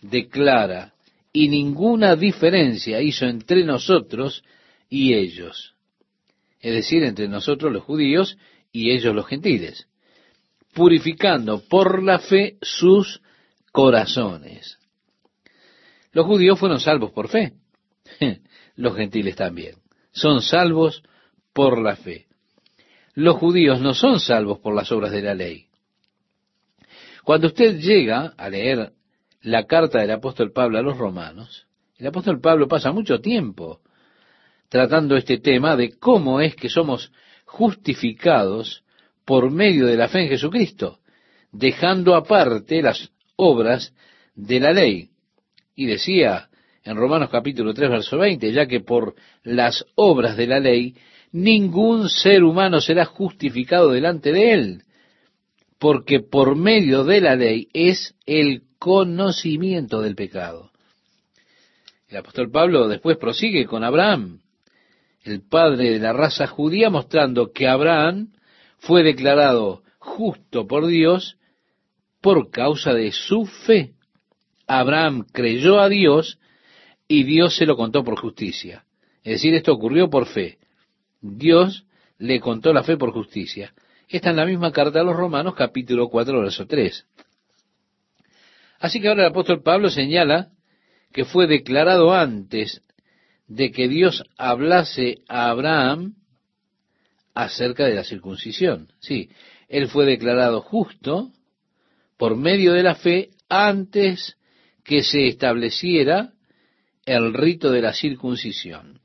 declara 0.00 0.94
y 1.32 1.48
ninguna 1.48 2.14
diferencia 2.16 3.00
hizo 3.00 3.26
entre 3.26 3.64
nosotros 3.64 4.44
y 4.88 5.14
ellos. 5.14 5.74
Es 6.60 6.74
decir, 6.74 7.02
entre 7.02 7.28
nosotros 7.28 7.72
los 7.72 7.82
judíos 7.82 8.36
y 8.70 8.90
ellos 8.90 9.14
los 9.14 9.26
gentiles, 9.26 9.88
purificando 10.74 11.62
por 11.68 12.02
la 12.02 12.18
fe 12.18 12.58
sus 12.60 13.22
corazones. 13.72 14.78
Los 16.12 16.26
judíos 16.26 16.58
fueron 16.58 16.78
salvos 16.78 17.10
por 17.12 17.28
fe, 17.28 17.54
los 18.76 18.94
gentiles 18.94 19.34
también. 19.34 19.76
Son 20.12 20.42
salvos 20.42 21.02
por 21.54 21.80
la 21.80 21.96
fe. 21.96 22.26
Los 23.14 23.36
judíos 23.36 23.80
no 23.80 23.94
son 23.94 24.20
salvos 24.20 24.58
por 24.58 24.74
las 24.74 24.92
obras 24.92 25.10
de 25.12 25.22
la 25.22 25.34
ley. 25.34 25.66
Cuando 27.24 27.48
usted 27.48 27.78
llega 27.78 28.34
a 28.36 28.48
leer 28.48 28.92
la 29.42 29.64
carta 29.64 30.00
del 30.00 30.10
apóstol 30.10 30.52
Pablo 30.52 30.78
a 30.78 30.82
los 30.82 30.96
romanos, 30.96 31.66
el 31.98 32.06
apóstol 32.06 32.40
Pablo 32.40 32.68
pasa 32.68 32.92
mucho 32.92 33.20
tiempo 33.20 33.80
tratando 34.68 35.16
este 35.16 35.38
tema 35.38 35.76
de 35.76 35.98
cómo 35.98 36.40
es 36.40 36.56
que 36.56 36.68
somos 36.68 37.12
justificados 37.44 38.82
por 39.24 39.50
medio 39.50 39.86
de 39.86 39.96
la 39.96 40.08
fe 40.08 40.22
en 40.22 40.28
Jesucristo, 40.28 41.00
dejando 41.52 42.14
aparte 42.14 42.80
las 42.80 43.10
obras 43.36 43.94
de 44.34 44.60
la 44.60 44.72
ley. 44.72 45.10
Y 45.74 45.86
decía 45.86 46.48
en 46.84 46.96
Romanos 46.96 47.28
capítulo 47.30 47.74
3, 47.74 47.90
verso 47.90 48.18
20, 48.18 48.52
ya 48.52 48.66
que 48.66 48.80
por 48.80 49.14
las 49.44 49.84
obras 49.94 50.36
de 50.36 50.46
la 50.46 50.58
ley 50.58 50.96
ningún 51.30 52.08
ser 52.08 52.42
humano 52.42 52.80
será 52.80 53.04
justificado 53.04 53.90
delante 53.90 54.32
de 54.32 54.52
él, 54.52 54.82
porque 55.78 56.20
por 56.20 56.56
medio 56.56 57.04
de 57.04 57.20
la 57.20 57.36
ley 57.36 57.68
es 57.72 58.14
el 58.26 58.62
conocimiento 58.82 60.00
del 60.00 60.16
pecado. 60.16 60.72
El 62.08 62.16
apóstol 62.16 62.50
Pablo 62.50 62.88
después 62.88 63.16
prosigue 63.16 63.64
con 63.64 63.84
Abraham, 63.84 64.40
el 65.22 65.40
padre 65.40 65.90
de 65.90 65.98
la 66.00 66.12
raza 66.12 66.48
judía, 66.48 66.90
mostrando 66.90 67.52
que 67.52 67.68
Abraham 67.68 68.32
fue 68.78 69.04
declarado 69.04 69.84
justo 70.00 70.66
por 70.66 70.88
Dios 70.88 71.36
por 72.20 72.50
causa 72.50 72.92
de 72.92 73.12
su 73.12 73.46
fe. 73.46 73.92
Abraham 74.66 75.26
creyó 75.32 75.78
a 75.78 75.88
Dios 75.88 76.40
y 77.06 77.22
Dios 77.22 77.54
se 77.54 77.66
lo 77.66 77.76
contó 77.76 78.02
por 78.02 78.18
justicia. 78.18 78.84
Es 79.22 79.34
decir, 79.34 79.54
esto 79.54 79.72
ocurrió 79.72 80.10
por 80.10 80.26
fe. 80.26 80.58
Dios 81.20 81.86
le 82.18 82.40
contó 82.40 82.72
la 82.72 82.82
fe 82.82 82.96
por 82.96 83.12
justicia. 83.12 83.74
Está 84.08 84.30
en 84.30 84.36
la 84.36 84.44
misma 84.44 84.72
carta 84.72 85.00
a 85.00 85.04
los 85.04 85.14
Romanos, 85.14 85.54
capítulo 85.54 86.08
4, 86.08 86.40
verso 86.40 86.66
3. 86.66 87.06
Así 88.82 89.00
que 89.00 89.06
ahora 89.06 89.22
el 89.22 89.30
apóstol 89.30 89.62
Pablo 89.62 89.90
señala 89.90 90.50
que 91.12 91.24
fue 91.24 91.46
declarado 91.46 92.12
antes 92.12 92.82
de 93.46 93.70
que 93.70 93.86
Dios 93.86 94.24
hablase 94.36 95.18
a 95.28 95.50
Abraham 95.50 96.16
acerca 97.32 97.86
de 97.86 97.94
la 97.94 98.02
circuncisión. 98.02 98.92
Sí, 98.98 99.30
él 99.68 99.86
fue 99.86 100.04
declarado 100.04 100.62
justo 100.62 101.30
por 102.16 102.36
medio 102.36 102.72
de 102.72 102.82
la 102.82 102.96
fe 102.96 103.30
antes 103.48 104.36
que 104.82 105.04
se 105.04 105.28
estableciera 105.28 106.32
el 107.06 107.34
rito 107.34 107.70
de 107.70 107.82
la 107.82 107.92
circuncisión. 107.92 109.00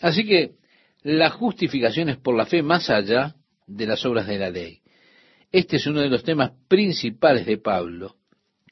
Así 0.00 0.26
que 0.26 0.56
la 1.02 1.30
justificación 1.30 2.08
es 2.08 2.16
por 2.16 2.36
la 2.36 2.44
fe 2.44 2.64
más 2.64 2.90
allá 2.90 3.36
de 3.68 3.86
las 3.86 4.04
obras 4.04 4.26
de 4.26 4.38
la 4.38 4.50
ley. 4.50 4.80
Este 5.52 5.76
es 5.76 5.86
uno 5.86 6.00
de 6.00 6.08
los 6.08 6.24
temas 6.24 6.50
principales 6.66 7.46
de 7.46 7.56
Pablo 7.56 8.16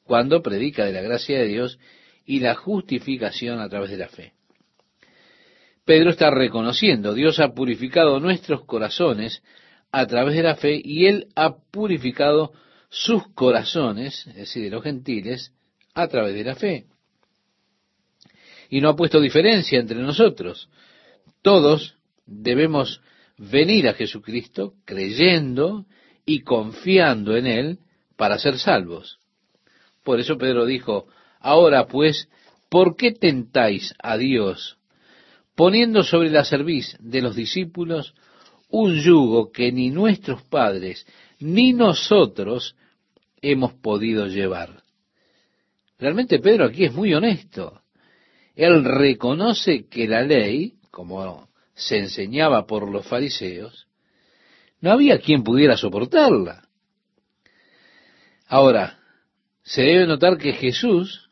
cuando 0.09 0.41
predica 0.41 0.85
de 0.85 0.91
la 0.91 1.03
gracia 1.03 1.37
de 1.37 1.45
Dios 1.45 1.77
y 2.25 2.39
la 2.39 2.55
justificación 2.55 3.59
a 3.59 3.69
través 3.69 3.91
de 3.91 3.97
la 3.97 4.07
fe. 4.07 4.33
Pedro 5.85 6.09
está 6.09 6.31
reconociendo, 6.31 7.13
Dios 7.13 7.39
ha 7.39 7.53
purificado 7.53 8.19
nuestros 8.19 8.65
corazones 8.65 9.43
a 9.91 10.07
través 10.07 10.33
de 10.33 10.41
la 10.41 10.55
fe 10.55 10.81
y 10.83 11.05
Él 11.05 11.27
ha 11.35 11.57
purificado 11.57 12.53
sus 12.89 13.21
corazones, 13.35 14.25
es 14.25 14.35
decir, 14.35 14.63
de 14.63 14.71
los 14.71 14.81
gentiles, 14.83 15.53
a 15.93 16.07
través 16.07 16.33
de 16.33 16.43
la 16.43 16.55
fe. 16.55 16.87
Y 18.67 18.81
no 18.81 18.89
ha 18.89 18.95
puesto 18.95 19.21
diferencia 19.21 19.79
entre 19.79 19.99
nosotros. 19.99 20.69
Todos 21.43 21.97
debemos 22.25 22.99
venir 23.37 23.87
a 23.87 23.93
Jesucristo 23.93 24.73
creyendo 24.85 25.85
y 26.25 26.41
confiando 26.41 27.37
en 27.37 27.45
Él 27.45 27.79
para 28.17 28.39
ser 28.39 28.57
salvos. 28.57 29.18
Por 30.03 30.19
eso 30.19 30.37
Pedro 30.37 30.65
dijo, 30.65 31.07
ahora 31.39 31.87
pues, 31.87 32.29
¿por 32.69 32.95
qué 32.95 33.11
tentáis 33.11 33.93
a 34.01 34.17
Dios 34.17 34.77
poniendo 35.55 36.03
sobre 36.03 36.29
la 36.29 36.45
cerviz 36.45 36.95
de 36.99 37.21
los 37.21 37.35
discípulos 37.35 38.13
un 38.69 38.95
yugo 39.01 39.51
que 39.51 39.71
ni 39.71 39.89
nuestros 39.89 40.43
padres 40.43 41.05
ni 41.39 41.73
nosotros 41.73 42.75
hemos 43.41 43.73
podido 43.73 44.27
llevar? 44.27 44.83
Realmente 45.97 46.39
Pedro 46.39 46.65
aquí 46.65 46.85
es 46.85 46.93
muy 46.93 47.13
honesto. 47.13 47.81
Él 48.55 48.83
reconoce 48.83 49.87
que 49.87 50.07
la 50.07 50.21
ley, 50.21 50.75
como 50.91 51.49
se 51.73 51.97
enseñaba 51.97 52.65
por 52.65 52.89
los 52.89 53.05
fariseos, 53.05 53.87
no 54.81 54.91
había 54.91 55.19
quien 55.19 55.43
pudiera 55.43 55.77
soportarla. 55.77 56.67
Ahora, 58.47 58.98
se 59.69 59.83
debe 59.83 60.07
notar 60.07 60.39
que 60.39 60.53
Jesús 60.53 61.29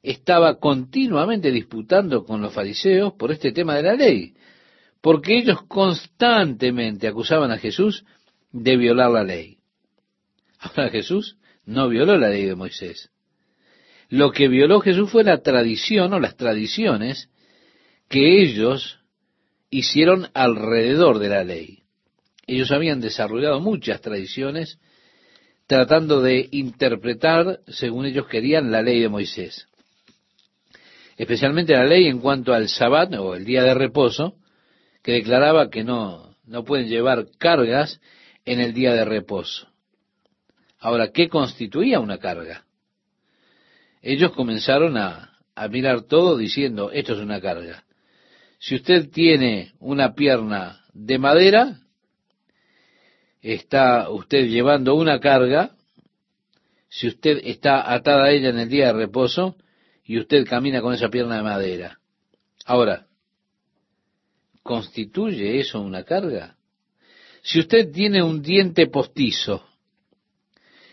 estaba 0.00 0.60
continuamente 0.60 1.50
disputando 1.50 2.24
con 2.24 2.40
los 2.40 2.54
fariseos 2.54 3.14
por 3.14 3.32
este 3.32 3.50
tema 3.50 3.74
de 3.74 3.82
la 3.82 3.94
ley, 3.94 4.34
porque 5.00 5.36
ellos 5.36 5.62
constantemente 5.66 7.08
acusaban 7.08 7.50
a 7.50 7.58
Jesús 7.58 8.04
de 8.52 8.76
violar 8.76 9.10
la 9.10 9.24
ley. 9.24 9.58
Ahora 10.60 10.88
Jesús 10.88 11.36
no 11.64 11.88
violó 11.88 12.16
la 12.16 12.28
ley 12.28 12.44
de 12.44 12.54
Moisés. 12.54 13.10
Lo 14.08 14.30
que 14.30 14.46
violó 14.46 14.78
Jesús 14.78 15.10
fue 15.10 15.24
la 15.24 15.42
tradición 15.42 16.12
o 16.12 16.20
las 16.20 16.36
tradiciones 16.36 17.28
que 18.08 18.40
ellos 18.40 19.00
hicieron 19.68 20.28
alrededor 20.32 21.18
de 21.18 21.28
la 21.28 21.42
ley. 21.42 21.82
Ellos 22.46 22.70
habían 22.70 23.00
desarrollado 23.00 23.58
muchas 23.58 24.00
tradiciones 24.00 24.78
tratando 25.66 26.20
de 26.20 26.48
interpretar, 26.52 27.60
según 27.66 28.06
ellos 28.06 28.26
querían, 28.28 28.70
la 28.70 28.82
ley 28.82 29.00
de 29.00 29.08
Moisés. 29.08 29.68
Especialmente 31.16 31.72
la 31.72 31.84
ley 31.84 32.06
en 32.06 32.20
cuanto 32.20 32.52
al 32.52 32.68
sabbat 32.68 33.14
o 33.14 33.34
el 33.34 33.44
día 33.44 33.62
de 33.62 33.74
reposo, 33.74 34.36
que 35.02 35.12
declaraba 35.12 35.70
que 35.70 35.82
no, 35.82 36.36
no 36.44 36.64
pueden 36.64 36.88
llevar 36.88 37.26
cargas 37.38 38.00
en 38.44 38.60
el 38.60 38.74
día 38.74 38.92
de 38.92 39.04
reposo. 39.04 39.68
Ahora, 40.78 41.10
¿qué 41.12 41.28
constituía 41.28 42.00
una 42.00 42.18
carga? 42.18 42.64
Ellos 44.02 44.32
comenzaron 44.32 44.96
a, 44.96 45.36
a 45.54 45.68
mirar 45.68 46.02
todo 46.02 46.36
diciendo, 46.36 46.90
esto 46.92 47.14
es 47.14 47.20
una 47.20 47.40
carga. 47.40 47.84
Si 48.58 48.74
usted 48.76 49.10
tiene 49.10 49.72
una 49.80 50.14
pierna 50.14 50.84
de 50.92 51.18
madera, 51.18 51.80
está 53.54 54.10
usted 54.10 54.48
llevando 54.48 54.96
una 54.96 55.20
carga, 55.20 55.76
si 56.88 57.06
usted 57.06 57.40
está 57.44 57.92
atada 57.92 58.24
a 58.24 58.30
ella 58.30 58.48
en 58.48 58.58
el 58.58 58.68
día 58.68 58.86
de 58.86 58.92
reposo 58.94 59.56
y 60.04 60.18
usted 60.18 60.46
camina 60.46 60.80
con 60.80 60.94
esa 60.94 61.08
pierna 61.08 61.36
de 61.36 61.42
madera. 61.42 62.00
Ahora, 62.64 63.06
¿constituye 64.62 65.60
eso 65.60 65.80
una 65.80 66.02
carga? 66.02 66.56
Si 67.42 67.60
usted 67.60 67.92
tiene 67.92 68.22
un 68.22 68.42
diente 68.42 68.88
postizo 68.88 69.64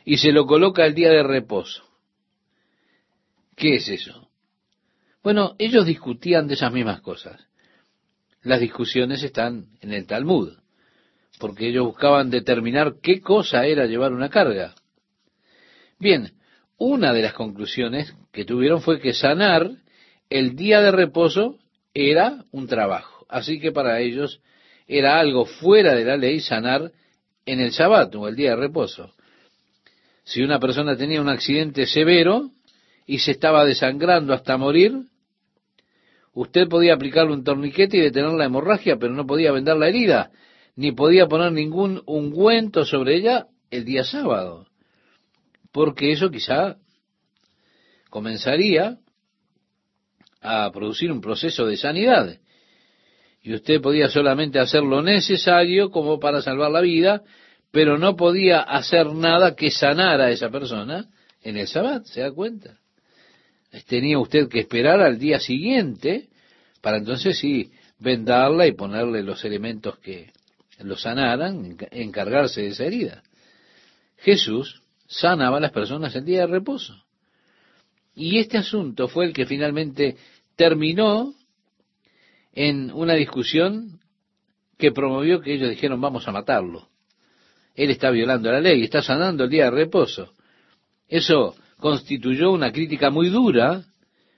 y 0.06 0.18
se 0.18 0.32
lo 0.32 0.46
coloca 0.46 0.86
el 0.86 0.94
día 0.94 1.10
de 1.10 1.24
reposo, 1.24 1.84
¿qué 3.56 3.76
es 3.76 3.90
eso? 3.90 4.30
Bueno, 5.24 5.56
ellos 5.58 5.88
discutían 5.88 6.48
de 6.48 6.54
esas 6.54 6.72
mismas 6.72 7.02
cosas. 7.02 7.48
Las 8.44 8.60
discusiones 8.60 9.24
están 9.24 9.70
en 9.82 9.94
el 9.94 10.06
Talmud, 10.06 10.58
porque 11.40 11.68
ellos 11.68 11.86
buscaban 11.86 12.30
determinar 12.30 12.96
qué 13.02 13.22
cosa 13.22 13.66
era 13.66 13.86
llevar 13.86 14.14
una 14.14 14.30
carga. 14.30 14.76
Bien, 16.00 16.32
una 16.78 17.14
de 17.14 17.22
las 17.22 17.34
conclusiones 17.34 18.14
que 18.32 18.46
tuvieron 18.46 18.82
fue 18.82 19.00
que 19.00 19.14
sanar 19.14 19.70
el 20.30 20.56
día 20.56 20.82
de 20.82 20.92
reposo 20.92 21.58
era 21.94 22.44
un 22.52 22.68
trabajo. 22.68 23.26
Así 23.30 23.60
que 23.60 23.72
para 23.72 24.00
ellos 24.00 24.42
era 24.88 25.20
algo 25.20 25.46
fuera 25.46 25.96
de 25.96 26.06
la 26.06 26.18
ley 26.18 26.40
sanar 26.40 26.92
en 27.46 27.60
el 27.60 27.72
Shabbat 27.72 28.14
o 28.16 28.28
el 28.28 28.36
día 28.36 28.52
de 28.52 28.56
reposo. 28.58 29.14
Si 30.24 30.42
una 30.42 30.60
persona 30.60 30.96
tenía 30.96 31.22
un 31.22 31.30
accidente 31.30 31.86
severo 31.86 32.52
y 33.06 33.20
se 33.20 33.32
estaba 33.32 33.66
desangrando 33.66 34.34
hasta 34.34 34.58
morir, 34.58 35.08
Usted 36.34 36.68
podía 36.68 36.96
aplicarle 36.96 37.34
un 37.34 37.44
torniquete 37.44 37.98
y 37.98 38.02
detener 38.02 38.32
la 38.32 38.46
hemorragia, 38.46 38.98
pero 38.98 39.14
no 39.14 39.26
podía 39.26 39.52
vender 39.52 39.78
la 39.78 39.88
herida, 39.88 40.32
ni 40.76 40.92
podía 40.92 41.28
poner 41.28 41.52
ningún 41.52 42.02
ungüento 42.06 42.86
sobre 42.86 43.18
ella 43.18 43.48
el 43.70 43.86
día 43.86 44.04
sábado, 44.04 44.68
porque 45.72 46.12
eso 46.12 46.30
quizá 46.30 46.78
comenzaría 48.10 48.98
a 50.42 50.72
producir 50.72 51.12
un 51.12 51.22
proceso 51.22 51.66
de 51.66 51.78
sanidad. 51.78 52.38
Y 53.42 53.54
usted 53.54 53.82
podía 53.82 54.08
solamente 54.10 54.60
hacer 54.60 54.84
lo 54.84 55.02
necesario 55.02 55.90
como 55.90 56.20
para 56.20 56.42
salvar 56.42 56.72
la 56.72 56.82
vida, 56.82 57.24
pero 57.72 57.98
no 57.98 58.16
podía 58.16 58.62
hacer 58.62 59.08
nada 59.14 59.56
que 59.56 59.72
sanara 59.72 60.26
a 60.26 60.32
esa 60.32 60.50
persona 60.50 61.08
en 61.42 61.58
el 61.58 61.68
sabbat, 61.68 62.06
¿se 62.06 62.22
da 62.22 62.32
cuenta? 62.32 62.78
tenía 63.88 64.20
usted 64.20 64.50
que 64.50 64.60
esperar 64.60 65.02
al 65.02 65.18
día 65.18 65.40
siguiente 65.40 66.30
para 66.82 66.98
entonces 66.98 67.40
sí 67.40 67.72
vendarla 67.98 68.68
y 68.68 68.74
ponerle 68.74 69.24
los 69.24 69.44
elementos 69.46 69.98
que 69.98 70.32
lo 70.84 70.98
sanaran, 70.98 71.78
encargarse 71.92 72.62
de 72.62 72.68
esa 72.68 72.86
herida. 72.86 73.24
Jesús 74.18 74.82
sanaba 75.08 75.58
a 75.58 75.62
las 75.62 75.72
personas 75.72 76.16
el 76.16 76.26
día 76.26 76.42
de 76.42 76.48
reposo. 76.48 77.04
Y 78.16 78.40
este 78.40 78.58
asunto 78.58 79.08
fue 79.08 79.26
el 79.26 79.34
que 79.34 79.46
finalmente 79.46 80.18
terminó 80.56 81.34
en 82.54 82.92
una 82.92 83.14
discusión 83.16 84.00
que 84.78 84.92
promovió 84.92 85.42
que 85.42 85.54
ellos 85.54 85.70
dijeron 85.70 86.00
vamos 86.00 86.28
a 86.28 86.32
matarlo. 86.32 86.90
Él 87.76 87.90
está 87.90 88.12
violando 88.12 88.52
la 88.52 88.62
ley, 88.62 88.84
está 88.84 89.02
sanando 89.02 89.46
el 89.46 89.50
día 89.50 89.66
de 89.66 89.72
reposo. 89.72 90.34
Eso 91.08 91.56
constituyó 91.78 92.52
una 92.52 92.72
crítica 92.72 93.10
muy 93.10 93.30
dura 93.30 93.84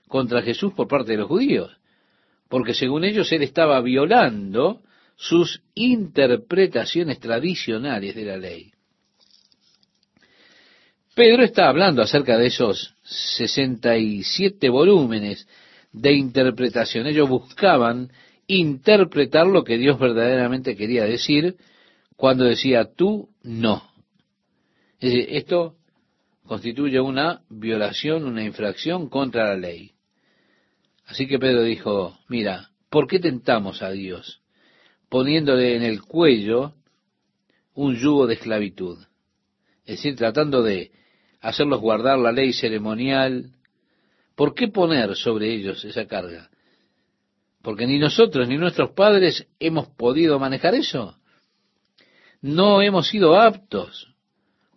contra 0.08 0.42
Jesús 0.42 0.72
por 0.72 0.88
parte 0.88 1.12
de 1.12 1.18
los 1.18 1.28
judíos, 1.28 1.76
porque 2.48 2.74
según 2.74 3.04
ellos 3.04 3.30
él 3.32 3.42
estaba 3.42 3.80
violando 3.80 4.80
sus 5.16 5.62
interpretaciones 5.74 7.18
tradicionales 7.18 8.14
de 8.14 8.24
la 8.24 8.36
ley. 8.36 8.72
Pedro 11.14 11.42
está 11.42 11.68
hablando 11.68 12.02
acerca 12.02 12.36
de 12.36 12.46
esos 12.46 12.94
67 13.04 14.68
volúmenes 14.68 15.48
de 15.90 16.12
interpretación. 16.12 17.06
Ellos 17.06 17.28
buscaban 17.28 18.12
interpretar 18.46 19.46
lo 19.46 19.64
que 19.64 19.78
Dios 19.78 19.98
verdaderamente 19.98 20.76
quería 20.76 21.04
decir 21.04 21.56
cuando 22.16 22.44
decía 22.44 22.92
tú 22.94 23.30
no. 23.42 23.82
esto 25.00 25.76
constituye 26.44 27.00
una 27.00 27.40
violación, 27.48 28.24
una 28.24 28.44
infracción 28.44 29.08
contra 29.08 29.48
la 29.48 29.56
ley. 29.56 29.92
Así 31.06 31.26
que 31.26 31.38
Pedro 31.38 31.62
dijo, 31.62 32.18
mira, 32.28 32.70
¿por 32.90 33.06
qué 33.06 33.18
tentamos 33.18 33.82
a 33.82 33.90
Dios 33.90 34.42
poniéndole 35.08 35.76
en 35.76 35.82
el 35.82 36.02
cuello 36.02 36.74
un 37.74 37.96
yugo 37.96 38.26
de 38.26 38.34
esclavitud? 38.34 38.98
Es 39.84 39.96
decir, 39.96 40.16
tratando 40.16 40.62
de 40.62 40.90
hacerlos 41.40 41.80
guardar 41.80 42.18
la 42.18 42.32
ley 42.32 42.52
ceremonial. 42.52 43.52
¿Por 44.34 44.54
qué 44.54 44.68
poner 44.68 45.14
sobre 45.14 45.52
ellos 45.54 45.84
esa 45.84 46.06
carga? 46.06 46.50
Porque 47.62 47.86
ni 47.86 47.98
nosotros 47.98 48.48
ni 48.48 48.58
nuestros 48.58 48.90
padres 48.90 49.46
hemos 49.58 49.88
podido 49.88 50.38
manejar 50.38 50.74
eso. 50.74 51.16
No 52.40 52.82
hemos 52.82 53.08
sido 53.08 53.38
aptos 53.40 54.12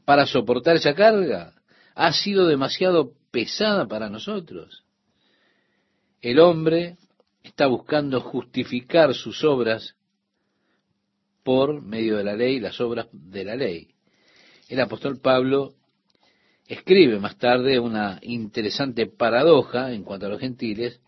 para 0.05 0.25
soportar 0.25 0.75
esa 0.75 0.95
carga. 0.95 1.53
Ha 1.95 2.13
sido 2.13 2.47
demasiado 2.47 3.13
pesada 3.31 3.87
para 3.87 4.09
nosotros. 4.09 4.83
El 6.21 6.39
hombre 6.39 6.97
está 7.43 7.67
buscando 7.67 8.21
justificar 8.21 9.13
sus 9.13 9.43
obras 9.43 9.95
por 11.49 11.81
medio 11.81 12.17
de 12.17 12.23
la 12.23 12.35
ley, 12.35 12.59
las 12.59 12.79
obras 12.79 13.07
de 13.12 13.43
la 13.43 13.55
ley. 13.55 13.88
El 14.67 14.79
apóstol 14.81 15.19
Pablo 15.19 15.73
escribe 16.67 17.17
más 17.17 17.39
tarde 17.39 17.79
una 17.79 18.19
interesante 18.21 19.07
paradoja 19.07 19.91
en 19.91 20.03
cuanto 20.03 20.27
a 20.27 20.29
los 20.29 20.39
gentiles, 20.39 21.01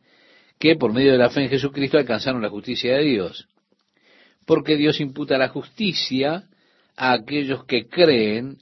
que 0.58 0.76
por 0.78 0.94
medio 0.94 1.12
de 1.12 1.20
la 1.20 1.30
fe 1.30 1.44
en 1.44 1.50
Jesucristo 1.52 2.00
alcanzaron 2.00 2.42
la 2.42 2.50
justicia 2.50 2.96
de 2.98 3.04
Dios. 3.04 3.50
Porque 4.48 4.78
Dios 4.78 5.00
imputa 5.00 5.38
la 5.38 5.50
justicia 5.50 6.50
a 6.96 7.14
aquellos 7.14 7.64
que 7.66 7.88
creen, 7.88 8.58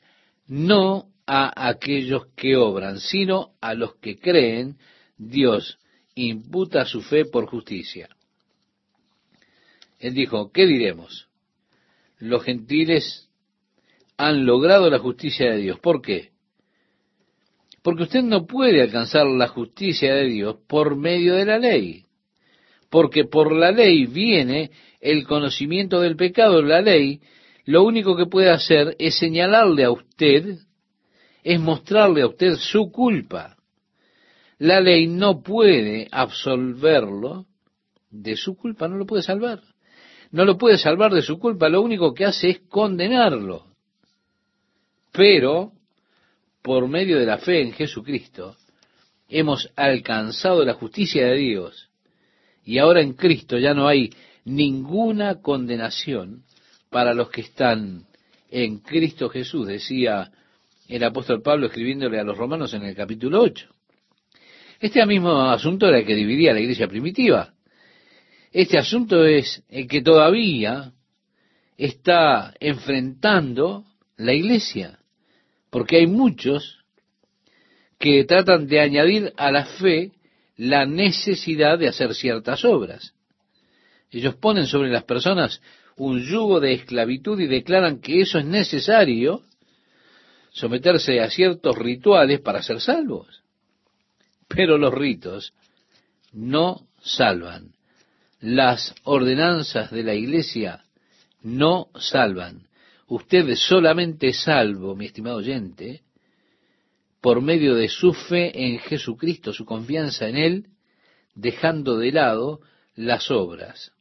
no 0.48 1.06
a 1.26 1.70
aquellos 1.70 2.26
que 2.36 2.58
obran, 2.58 3.00
sino 3.00 3.54
a 3.62 3.74
los 3.74 3.96
que 4.02 4.20
creen, 4.20 4.76
Dios 5.18 5.80
imputa 6.14 6.84
su 6.84 7.02
fe 7.02 7.24
por 7.24 7.46
justicia. 7.46 8.10
Él 9.98 10.14
dijo, 10.14 10.52
¿qué 10.52 10.66
diremos? 10.66 11.29
Los 12.20 12.44
gentiles 12.44 13.30
han 14.18 14.46
logrado 14.46 14.90
la 14.90 15.00
justicia 15.00 15.52
de 15.52 15.58
Dios. 15.58 15.80
¿Por 15.80 16.02
qué? 16.02 16.32
Porque 17.82 18.04
usted 18.04 18.22
no 18.22 18.46
puede 18.46 18.82
alcanzar 18.82 19.26
la 19.26 19.48
justicia 19.48 20.14
de 20.14 20.26
Dios 20.26 20.58
por 20.68 20.98
medio 20.98 21.36
de 21.36 21.46
la 21.46 21.58
ley. 21.58 22.06
Porque 22.90 23.24
por 23.24 23.54
la 23.54 23.72
ley 23.72 24.06
viene 24.06 24.72
el 25.00 25.26
conocimiento 25.26 26.02
del 26.02 26.18
pecado. 26.18 26.62
La 26.62 26.82
ley 26.82 27.22
lo 27.66 27.84
único 27.84 28.18
que 28.18 28.26
puede 28.26 28.50
hacer 28.50 28.96
es 29.00 29.18
señalarle 29.18 29.84
a 29.86 29.92
usted, 29.92 30.58
es 31.44 31.60
mostrarle 31.60 32.24
a 32.24 32.28
usted 32.28 32.56
su 32.56 32.92
culpa. 32.92 33.56
La 34.58 34.82
ley 34.82 35.08
no 35.08 35.42
puede 35.42 36.08
absolverlo 36.12 37.46
de 38.10 38.36
su 38.36 38.58
culpa, 38.58 38.88
no 38.88 38.98
lo 38.98 39.06
puede 39.06 39.24
salvar. 39.24 39.62
No 40.32 40.46
lo 40.46 40.58
puede 40.58 40.78
salvar 40.78 41.14
de 41.14 41.22
su 41.22 41.40
culpa, 41.40 41.70
lo 41.70 41.82
único 41.82 42.14
que 42.14 42.26
hace 42.26 42.50
es 42.50 42.60
condenarlo. 42.70 43.66
Pero 45.12 45.72
por 46.62 46.88
medio 46.88 47.20
de 47.20 47.26
la 47.26 47.38
fe 47.38 47.62
en 47.62 47.74
Jesucristo, 47.74 48.56
hemos 49.28 49.72
alcanzado 49.76 50.64
la 50.64 50.74
justicia 50.74 51.26
de 51.26 51.36
Dios. 51.36 51.90
Y 52.64 52.78
ahora 52.78 53.02
en 53.02 53.14
Cristo 53.14 53.58
ya 53.58 53.74
no 53.74 53.88
hay 53.88 54.12
ninguna 54.46 55.42
condenación 55.42 56.44
para 56.90 57.14
los 57.14 57.30
que 57.30 57.42
están 57.42 58.06
en 58.52 58.80
Cristo 58.80 59.30
Jesús, 59.30 59.68
decía 59.68 60.32
el 60.88 61.04
apóstol 61.04 61.42
Pablo 61.42 61.68
escribiéndole 61.68 62.20
a 62.20 62.24
los 62.24 62.38
romanos 62.38 62.74
en 62.74 62.84
el 62.84 62.96
capítulo 62.96 63.42
8. 63.42 63.68
Este 64.80 65.06
mismo 65.06 65.42
asunto 65.42 65.88
era 65.88 66.00
el 66.00 66.06
que 66.06 66.16
dividía 66.16 66.54
la 66.54 66.62
iglesia 66.62 66.88
primitiva. 66.88 67.54
Este 68.52 68.78
asunto 68.78 69.26
es 69.26 69.64
el 69.70 69.88
que 69.88 70.02
todavía 70.02 70.94
está 71.78 72.54
enfrentando 72.60 73.86
la 74.18 74.34
iglesia. 74.34 75.00
Porque 75.70 75.98
hay 75.98 76.08
muchos 76.08 76.80
que 78.00 78.24
tratan 78.26 78.68
de 78.68 78.80
añadir 78.80 79.34
a 79.38 79.52
la 79.52 79.66
fe 79.66 80.12
la 80.58 80.86
necesidad 80.86 81.78
de 81.78 81.88
hacer 81.88 82.16
ciertas 82.16 82.66
obras. 82.66 83.14
Ellos 84.12 84.36
ponen 84.36 84.66
sobre 84.66 84.90
las 84.90 85.04
personas 85.04 85.62
un 85.96 86.22
yugo 86.22 86.60
de 86.60 86.74
esclavitud 86.74 87.40
y 87.40 87.48
declaran 87.48 88.00
que 88.00 88.22
eso 88.22 88.40
es 88.40 88.46
necesario 88.46 89.44
someterse 90.52 91.22
a 91.22 91.30
ciertos 91.30 91.78
rituales 91.78 92.40
para 92.40 92.64
ser 92.64 92.82
salvos. 92.82 93.44
Pero 94.48 94.78
los 94.78 94.94
ritos 94.94 95.54
no 96.34 96.88
salvan. 97.02 97.74
Las 98.40 98.96
ordenanzas 99.04 99.92
de 99.92 100.04
la 100.04 100.14
iglesia 100.14 100.86
no 101.42 101.90
salvan. 101.96 102.68
Usted 103.08 103.56
solamente 103.56 104.34
salvo, 104.34 104.96
mi 104.96 105.08
estimado 105.08 105.38
oyente, 105.38 106.04
por 107.22 107.42
medio 107.42 107.76
de 107.76 107.90
su 107.90 108.14
fe 108.14 108.68
en 108.68 108.80
Jesucristo, 108.80 109.52
su 109.52 109.66
confianza 109.66 110.28
en 110.28 110.38
Él, 110.38 110.66
dejando 111.36 111.98
de 111.98 112.12
lado 112.12 112.62
las 112.96 113.30
obras. 113.32 113.92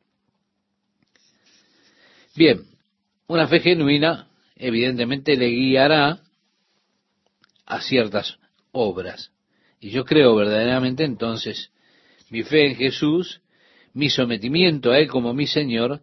Bien, 2.37 2.62
una 3.27 3.48
fe 3.48 3.61
genuina 3.61 4.29
evidentemente 4.57 5.37
le 5.37 5.48
guiará 5.48 6.20
a 7.66 7.81
ciertas 7.81 8.38
obras. 8.72 9.33
Y 9.81 9.90
yo 9.90 10.05
creo 10.05 10.35
verdaderamente 10.35 11.05
entonces 11.05 11.70
mi 12.31 12.42
fe 12.42 12.66
en 12.66 12.77
Jesús, 12.77 13.40
mi 13.99 14.11
sometimiento 14.11 14.93
a 14.93 15.01
Él 15.01 15.09
como 15.09 15.35
mi 15.35 15.49
Señor, 15.49 16.01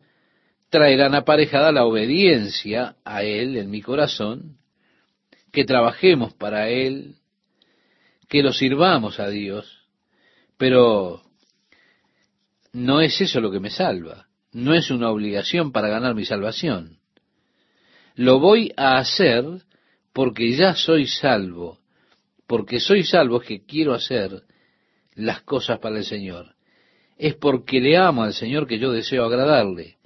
traerán 0.69 1.15
aparejada 1.15 1.71
la 1.71 1.85
obediencia 1.85 2.97
a 3.05 3.23
Él 3.23 3.55
en 3.55 3.69
mi 3.69 3.81
corazón, 3.81 4.57
que 5.53 5.63
trabajemos 5.63 6.33
para 6.33 6.67
Él, 6.67 7.15
que 8.27 8.43
lo 8.43 8.51
sirvamos 8.51 9.21
a 9.21 9.29
Dios, 9.29 9.87
pero 10.57 11.21
no 12.73 12.99
es 12.99 13.21
eso 13.21 13.39
lo 13.39 13.49
que 13.49 13.61
me 13.61 13.69
salva, 13.69 14.27
no 14.51 14.73
es 14.73 14.91
una 14.91 15.09
obligación 15.09 15.71
para 15.71 15.87
ganar 15.87 16.15
mi 16.15 16.25
salvación. 16.25 16.97
Lo 18.15 18.41
voy 18.41 18.73
a 18.75 18.97
hacer 18.97 19.45
porque 20.11 20.51
ya 20.51 20.75
soy 20.75 21.07
salvo, 21.07 21.79
porque 22.45 22.81
soy 22.81 23.05
salvo 23.05 23.41
es 23.41 23.47
que 23.47 23.65
quiero 23.65 23.93
hacer 23.93 24.43
las 25.13 25.43
cosas 25.43 25.79
para 25.79 25.97
el 25.97 26.03
Señor. 26.03 26.54
Es 27.17 27.35
porque 27.35 27.79
le 27.79 27.97
amo 27.97 28.23
al 28.23 28.33
Señor 28.33 28.67
que 28.67 28.79
yo 28.79 28.91
deseo 28.91 29.25
agradarle. 29.25 29.97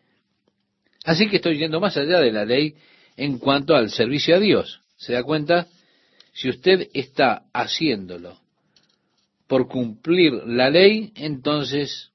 Así 1.06 1.28
que 1.30 1.38
estoy 1.38 1.58
yendo 1.58 1.80
más 1.80 1.98
allá 1.98 2.20
de 2.20 2.32
la 2.32 2.46
ley 2.46 2.76
en 3.18 3.38
cuanto 3.38 3.76
al 3.76 3.90
servicio 3.90 4.36
a 4.36 4.40
Dios. 4.40 4.82
¿Se 4.98 5.14
da 5.14 5.24
cuenta? 5.24 5.68
Si 6.34 6.50
usted 6.50 6.90
está 6.94 7.44
haciéndolo 7.54 8.38
por 9.48 9.68
cumplir 9.68 10.34
la 10.46 10.70
ley, 10.70 11.12
entonces 11.16 12.12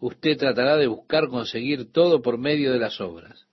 usted 0.00 0.38
tratará 0.38 0.76
de 0.76 0.86
buscar 0.86 1.28
conseguir 1.28 1.92
todo 1.92 2.22
por 2.22 2.38
medio 2.38 2.72
de 2.72 2.78
las 2.78 3.00
obras. 3.00 3.46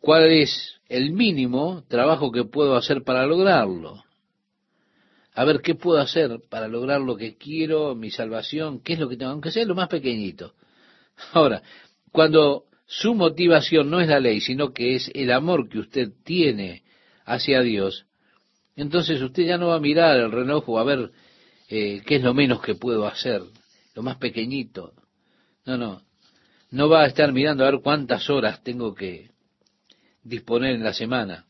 ¿Cuál 0.00 0.32
es 0.32 0.80
el 0.88 1.12
mínimo 1.12 1.84
trabajo 1.86 2.32
que 2.32 2.44
puedo 2.44 2.74
hacer 2.74 3.04
para 3.04 3.24
lograrlo? 3.24 4.02
A 5.34 5.44
ver, 5.44 5.60
¿qué 5.62 5.74
puedo 5.74 5.98
hacer 5.98 6.40
para 6.50 6.68
lograr 6.68 7.00
lo 7.00 7.16
que 7.16 7.36
quiero, 7.36 7.94
mi 7.94 8.10
salvación? 8.10 8.80
¿Qué 8.82 8.94
es 8.94 8.98
lo 8.98 9.08
que 9.08 9.16
tengo? 9.16 9.32
Aunque 9.32 9.50
sea 9.50 9.64
lo 9.64 9.74
más 9.74 9.88
pequeñito. 9.88 10.54
Ahora, 11.32 11.62
cuando 12.10 12.64
su 12.86 13.14
motivación 13.14 13.90
no 13.90 14.00
es 14.00 14.08
la 14.08 14.20
ley, 14.20 14.40
sino 14.40 14.72
que 14.72 14.94
es 14.96 15.10
el 15.14 15.32
amor 15.32 15.68
que 15.68 15.78
usted 15.78 16.10
tiene 16.24 16.82
hacia 17.24 17.62
Dios, 17.62 18.06
entonces 18.76 19.20
usted 19.22 19.44
ya 19.44 19.58
no 19.58 19.68
va 19.68 19.76
a 19.76 19.80
mirar 19.80 20.18
el 20.18 20.30
reloj 20.30 20.78
a 20.78 20.84
ver 20.84 21.10
eh, 21.68 22.02
qué 22.06 22.16
es 22.16 22.22
lo 22.22 22.34
menos 22.34 22.60
que 22.60 22.74
puedo 22.74 23.06
hacer, 23.06 23.42
lo 23.94 24.02
más 24.02 24.16
pequeñito. 24.16 24.92
No, 25.64 25.76
no. 25.78 26.02
No 26.70 26.88
va 26.88 27.02
a 27.02 27.06
estar 27.06 27.32
mirando 27.32 27.64
a 27.64 27.70
ver 27.70 27.80
cuántas 27.80 28.28
horas 28.30 28.62
tengo 28.62 28.94
que 28.94 29.30
disponer 30.22 30.74
en 30.74 30.84
la 30.84 30.92
semana. 30.92 31.44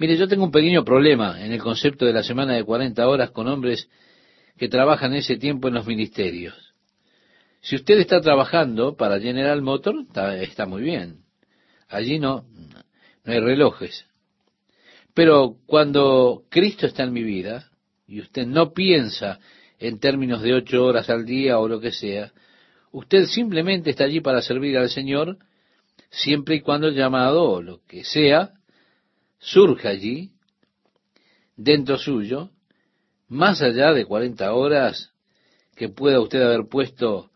Mire, 0.00 0.16
yo 0.16 0.26
tengo 0.26 0.44
un 0.44 0.50
pequeño 0.50 0.82
problema 0.82 1.44
en 1.44 1.52
el 1.52 1.60
concepto 1.60 2.06
de 2.06 2.14
la 2.14 2.22
semana 2.22 2.54
de 2.54 2.64
40 2.64 3.06
horas 3.06 3.32
con 3.32 3.46
hombres 3.48 3.86
que 4.56 4.66
trabajan 4.66 5.12
ese 5.12 5.36
tiempo 5.36 5.68
en 5.68 5.74
los 5.74 5.86
ministerios. 5.86 6.54
Si 7.60 7.76
usted 7.76 7.98
está 7.98 8.18
trabajando 8.22 8.96
para 8.96 9.20
General 9.20 9.60
Motor, 9.60 10.06
está, 10.40 10.64
muy 10.64 10.80
bien. 10.80 11.18
Allí 11.86 12.18
no, 12.18 12.46
no 13.24 13.32
hay 13.34 13.40
relojes. 13.40 14.06
Pero 15.12 15.56
cuando 15.66 16.44
Cristo 16.48 16.86
está 16.86 17.02
en 17.02 17.12
mi 17.12 17.22
vida 17.22 17.70
y 18.08 18.22
usted 18.22 18.46
no 18.46 18.72
piensa 18.72 19.38
en 19.78 20.00
términos 20.00 20.40
de 20.40 20.54
ocho 20.54 20.82
horas 20.82 21.10
al 21.10 21.26
día 21.26 21.58
o 21.58 21.68
lo 21.68 21.78
que 21.78 21.92
sea, 21.92 22.32
usted 22.90 23.26
simplemente 23.26 23.90
está 23.90 24.04
allí 24.04 24.22
para 24.22 24.40
servir 24.40 24.78
al 24.78 24.88
Señor 24.88 25.36
siempre 26.08 26.54
y 26.54 26.60
cuando 26.62 26.88
el 26.88 26.94
llamado 26.94 27.42
o 27.42 27.60
lo 27.60 27.82
que 27.86 28.02
sea 28.02 28.54
surja 29.40 29.88
allí 29.88 30.30
dentro 31.56 31.98
suyo, 31.98 32.50
más 33.28 33.60
allá 33.62 33.92
de 33.92 34.04
40 34.04 34.52
horas 34.54 35.12
que 35.74 35.88
pueda 35.88 36.20
usted 36.20 36.42
haber 36.42 36.68
puesto 36.68 37.30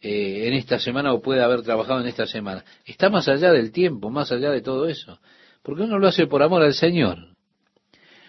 eh, 0.00 0.46
en 0.46 0.54
esta 0.54 0.78
semana 0.78 1.12
o 1.12 1.22
puede 1.22 1.42
haber 1.42 1.62
trabajado 1.62 2.00
en 2.00 2.06
esta 2.06 2.26
semana. 2.26 2.64
Está 2.84 3.10
más 3.10 3.26
allá 3.28 3.52
del 3.52 3.72
tiempo, 3.72 4.10
más 4.10 4.30
allá 4.30 4.50
de 4.50 4.60
todo 4.60 4.86
eso. 4.86 5.18
Porque 5.62 5.82
uno 5.82 5.98
lo 5.98 6.06
hace 6.06 6.26
por 6.26 6.42
amor 6.42 6.62
al 6.62 6.74
Señor. 6.74 7.34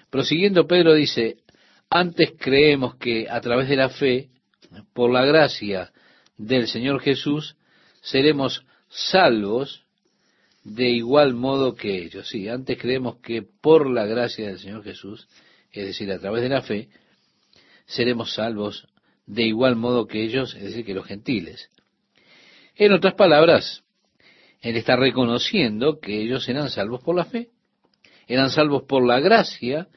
Prosiguiendo, 0.10 0.66
Pedro 0.66 0.94
dice, 0.94 1.38
antes 1.90 2.34
creemos 2.40 2.96
que 2.96 3.30
a 3.30 3.42
través 3.42 3.68
de 3.68 3.76
la 3.76 3.90
fe 3.90 4.30
por 4.94 5.12
la 5.12 5.26
gracia 5.26 5.92
del 6.38 6.68
Señor 6.68 7.02
Jesús, 7.02 7.58
seremos 8.02 8.66
salvos 8.90 9.87
de 10.68 10.90
igual 10.90 11.34
modo 11.34 11.76
que 11.76 11.98
ellos. 11.98 12.28
Sí, 12.28 12.50
antes 12.50 12.78
creemos 12.78 13.18
que 13.22 13.42
por 13.42 13.90
la 13.90 14.06
gracia 14.06 14.48
del 14.48 14.60
Señor 14.60 14.84
Jesús, 14.84 15.30
es 15.72 15.86
decir, 15.86 16.12
a 16.12 16.20
través 16.20 16.44
de 16.44 16.50
la 16.50 16.62
fe, 16.62 16.90
seremos 17.86 18.34
salvos 18.34 18.86
de 19.26 19.44
igual 19.44 19.78
modo 19.78 20.08
que 20.08 20.22
ellos, 20.22 20.54
es 20.56 20.64
decir, 20.64 20.86
que 20.86 20.94
los 20.94 21.06
gentiles. 21.06 21.70
En 22.76 22.92
otras 22.92 23.14
palabras, 23.14 23.84
Él 24.60 24.76
está 24.76 24.98
reconociendo 24.98 26.00
que 26.02 26.22
ellos 26.22 26.48
eran 26.50 26.70
salvos 26.70 27.02
por 27.02 27.16
la 27.16 27.24
fe, 27.24 27.50
eran 28.28 28.50
salvos 28.50 28.84
por 28.84 29.08
la 29.08 29.22
gracia 29.22 29.88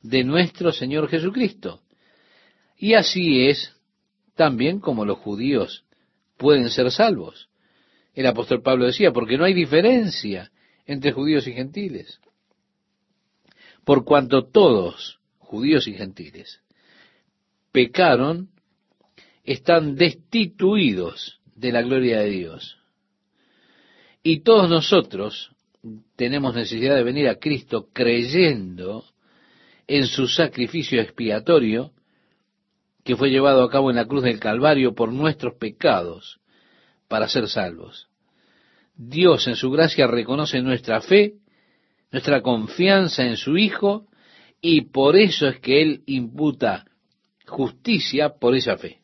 de 0.00 0.24
nuestro 0.24 0.72
Señor 0.72 1.08
Jesucristo. 1.08 1.82
Y 2.78 2.94
así 2.94 3.46
es 3.46 3.76
también 4.36 4.80
como 4.80 5.04
los 5.04 5.18
judíos 5.18 5.84
pueden 6.38 6.70
ser 6.70 6.90
salvos. 6.90 7.50
El 8.14 8.26
apóstol 8.26 8.62
Pablo 8.62 8.86
decía, 8.86 9.12
porque 9.12 9.36
no 9.36 9.44
hay 9.44 9.54
diferencia 9.54 10.50
entre 10.86 11.12
judíos 11.12 11.46
y 11.46 11.52
gentiles. 11.52 12.20
Por 13.84 14.04
cuanto 14.04 14.46
todos, 14.46 15.18
judíos 15.38 15.88
y 15.88 15.94
gentiles, 15.94 16.60
pecaron, 17.72 18.50
están 19.42 19.96
destituidos 19.96 21.40
de 21.54 21.72
la 21.72 21.82
gloria 21.82 22.20
de 22.20 22.30
Dios. 22.30 22.78
Y 24.22 24.40
todos 24.40 24.70
nosotros 24.70 25.50
tenemos 26.16 26.54
necesidad 26.54 26.94
de 26.94 27.02
venir 27.02 27.28
a 27.28 27.38
Cristo 27.38 27.88
creyendo 27.92 29.04
en 29.86 30.06
su 30.06 30.28
sacrificio 30.28 31.00
expiatorio 31.00 31.92
que 33.02 33.16
fue 33.16 33.30
llevado 33.30 33.62
a 33.62 33.70
cabo 33.70 33.90
en 33.90 33.96
la 33.96 34.06
cruz 34.06 34.22
del 34.22 34.40
Calvario 34.40 34.94
por 34.94 35.12
nuestros 35.12 35.56
pecados 35.56 36.40
para 37.14 37.28
ser 37.28 37.46
salvos. 37.46 38.08
Dios 38.96 39.46
en 39.46 39.54
su 39.54 39.70
gracia 39.70 40.08
reconoce 40.08 40.60
nuestra 40.60 41.00
fe, 41.00 41.34
nuestra 42.10 42.42
confianza 42.42 43.24
en 43.24 43.36
su 43.36 43.56
Hijo, 43.56 44.08
y 44.60 44.80
por 44.86 45.14
eso 45.14 45.46
es 45.46 45.60
que 45.60 45.80
Él 45.80 46.02
imputa 46.06 46.84
justicia 47.46 48.30
por 48.30 48.56
esa 48.56 48.76
fe. 48.78 48.98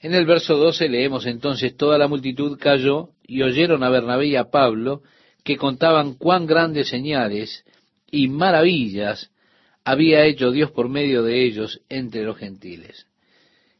En 0.00 0.14
el 0.14 0.24
verso 0.24 0.56
12 0.56 0.88
leemos 0.88 1.26
entonces, 1.26 1.76
toda 1.76 1.98
la 1.98 2.08
multitud 2.08 2.58
cayó 2.58 3.10
y 3.22 3.42
oyeron 3.42 3.84
a 3.84 3.90
Bernabé 3.90 4.28
y 4.28 4.36
a 4.36 4.50
Pablo 4.50 5.02
que 5.44 5.58
contaban 5.58 6.14
cuán 6.14 6.46
grandes 6.46 6.88
señales 6.88 7.66
y 8.10 8.28
maravillas 8.28 9.30
había 9.84 10.24
hecho 10.24 10.50
Dios 10.50 10.70
por 10.70 10.88
medio 10.88 11.22
de 11.22 11.44
ellos 11.44 11.82
entre 11.90 12.22
los 12.22 12.38
gentiles. 12.38 13.08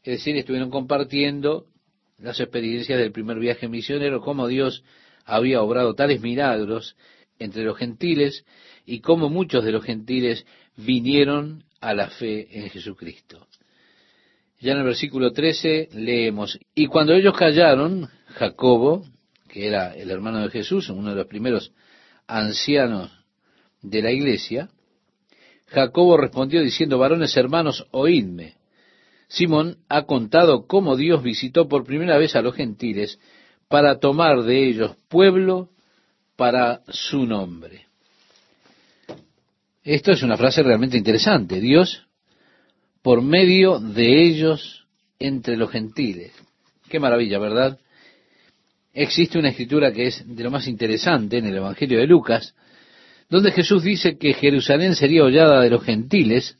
Es 0.03 0.19
decir, 0.19 0.37
estuvieron 0.37 0.69
compartiendo 0.69 1.72
las 2.17 2.39
experiencias 2.39 2.99
del 2.99 3.11
primer 3.11 3.39
viaje 3.39 3.67
misionero, 3.67 4.21
cómo 4.21 4.47
Dios 4.47 4.83
había 5.25 5.61
obrado 5.61 5.95
tales 5.95 6.21
milagros 6.21 6.95
entre 7.39 7.63
los 7.63 7.77
gentiles 7.77 8.45
y 8.85 8.99
cómo 8.99 9.29
muchos 9.29 9.63
de 9.63 9.71
los 9.71 9.83
gentiles 9.83 10.45
vinieron 10.75 11.63
a 11.79 11.93
la 11.93 12.09
fe 12.09 12.47
en 12.51 12.69
Jesucristo. 12.69 13.47
Ya 14.59 14.71
en 14.71 14.79
el 14.79 14.85
versículo 14.85 15.31
13 15.31 15.89
leemos, 15.93 16.57
y 16.73 16.87
cuando 16.87 17.13
ellos 17.13 17.35
callaron, 17.37 18.09
Jacobo, 18.27 19.05
que 19.49 19.67
era 19.67 19.93
el 19.93 20.09
hermano 20.09 20.39
de 20.39 20.49
Jesús, 20.49 20.89
uno 20.89 21.09
de 21.09 21.17
los 21.17 21.27
primeros 21.27 21.73
ancianos 22.27 23.11
de 23.81 24.01
la 24.01 24.11
iglesia, 24.11 24.69
Jacobo 25.67 26.17
respondió 26.17 26.61
diciendo, 26.61 26.97
varones 26.97 27.35
hermanos, 27.35 27.87
oídme. 27.91 28.55
Simón 29.33 29.77
ha 29.89 30.03
contado 30.03 30.67
cómo 30.67 30.95
Dios 30.95 31.23
visitó 31.23 31.67
por 31.67 31.85
primera 31.85 32.19
vez 32.19 32.35
a 32.35 32.43
los 32.43 32.53
gentiles 32.55 33.19
para 33.67 33.97
tomar 33.99 34.43
de 34.43 34.69
ellos 34.69 34.95
pueblo 35.09 35.69
para 36.35 36.81
su 36.89 37.25
nombre. 37.25 37.87
Esto 39.83 40.11
es 40.11 40.21
una 40.21 40.37
frase 40.37 40.61
realmente 40.61 40.99
interesante. 40.99 41.59
Dios, 41.59 42.05
por 43.01 43.23
medio 43.23 43.79
de 43.79 44.23
ellos, 44.23 44.85
entre 45.17 45.57
los 45.57 45.71
gentiles. 45.71 46.31
Qué 46.87 46.99
maravilla, 46.99 47.39
¿verdad? 47.39 47.79
Existe 48.93 49.39
una 49.39 49.49
escritura 49.49 49.91
que 49.91 50.07
es 50.07 50.23
de 50.27 50.43
lo 50.43 50.51
más 50.51 50.67
interesante 50.67 51.39
en 51.39 51.47
el 51.47 51.55
Evangelio 51.55 51.97
de 51.97 52.05
Lucas, 52.05 52.53
donde 53.29 53.51
Jesús 53.51 53.81
dice 53.81 54.15
que 54.15 54.35
Jerusalén 54.35 54.93
sería 54.95 55.23
hollada 55.23 55.59
de 55.59 55.71
los 55.71 55.83
gentiles 55.83 56.59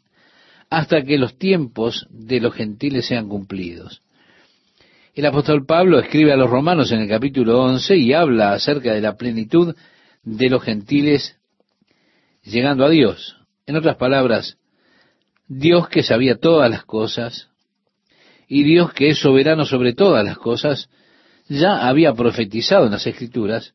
hasta 0.70 1.03
que 1.03 1.18
los 1.18 1.38
tiempos 1.38 2.07
de 2.09 2.39
los 2.39 2.53
gentiles 2.53 3.05
sean 3.05 3.30
cumplidos. 3.30 4.01
El 5.16 5.26
apóstol 5.28 5.66
Pablo 5.66 5.99
escribe 5.99 6.34
a 6.34 6.38
los 6.38 6.49
romanos 6.49 6.91
en 6.91 7.01
el 7.01 7.07
capítulo 7.07 7.61
11 7.61 7.97
y 7.97 8.14
habla 8.14 8.53
acerca 8.53 8.93
de 8.93 9.01
la 9.01 9.16
plenitud 9.16 9.76
de 10.24 10.49
los 10.49 10.64
gentiles 10.64 11.38
llegando 12.43 12.86
a 12.86 12.89
Dios. 12.89 13.38
En 13.68 13.76
otras 13.76 13.95
palabras, 13.97 14.57
Dios 15.47 15.88
que 15.89 16.03
sabía 16.03 16.38
todas 16.38 16.70
las 16.70 16.84
cosas 16.84 17.49
y 18.47 18.64
Dios 18.64 18.91
que 18.93 19.09
es 19.09 19.20
soberano 19.20 19.66
sobre 19.66 19.93
todas 19.93 20.26
las 20.26 20.38
cosas, 20.38 20.89
ya 21.47 21.88
había 21.88 22.14
profetizado 22.14 22.86
en 22.86 22.91
las 22.91 23.05
Escrituras 23.05 23.74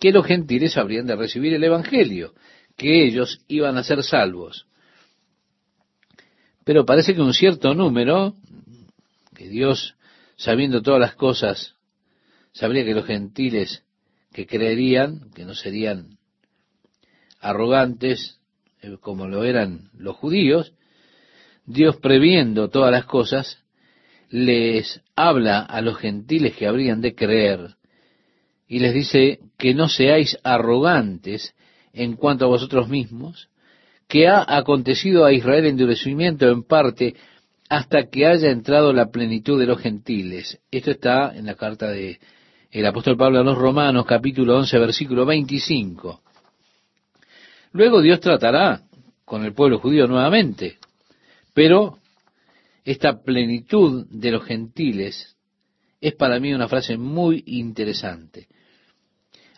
que 0.00 0.12
los 0.12 0.26
gentiles 0.26 0.76
habrían 0.76 1.06
de 1.06 1.16
recibir 1.16 1.52
el 1.52 1.62
Evangelio, 1.62 2.32
que 2.76 3.04
ellos 3.04 3.40
iban 3.48 3.76
a 3.76 3.84
ser 3.84 4.02
salvos. 4.02 4.66
Pero 6.70 6.86
parece 6.86 7.16
que 7.16 7.20
un 7.20 7.34
cierto 7.34 7.74
número, 7.74 8.36
que 9.34 9.48
Dios, 9.48 9.96
sabiendo 10.36 10.82
todas 10.82 11.00
las 11.00 11.16
cosas, 11.16 11.74
sabría 12.52 12.84
que 12.84 12.94
los 12.94 13.06
gentiles 13.06 13.82
que 14.32 14.46
creerían, 14.46 15.32
que 15.34 15.44
no 15.44 15.56
serían 15.56 16.18
arrogantes 17.40 18.38
eh, 18.82 18.98
como 19.00 19.26
lo 19.26 19.42
eran 19.42 19.90
los 19.98 20.14
judíos, 20.14 20.72
Dios 21.66 21.96
previendo 21.96 22.68
todas 22.68 22.92
las 22.92 23.04
cosas, 23.04 23.64
les 24.28 25.02
habla 25.16 25.62
a 25.62 25.80
los 25.80 25.98
gentiles 25.98 26.54
que 26.54 26.68
habrían 26.68 27.00
de 27.00 27.16
creer 27.16 27.74
y 28.68 28.78
les 28.78 28.94
dice 28.94 29.40
que 29.58 29.74
no 29.74 29.88
seáis 29.88 30.38
arrogantes 30.44 31.52
en 31.92 32.14
cuanto 32.14 32.44
a 32.44 32.48
vosotros 32.48 32.88
mismos, 32.88 33.48
que 34.10 34.26
ha 34.26 34.44
acontecido 34.44 35.24
a 35.24 35.32
Israel 35.32 35.66
endurecimiento 35.66 36.48
en 36.50 36.64
parte 36.64 37.14
hasta 37.68 38.08
que 38.10 38.26
haya 38.26 38.50
entrado 38.50 38.92
la 38.92 39.12
plenitud 39.12 39.58
de 39.58 39.66
los 39.66 39.80
gentiles. 39.80 40.58
Esto 40.68 40.90
está 40.90 41.32
en 41.34 41.46
la 41.46 41.54
carta 41.54 41.86
de 41.92 42.18
el 42.72 42.86
apóstol 42.86 43.16
Pablo 43.16 43.38
a 43.38 43.44
los 43.44 43.56
Romanos, 43.56 44.04
capítulo 44.06 44.58
11, 44.58 44.78
versículo 44.80 45.24
25. 45.24 46.22
Luego 47.72 48.02
Dios 48.02 48.18
tratará 48.18 48.82
con 49.24 49.44
el 49.44 49.54
pueblo 49.54 49.78
judío 49.78 50.08
nuevamente, 50.08 50.78
pero 51.54 51.98
esta 52.84 53.22
plenitud 53.22 54.06
de 54.10 54.32
los 54.32 54.44
gentiles 54.44 55.36
es 56.00 56.14
para 56.14 56.40
mí 56.40 56.52
una 56.52 56.66
frase 56.66 56.96
muy 56.96 57.44
interesante. 57.46 58.48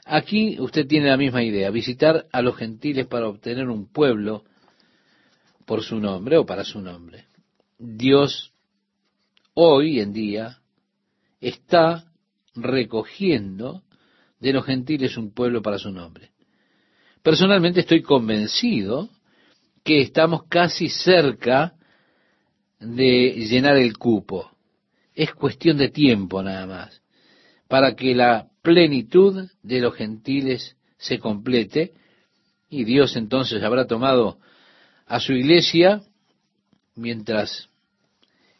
Aquí 0.05 0.59
usted 0.61 0.87
tiene 0.87 1.09
la 1.09 1.17
misma 1.17 1.43
idea, 1.45 1.71
visitar 1.71 2.27
a 2.33 2.43
los 2.43 2.57
gentiles 2.57 3.07
para 3.07 3.29
obtener 3.29 3.69
un 3.69 3.87
pueblo 3.87 4.45
por 5.65 5.83
su 5.83 6.01
nombre 6.01 6.37
o 6.37 6.45
para 6.45 6.65
su 6.65 6.81
nombre. 6.81 7.27
Dios 7.79 8.53
hoy 9.55 10.01
en 10.01 10.13
día 10.13 10.59
está 11.41 12.05
recogiendo 12.55 13.83
de 14.41 14.53
los 14.53 14.65
gentiles 14.65 15.17
un 15.17 15.33
pueblo 15.33 15.63
para 15.63 15.79
su 15.79 15.91
nombre. 15.93 16.31
Personalmente 17.23 17.81
estoy 17.81 18.03
convencido 18.03 19.09
que 19.85 20.01
estamos 20.01 20.45
casi 20.49 20.89
cerca 20.89 21.75
de 22.81 23.35
llenar 23.49 23.77
el 23.77 23.97
cupo. 23.97 24.51
Es 25.15 25.33
cuestión 25.33 25.79
de 25.79 25.91
tiempo 25.91 26.43
nada 26.43 26.67
más 26.67 27.03
para 27.69 27.95
que 27.95 28.15
la 28.15 28.52
plenitud 28.63 29.49
de 29.63 29.81
los 29.81 29.95
gentiles 29.95 30.77
se 30.97 31.19
complete 31.19 31.93
y 32.71 32.85
Dios 32.85 33.17
entonces 33.17 33.63
habrá 33.63 33.87
tomado 33.87 34.39
a 35.07 35.21
su 35.21 35.33
iglesia 35.33 36.03
mientras 36.95 37.69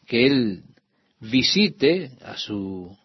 que 0.05 0.27
Él 0.27 0.63
visite 1.19 2.11
a 2.21 2.37
su 2.37 2.95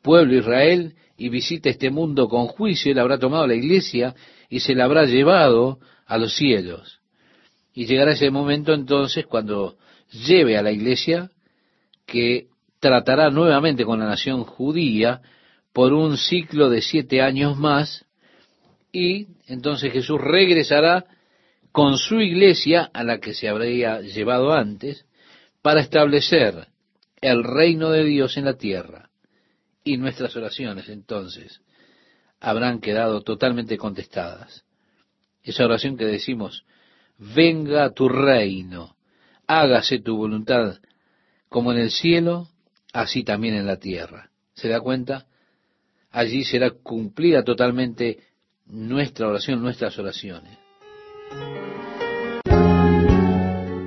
pueblo 0.00 0.34
Israel 0.36 0.94
y 1.16 1.28
visite 1.28 1.70
este 1.70 1.90
mundo 1.90 2.28
con 2.28 2.46
juicio, 2.48 2.90
Él 2.90 2.98
habrá 2.98 3.18
tomado 3.18 3.46
la 3.46 3.54
iglesia 3.54 4.14
y 4.48 4.60
se 4.60 4.74
la 4.74 4.84
habrá 4.84 5.04
llevado 5.04 5.78
a 6.06 6.18
los 6.18 6.34
cielos. 6.34 7.00
Y 7.74 7.86
llegará 7.86 8.12
ese 8.12 8.30
momento 8.30 8.72
entonces 8.72 9.26
cuando 9.26 9.76
lleve 10.10 10.56
a 10.56 10.62
la 10.62 10.72
iglesia 10.72 11.30
que 12.06 12.48
tratará 12.80 13.30
nuevamente 13.30 13.84
con 13.84 14.00
la 14.00 14.06
nación 14.06 14.44
judía 14.44 15.22
por 15.72 15.92
un 15.92 16.16
ciclo 16.16 16.68
de 16.68 16.82
siete 16.82 17.22
años 17.22 17.56
más 17.56 18.04
y 18.92 19.28
entonces 19.46 19.92
Jesús 19.92 20.20
regresará 20.20 21.06
con 21.72 21.96
su 21.96 22.20
iglesia 22.20 22.90
a 22.92 23.02
la 23.02 23.18
que 23.18 23.32
se 23.32 23.48
habría 23.48 24.00
llevado 24.02 24.52
antes 24.52 25.06
para 25.62 25.80
establecer 25.80 26.68
el 27.20 27.42
reino 27.44 27.90
de 27.90 28.04
Dios 28.04 28.36
en 28.36 28.44
la 28.44 28.58
tierra. 28.58 29.08
Y 29.82 29.96
nuestras 29.96 30.36
oraciones 30.36 30.88
entonces 30.88 31.62
habrán 32.38 32.80
quedado 32.80 33.22
totalmente 33.22 33.78
contestadas. 33.78 34.64
Esa 35.42 35.64
oración 35.64 35.96
que 35.96 36.04
decimos, 36.04 36.64
venga 37.18 37.90
tu 37.92 38.08
reino, 38.08 38.96
hágase 39.46 40.00
tu 40.00 40.16
voluntad, 40.16 40.78
como 41.48 41.72
en 41.72 41.78
el 41.78 41.90
cielo, 41.90 42.48
así 42.92 43.24
también 43.24 43.54
en 43.54 43.66
la 43.66 43.78
tierra. 43.78 44.30
¿Se 44.54 44.68
da 44.68 44.80
cuenta? 44.80 45.26
Allí 46.12 46.44
será 46.44 46.70
cumplida 46.70 47.42
totalmente 47.42 48.18
nuestra 48.66 49.28
oración, 49.28 49.62
nuestras 49.62 49.98
oraciones. 49.98 50.58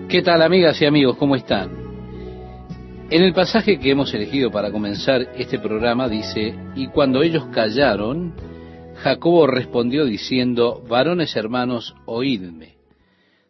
¿Qué 0.09 0.21
tal 0.23 0.41
amigas 0.41 0.81
y 0.81 0.85
amigos? 0.85 1.17
¿Cómo 1.17 1.35
están? 1.35 1.85
En 3.11 3.21
el 3.21 3.33
pasaje 3.33 3.77
que 3.77 3.91
hemos 3.91 4.11
elegido 4.15 4.49
para 4.49 4.71
comenzar 4.71 5.21
este 5.35 5.59
programa 5.59 6.09
dice, 6.09 6.55
y 6.75 6.87
cuando 6.87 7.21
ellos 7.21 7.45
callaron, 7.53 8.33
Jacobo 8.95 9.45
respondió 9.45 10.05
diciendo, 10.05 10.83
varones 10.89 11.35
hermanos, 11.35 11.93
oídme. 12.05 12.77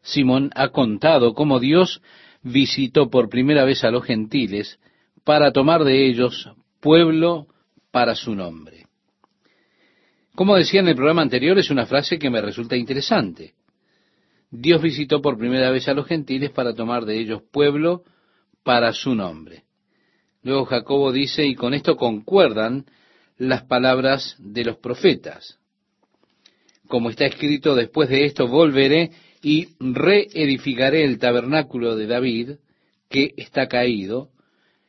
Simón 0.02 0.52
ha 0.54 0.70
contado 0.70 1.34
cómo 1.34 1.62
Dios 1.62 2.02
visitó 2.44 3.10
por 3.10 3.30
primera 3.30 3.64
vez 3.64 3.86
a 3.86 3.92
los 3.92 4.04
gentiles 4.04 4.80
para 5.24 5.54
tomar 5.54 5.86
de 5.86 6.08
ellos 6.08 6.52
pueblo 6.82 7.48
para 7.96 8.14
su 8.14 8.36
nombre. 8.36 8.88
Como 10.36 10.58
decía 10.58 10.82
en 10.82 10.90
el 10.90 10.98
programa 10.98 11.22
anterior, 11.22 11.58
es 11.58 11.70
una 11.70 11.86
frase 11.86 12.20
que 12.20 12.30
me 12.30 12.42
resulta 12.42 12.76
interesante. 12.76 13.54
Dios 14.52 14.82
visitó 14.82 15.22
por 15.22 15.38
primera 15.38 15.72
vez 15.72 15.88
a 15.88 15.94
los 15.94 16.06
gentiles 16.06 16.50
para 16.50 16.74
tomar 16.74 17.06
de 17.06 17.18
ellos 17.18 17.44
pueblo 17.54 18.04
para 18.64 18.92
su 18.92 19.16
nombre. 19.16 19.64
Luego 20.44 20.66
Jacobo 20.66 21.14
dice, 21.14 21.46
y 21.46 21.56
con 21.56 21.74
esto 21.74 21.96
concuerdan 21.96 22.84
las 23.38 23.64
palabras 23.64 24.36
de 24.40 24.66
los 24.66 24.76
profetas. 24.76 25.58
Como 26.90 27.10
está 27.10 27.26
escrito, 27.26 27.76
después 27.76 28.10
de 28.10 28.26
esto 28.26 28.50
volveré 28.50 29.12
y 29.42 29.70
reedificaré 29.80 31.06
el 31.06 31.18
tabernáculo 31.18 31.96
de 31.96 32.08
David, 32.08 32.50
que 33.08 33.34
está 33.38 33.70
caído, 33.70 34.32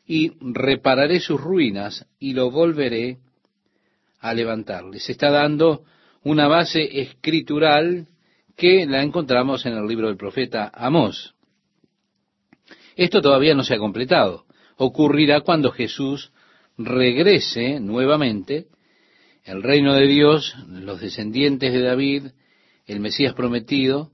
y 0.06 0.32
repararé 0.40 1.20
sus 1.20 1.40
ruinas 1.40 2.06
y 2.18 2.32
lo 2.32 2.50
volveré 2.50 3.18
a 4.20 4.34
levantar. 4.34 4.84
Les 4.84 5.08
está 5.10 5.30
dando 5.30 5.84
una 6.22 6.48
base 6.48 7.00
escritural 7.00 8.08
que 8.56 8.86
la 8.86 9.02
encontramos 9.02 9.66
en 9.66 9.74
el 9.74 9.86
libro 9.86 10.08
del 10.08 10.16
profeta 10.16 10.70
Amós. 10.72 11.34
Esto 12.96 13.20
todavía 13.20 13.54
no 13.54 13.64
se 13.64 13.74
ha 13.74 13.78
completado. 13.78 14.46
Ocurrirá 14.76 15.42
cuando 15.42 15.70
Jesús 15.70 16.32
regrese 16.78 17.80
nuevamente, 17.80 18.66
el 19.44 19.62
reino 19.62 19.94
de 19.94 20.06
Dios, 20.06 20.54
los 20.68 21.00
descendientes 21.00 21.72
de 21.72 21.82
David, 21.82 22.26
el 22.86 23.00
Mesías 23.00 23.34
prometido, 23.34 24.10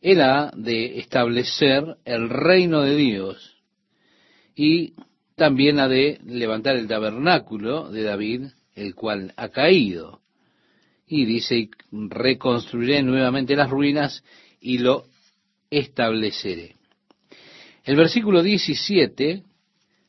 él 0.00 0.20
ha 0.20 0.52
de 0.54 0.98
establecer 0.98 1.96
el 2.04 2.28
reino 2.28 2.82
de 2.82 2.94
Dios 2.96 3.56
y 4.54 4.94
también 5.38 5.80
ha 5.80 5.88
de 5.88 6.20
levantar 6.26 6.76
el 6.76 6.86
tabernáculo 6.86 7.90
de 7.90 8.02
David, 8.02 8.42
el 8.74 8.94
cual 8.94 9.32
ha 9.36 9.48
caído. 9.48 10.20
Y 11.06 11.24
dice, 11.24 11.70
reconstruiré 11.90 13.02
nuevamente 13.02 13.56
las 13.56 13.70
ruinas 13.70 14.22
y 14.60 14.78
lo 14.78 15.06
estableceré. 15.70 16.76
El 17.84 17.96
versículo 17.96 18.42
17 18.42 19.44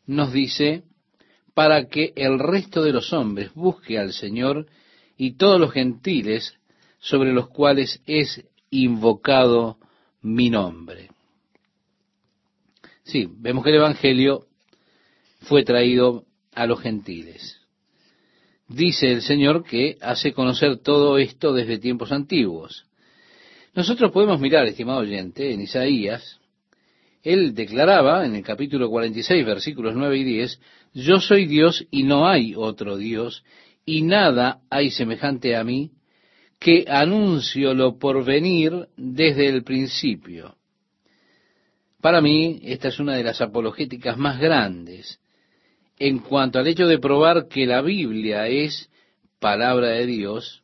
nos 0.08 0.34
dice, 0.34 0.84
para 1.54 1.88
que 1.88 2.12
el 2.16 2.40
resto 2.40 2.84
de 2.84 2.92
los 2.92 3.14
hombres 3.14 3.54
busque 3.54 3.98
al 3.98 4.12
Señor 4.12 4.66
y 5.16 5.38
todos 5.38 5.60
los 5.60 5.72
gentiles 5.72 6.56
sobre 7.00 7.32
los 7.32 7.48
cuales 7.48 8.02
es 8.08 8.44
invocado 8.72 9.78
mi 10.22 10.50
nombre. 10.50 11.10
Sí, 13.04 13.30
vemos 13.30 13.64
que 13.64 13.70
el 13.70 13.78
Evangelio 13.78 14.49
fue 15.42 15.64
traído 15.64 16.26
a 16.54 16.66
los 16.66 16.82
gentiles. 16.82 17.60
Dice 18.68 19.12
el 19.12 19.22
Señor 19.22 19.64
que 19.64 19.98
hace 20.02 20.34
conocer 20.34 20.78
todo 20.78 21.18
esto 21.18 21.54
desde 21.54 21.80
tiempos 21.80 22.12
antiguos. 22.12 22.86
Nosotros 23.74 24.12
podemos 24.12 24.40
mirar, 24.40 24.66
estimado 24.66 25.00
oyente, 25.00 25.52
en 25.52 25.62
Isaías, 25.62 26.40
él 27.24 27.54
declaraba 27.54 28.26
en 28.26 28.36
el 28.36 28.44
capítulo 28.44 28.90
46, 28.90 29.46
versículos 29.46 29.96
9 29.96 30.18
y 30.18 30.24
10, 30.24 30.62
Yo 30.94 31.20
soy 31.20 31.46
Dios 31.48 31.86
y 31.92 32.04
no 32.04 32.28
hay 32.28 32.54
otro 32.56 32.98
Dios, 32.98 33.44
y 33.86 34.04
nada 34.04 34.62
hay 34.70 34.92
semejante 34.92 35.56
a 35.56 35.64
mí, 35.64 35.92
que 36.60 36.86
anuncio 36.88 37.74
lo 37.74 37.98
por 37.98 38.24
venir 38.24 38.88
desde 38.96 39.48
el 39.48 39.64
principio. 39.64 40.56
Para 42.02 42.22
mí, 42.22 42.60
esta 42.64 42.88
es 42.90 43.00
una 43.00 43.16
de 43.16 43.24
las 43.24 43.42
apologéticas 43.42 44.18
más 44.18 44.40
grandes 44.40 45.20
en 46.00 46.20
cuanto 46.20 46.60
al 46.60 46.68
hecho 46.68 46.88
de 46.88 46.98
probar 46.98 47.48
que 47.48 47.66
la 47.66 47.82
Biblia 47.82 48.48
es 48.48 48.90
palabra 49.40 49.90
de 49.90 50.06
Dios, 50.06 50.64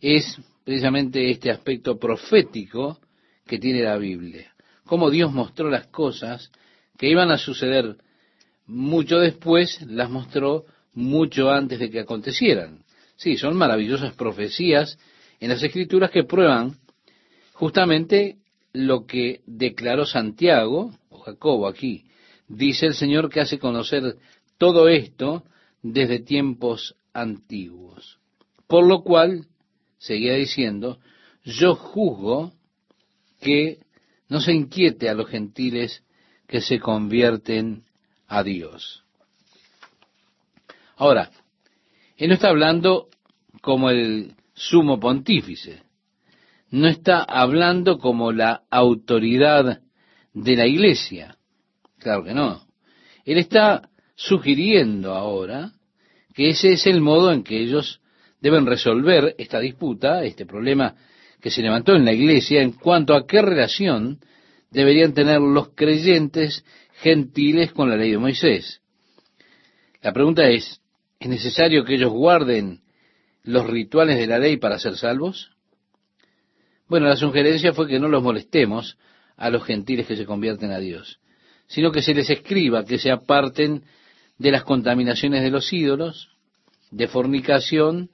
es 0.00 0.38
precisamente 0.64 1.30
este 1.30 1.50
aspecto 1.50 1.98
profético 1.98 3.00
que 3.46 3.58
tiene 3.58 3.82
la 3.82 3.96
Biblia. 3.96 4.52
Cómo 4.84 5.10
Dios 5.10 5.32
mostró 5.32 5.70
las 5.70 5.86
cosas 5.86 6.52
que 6.98 7.08
iban 7.08 7.30
a 7.30 7.38
suceder 7.38 7.96
mucho 8.66 9.18
después, 9.18 9.80
las 9.88 10.10
mostró 10.10 10.66
mucho 10.92 11.50
antes 11.50 11.78
de 11.78 11.90
que 11.90 12.00
acontecieran. 12.00 12.84
Sí, 13.16 13.36
son 13.36 13.56
maravillosas 13.56 14.14
profecías 14.14 14.98
en 15.40 15.48
las 15.48 15.62
escrituras 15.62 16.10
que 16.10 16.24
prueban 16.24 16.76
justamente 17.54 18.36
lo 18.72 19.06
que 19.06 19.40
declaró 19.46 20.06
Santiago, 20.06 20.92
o 21.10 21.18
Jacobo 21.18 21.66
aquí. 21.66 22.04
Dice 22.48 22.86
el 22.86 22.94
Señor 22.94 23.28
que 23.28 23.40
hace 23.40 23.58
conocer 23.58 24.16
todo 24.62 24.88
esto 24.88 25.42
desde 25.82 26.20
tiempos 26.20 26.94
antiguos. 27.12 28.20
Por 28.68 28.86
lo 28.86 29.02
cual, 29.02 29.48
seguía 29.98 30.34
diciendo, 30.34 31.00
yo 31.42 31.74
juzgo 31.74 32.52
que 33.40 33.80
no 34.28 34.40
se 34.40 34.52
inquiete 34.52 35.08
a 35.08 35.14
los 35.14 35.28
gentiles 35.28 36.04
que 36.46 36.60
se 36.60 36.78
convierten 36.78 37.86
a 38.28 38.44
Dios. 38.44 39.02
Ahora, 40.94 41.32
él 42.16 42.28
no 42.28 42.34
está 42.34 42.50
hablando 42.50 43.08
como 43.62 43.90
el 43.90 44.36
sumo 44.54 45.00
pontífice, 45.00 45.82
no 46.70 46.86
está 46.86 47.24
hablando 47.24 47.98
como 47.98 48.30
la 48.30 48.62
autoridad 48.70 49.80
de 50.32 50.56
la 50.56 50.68
iglesia, 50.68 51.36
claro 51.98 52.22
que 52.22 52.32
no. 52.32 52.64
Él 53.24 53.38
está 53.38 53.88
sugiriendo 54.24 55.14
ahora 55.14 55.72
que 56.34 56.50
ese 56.50 56.72
es 56.72 56.86
el 56.86 57.00
modo 57.00 57.32
en 57.32 57.42
que 57.42 57.60
ellos 57.60 58.00
deben 58.40 58.66
resolver 58.66 59.34
esta 59.36 59.58
disputa, 59.58 60.22
este 60.24 60.46
problema 60.46 60.94
que 61.40 61.50
se 61.50 61.60
levantó 61.60 61.94
en 61.94 62.04
la 62.04 62.12
iglesia 62.12 62.62
en 62.62 62.72
cuanto 62.72 63.14
a 63.14 63.26
qué 63.26 63.42
relación 63.42 64.20
deberían 64.70 65.12
tener 65.12 65.40
los 65.40 65.70
creyentes 65.74 66.64
gentiles 67.00 67.72
con 67.72 67.90
la 67.90 67.96
ley 67.96 68.12
de 68.12 68.18
Moisés. 68.18 68.80
La 70.02 70.12
pregunta 70.12 70.48
es, 70.48 70.80
¿es 71.18 71.28
necesario 71.28 71.84
que 71.84 71.96
ellos 71.96 72.12
guarden 72.12 72.80
los 73.42 73.66
rituales 73.66 74.18
de 74.18 74.28
la 74.28 74.38
ley 74.38 74.56
para 74.56 74.78
ser 74.78 74.96
salvos? 74.96 75.50
Bueno, 76.88 77.08
la 77.08 77.16
sugerencia 77.16 77.72
fue 77.72 77.88
que 77.88 77.98
no 77.98 78.08
los 78.08 78.22
molestemos 78.22 78.96
a 79.36 79.50
los 79.50 79.64
gentiles 79.64 80.06
que 80.06 80.16
se 80.16 80.26
convierten 80.26 80.70
a 80.70 80.78
Dios, 80.78 81.18
sino 81.66 81.90
que 81.90 82.02
se 82.02 82.14
les 82.14 82.30
escriba 82.30 82.84
que 82.84 82.98
se 82.98 83.10
aparten 83.10 83.82
de 84.42 84.50
las 84.50 84.64
contaminaciones 84.64 85.42
de 85.42 85.50
los 85.50 85.72
ídolos, 85.72 86.28
de 86.90 87.06
fornicación, 87.06 88.10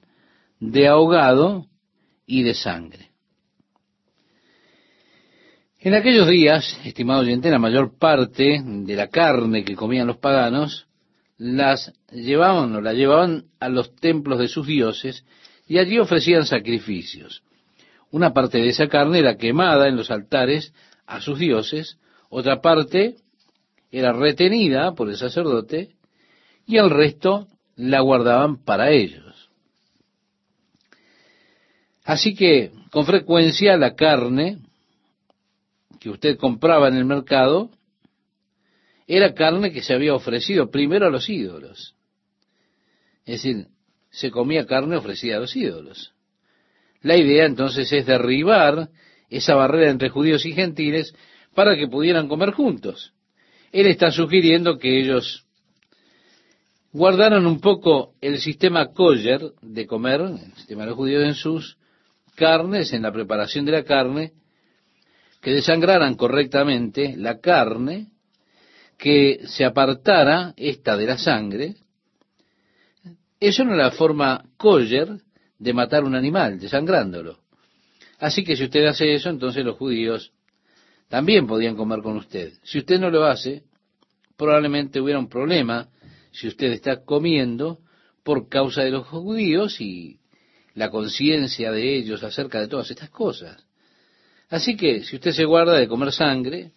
de 0.59 0.87
ahogado 0.87 1.65
y 2.27 2.43
de 2.43 2.53
sangre. 2.53 3.09
En 5.79 5.95
aquellos 5.95 6.27
días, 6.27 6.79
estimado 6.85 7.21
oyente, 7.21 7.49
la 7.49 7.57
mayor 7.57 7.97
parte 7.97 8.61
de 8.63 8.95
la 8.95 9.07
carne 9.07 9.63
que 9.63 9.75
comían 9.75 10.05
los 10.05 10.17
paganos 10.17 10.87
las 11.37 11.93
llevaban 12.11 12.75
o 12.75 12.81
la 12.81 12.93
llevaban 12.93 13.45
a 13.59 13.69
los 13.69 13.95
templos 13.95 14.37
de 14.37 14.49
sus 14.49 14.67
dioses 14.67 15.25
y 15.67 15.79
allí 15.79 15.97
ofrecían 15.97 16.45
sacrificios. 16.45 17.41
Una 18.11 18.33
parte 18.33 18.59
de 18.59 18.69
esa 18.69 18.87
carne 18.87 19.19
era 19.19 19.37
quemada 19.37 19.87
en 19.87 19.95
los 19.95 20.11
altares 20.11 20.73
a 21.07 21.21
sus 21.21 21.39
dioses, 21.39 21.97
otra 22.29 22.61
parte 22.61 23.15
era 23.91 24.13
retenida 24.13 24.93
por 24.93 25.09
el 25.09 25.17
sacerdote 25.17 25.95
y 26.69 26.77
el 26.77 26.91
resto 26.91 27.47
la 27.75 27.99
guardaban 28.01 28.63
para 28.63 28.91
ellos. 28.91 29.49
Así 32.03 32.35
que 32.35 32.71
con 32.91 33.07
frecuencia 33.07 33.75
la 33.75 33.95
carne 33.95 34.59
que 35.99 36.11
usted 36.11 36.37
compraba 36.37 36.87
en 36.87 36.95
el 36.95 37.05
mercado 37.05 37.71
era 39.07 39.33
carne 39.33 39.71
que 39.71 39.81
se 39.81 39.95
había 39.95 40.13
ofrecido 40.13 40.69
primero 40.69 41.07
a 41.07 41.09
los 41.09 41.27
ídolos. 41.27 41.95
Es 43.25 43.41
decir, 43.41 43.65
se 44.11 44.29
comía 44.29 44.67
carne 44.67 44.95
ofrecida 44.95 45.37
a 45.37 45.39
los 45.39 45.55
ídolos. 45.55 46.13
La 47.01 47.17
idea 47.17 47.45
entonces 47.45 47.91
es 47.91 48.05
derribar 48.05 48.89
esa 49.31 49.55
barrera 49.55 49.89
entre 49.89 50.09
judíos 50.09 50.45
y 50.45 50.53
gentiles 50.53 51.15
para 51.55 51.75
que 51.75 51.87
pudieran 51.87 52.27
comer 52.27 52.51
juntos. 52.51 53.13
Él 53.71 53.87
está 53.87 54.11
sugiriendo 54.11 54.77
que 54.77 54.99
ellos 54.99 55.48
guardaron 56.91 57.45
un 57.45 57.59
poco 57.59 58.13
el 58.21 58.39
sistema 58.39 58.87
kosher 58.87 59.41
de 59.61 59.85
comer, 59.85 60.21
el 60.21 60.53
sistema 60.55 60.83
de 60.83 60.89
los 60.89 60.97
judíos 60.97 61.23
en 61.23 61.35
sus 61.35 61.77
carnes, 62.35 62.93
en 62.93 63.03
la 63.03 63.11
preparación 63.11 63.65
de 63.65 63.71
la 63.71 63.83
carne, 63.83 64.33
que 65.41 65.51
desangraran 65.51 66.15
correctamente 66.15 67.15
la 67.17 67.39
carne, 67.39 68.07
que 68.97 69.41
se 69.45 69.63
apartara 69.63 70.53
esta 70.57 70.97
de 70.97 71.05
la 71.05 71.17
sangre. 71.17 71.75
Eso 73.39 73.63
no 73.63 73.71
es 73.71 73.77
la 73.77 73.91
forma 73.91 74.43
kosher 74.57 75.21
de 75.57 75.73
matar 75.73 76.03
un 76.03 76.15
animal, 76.15 76.59
desangrándolo. 76.59 77.39
Así 78.19 78.43
que 78.43 78.57
si 78.57 78.65
usted 78.65 78.85
hace 78.85 79.13
eso, 79.13 79.29
entonces 79.29 79.63
los 79.63 79.77
judíos 79.77 80.33
también 81.07 81.47
podían 81.47 81.75
comer 81.75 82.01
con 82.01 82.17
usted. 82.17 82.53
Si 82.63 82.79
usted 82.79 82.99
no 82.99 83.09
lo 83.09 83.23
hace, 83.23 83.63
probablemente 84.35 84.99
hubiera 84.99 85.19
un 85.19 85.29
problema 85.29 85.87
si 86.31 86.47
usted 86.47 86.71
está 86.71 87.03
comiendo 87.03 87.79
por 88.23 88.49
causa 88.49 88.83
de 88.83 88.91
los 88.91 89.07
judíos 89.07 89.81
y 89.81 90.19
la 90.75 90.89
conciencia 90.89 91.71
de 91.71 91.97
ellos 91.97 92.23
acerca 92.23 92.59
de 92.59 92.67
todas 92.67 92.89
estas 92.91 93.09
cosas. 93.09 93.65
Así 94.49 94.75
que 94.75 95.03
si 95.03 95.15
usted 95.15 95.31
se 95.31 95.45
guarda 95.45 95.73
de 95.73 95.87
comer 95.87 96.11
sangre 96.11 96.71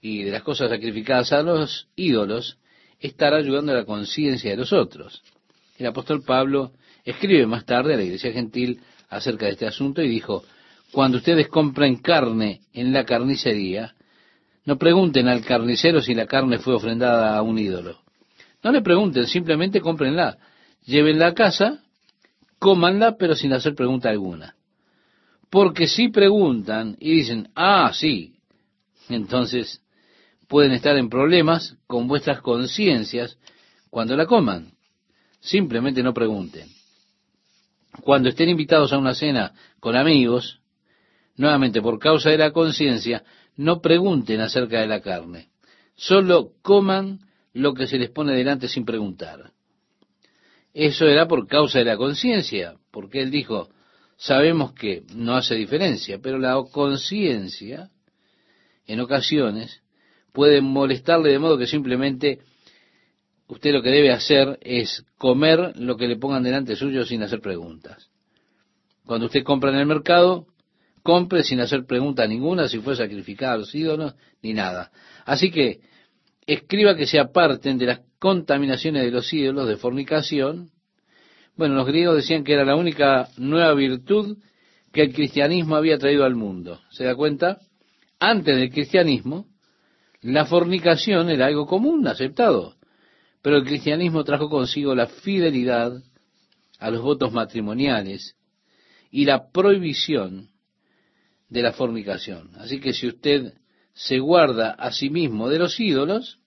y 0.00 0.22
de 0.22 0.30
las 0.30 0.42
cosas 0.42 0.70
sacrificadas 0.70 1.32
a 1.32 1.42
los 1.42 1.88
ídolos, 1.96 2.58
estará 3.00 3.36
ayudando 3.36 3.72
a 3.72 3.76
la 3.76 3.84
conciencia 3.84 4.50
de 4.50 4.56
los 4.56 4.72
otros. 4.72 5.22
El 5.76 5.86
apóstol 5.86 6.22
Pablo 6.22 6.72
escribe 7.04 7.46
más 7.46 7.64
tarde 7.64 7.94
a 7.94 7.96
la 7.96 8.02
iglesia 8.02 8.32
gentil 8.32 8.80
acerca 9.08 9.46
de 9.46 9.52
este 9.52 9.66
asunto 9.66 10.02
y 10.02 10.08
dijo, 10.08 10.44
cuando 10.92 11.18
ustedes 11.18 11.48
compren 11.48 11.96
carne 11.96 12.62
en 12.72 12.92
la 12.92 13.04
carnicería, 13.04 13.94
no 14.64 14.78
pregunten 14.78 15.28
al 15.28 15.44
carnicero 15.44 16.00
si 16.00 16.14
la 16.14 16.26
carne 16.26 16.58
fue 16.58 16.74
ofrendada 16.74 17.36
a 17.36 17.42
un 17.42 17.58
ídolo. 17.58 18.00
No 18.62 18.72
le 18.72 18.82
pregunten, 18.82 19.26
simplemente 19.26 19.80
cómprenla. 19.80 20.38
Llévenla 20.84 21.28
a 21.28 21.34
casa, 21.34 21.82
cómanla, 22.58 23.16
pero 23.16 23.34
sin 23.34 23.52
hacer 23.52 23.74
pregunta 23.74 24.08
alguna. 24.08 24.54
Porque 25.50 25.86
si 25.86 26.08
preguntan 26.08 26.96
y 26.98 27.12
dicen, 27.12 27.50
ah, 27.54 27.90
sí, 27.94 28.34
entonces 29.08 29.82
pueden 30.46 30.72
estar 30.72 30.96
en 30.96 31.08
problemas 31.08 31.76
con 31.86 32.08
vuestras 32.08 32.40
conciencias 32.40 33.38
cuando 33.90 34.16
la 34.16 34.26
coman. 34.26 34.72
Simplemente 35.40 36.02
no 36.02 36.12
pregunten. 36.12 36.68
Cuando 38.02 38.28
estén 38.28 38.48
invitados 38.48 38.92
a 38.92 38.98
una 38.98 39.14
cena 39.14 39.52
con 39.80 39.96
amigos, 39.96 40.60
nuevamente 41.36 41.80
por 41.80 41.98
causa 41.98 42.30
de 42.30 42.38
la 42.38 42.52
conciencia, 42.52 43.24
no 43.56 43.80
pregunten 43.80 44.40
acerca 44.40 44.80
de 44.80 44.86
la 44.86 45.00
carne. 45.00 45.48
Solo 45.96 46.52
coman 46.62 47.27
lo 47.58 47.74
que 47.74 47.86
se 47.86 47.98
les 47.98 48.10
pone 48.10 48.34
delante 48.34 48.68
sin 48.68 48.84
preguntar. 48.84 49.50
Eso 50.72 51.06
era 51.06 51.26
por 51.26 51.48
causa 51.48 51.80
de 51.80 51.84
la 51.84 51.96
conciencia, 51.96 52.76
porque 52.92 53.20
él 53.20 53.30
dijo, 53.30 53.68
sabemos 54.16 54.72
que 54.74 55.02
no 55.14 55.34
hace 55.34 55.56
diferencia, 55.56 56.20
pero 56.22 56.38
la 56.38 56.62
conciencia, 56.70 57.90
en 58.86 59.00
ocasiones, 59.00 59.82
puede 60.32 60.60
molestarle 60.60 61.32
de 61.32 61.38
modo 61.40 61.58
que 61.58 61.66
simplemente 61.66 62.38
usted 63.48 63.72
lo 63.72 63.82
que 63.82 63.90
debe 63.90 64.12
hacer 64.12 64.58
es 64.62 65.04
comer 65.16 65.76
lo 65.76 65.96
que 65.96 66.06
le 66.06 66.16
pongan 66.16 66.44
delante 66.44 66.76
suyo 66.76 67.04
sin 67.04 67.24
hacer 67.24 67.40
preguntas. 67.40 68.08
Cuando 69.04 69.26
usted 69.26 69.42
compra 69.42 69.70
en 69.70 69.78
el 69.78 69.86
mercado, 69.86 70.46
compre 71.02 71.42
sin 71.42 71.58
hacer 71.60 71.86
pregunta 71.86 72.24
ninguna 72.26 72.68
si 72.68 72.78
fue 72.78 72.94
sacrificado 72.94 73.54
a 73.54 73.58
los 73.58 74.14
ni 74.42 74.52
nada. 74.52 74.92
Así 75.24 75.50
que 75.50 75.80
escriba 76.48 76.96
que 76.96 77.06
se 77.06 77.20
aparten 77.20 77.76
de 77.76 77.86
las 77.86 78.00
contaminaciones 78.18 79.04
de 79.04 79.10
los 79.10 79.30
ídolos 79.32 79.68
de 79.68 79.76
fornicación. 79.76 80.70
Bueno, 81.56 81.74
los 81.74 81.86
griegos 81.86 82.16
decían 82.16 82.42
que 82.42 82.54
era 82.54 82.64
la 82.64 82.74
única 82.74 83.28
nueva 83.36 83.74
virtud 83.74 84.38
que 84.90 85.02
el 85.02 85.12
cristianismo 85.12 85.76
había 85.76 85.98
traído 85.98 86.24
al 86.24 86.34
mundo. 86.34 86.80
¿Se 86.90 87.04
da 87.04 87.14
cuenta? 87.14 87.58
Antes 88.18 88.56
del 88.56 88.70
cristianismo, 88.70 89.46
la 90.22 90.46
fornicación 90.46 91.28
era 91.28 91.46
algo 91.46 91.66
común, 91.66 92.06
aceptado. 92.08 92.76
Pero 93.42 93.58
el 93.58 93.64
cristianismo 93.64 94.24
trajo 94.24 94.48
consigo 94.48 94.94
la 94.94 95.06
fidelidad 95.06 96.02
a 96.78 96.90
los 96.90 97.02
votos 97.02 97.30
matrimoniales 97.30 98.36
y 99.10 99.26
la 99.26 99.50
prohibición 99.50 100.48
de 101.50 101.62
la 101.62 101.72
fornicación. 101.72 102.52
Así 102.56 102.80
que 102.80 102.94
si 102.94 103.06
usted 103.06 103.52
se 103.98 104.20
guarda 104.20 104.70
a 104.70 104.92
sí 104.92 105.10
mismo 105.10 105.48
de 105.48 105.58
los 105.58 105.80
ídolos, 105.80 106.38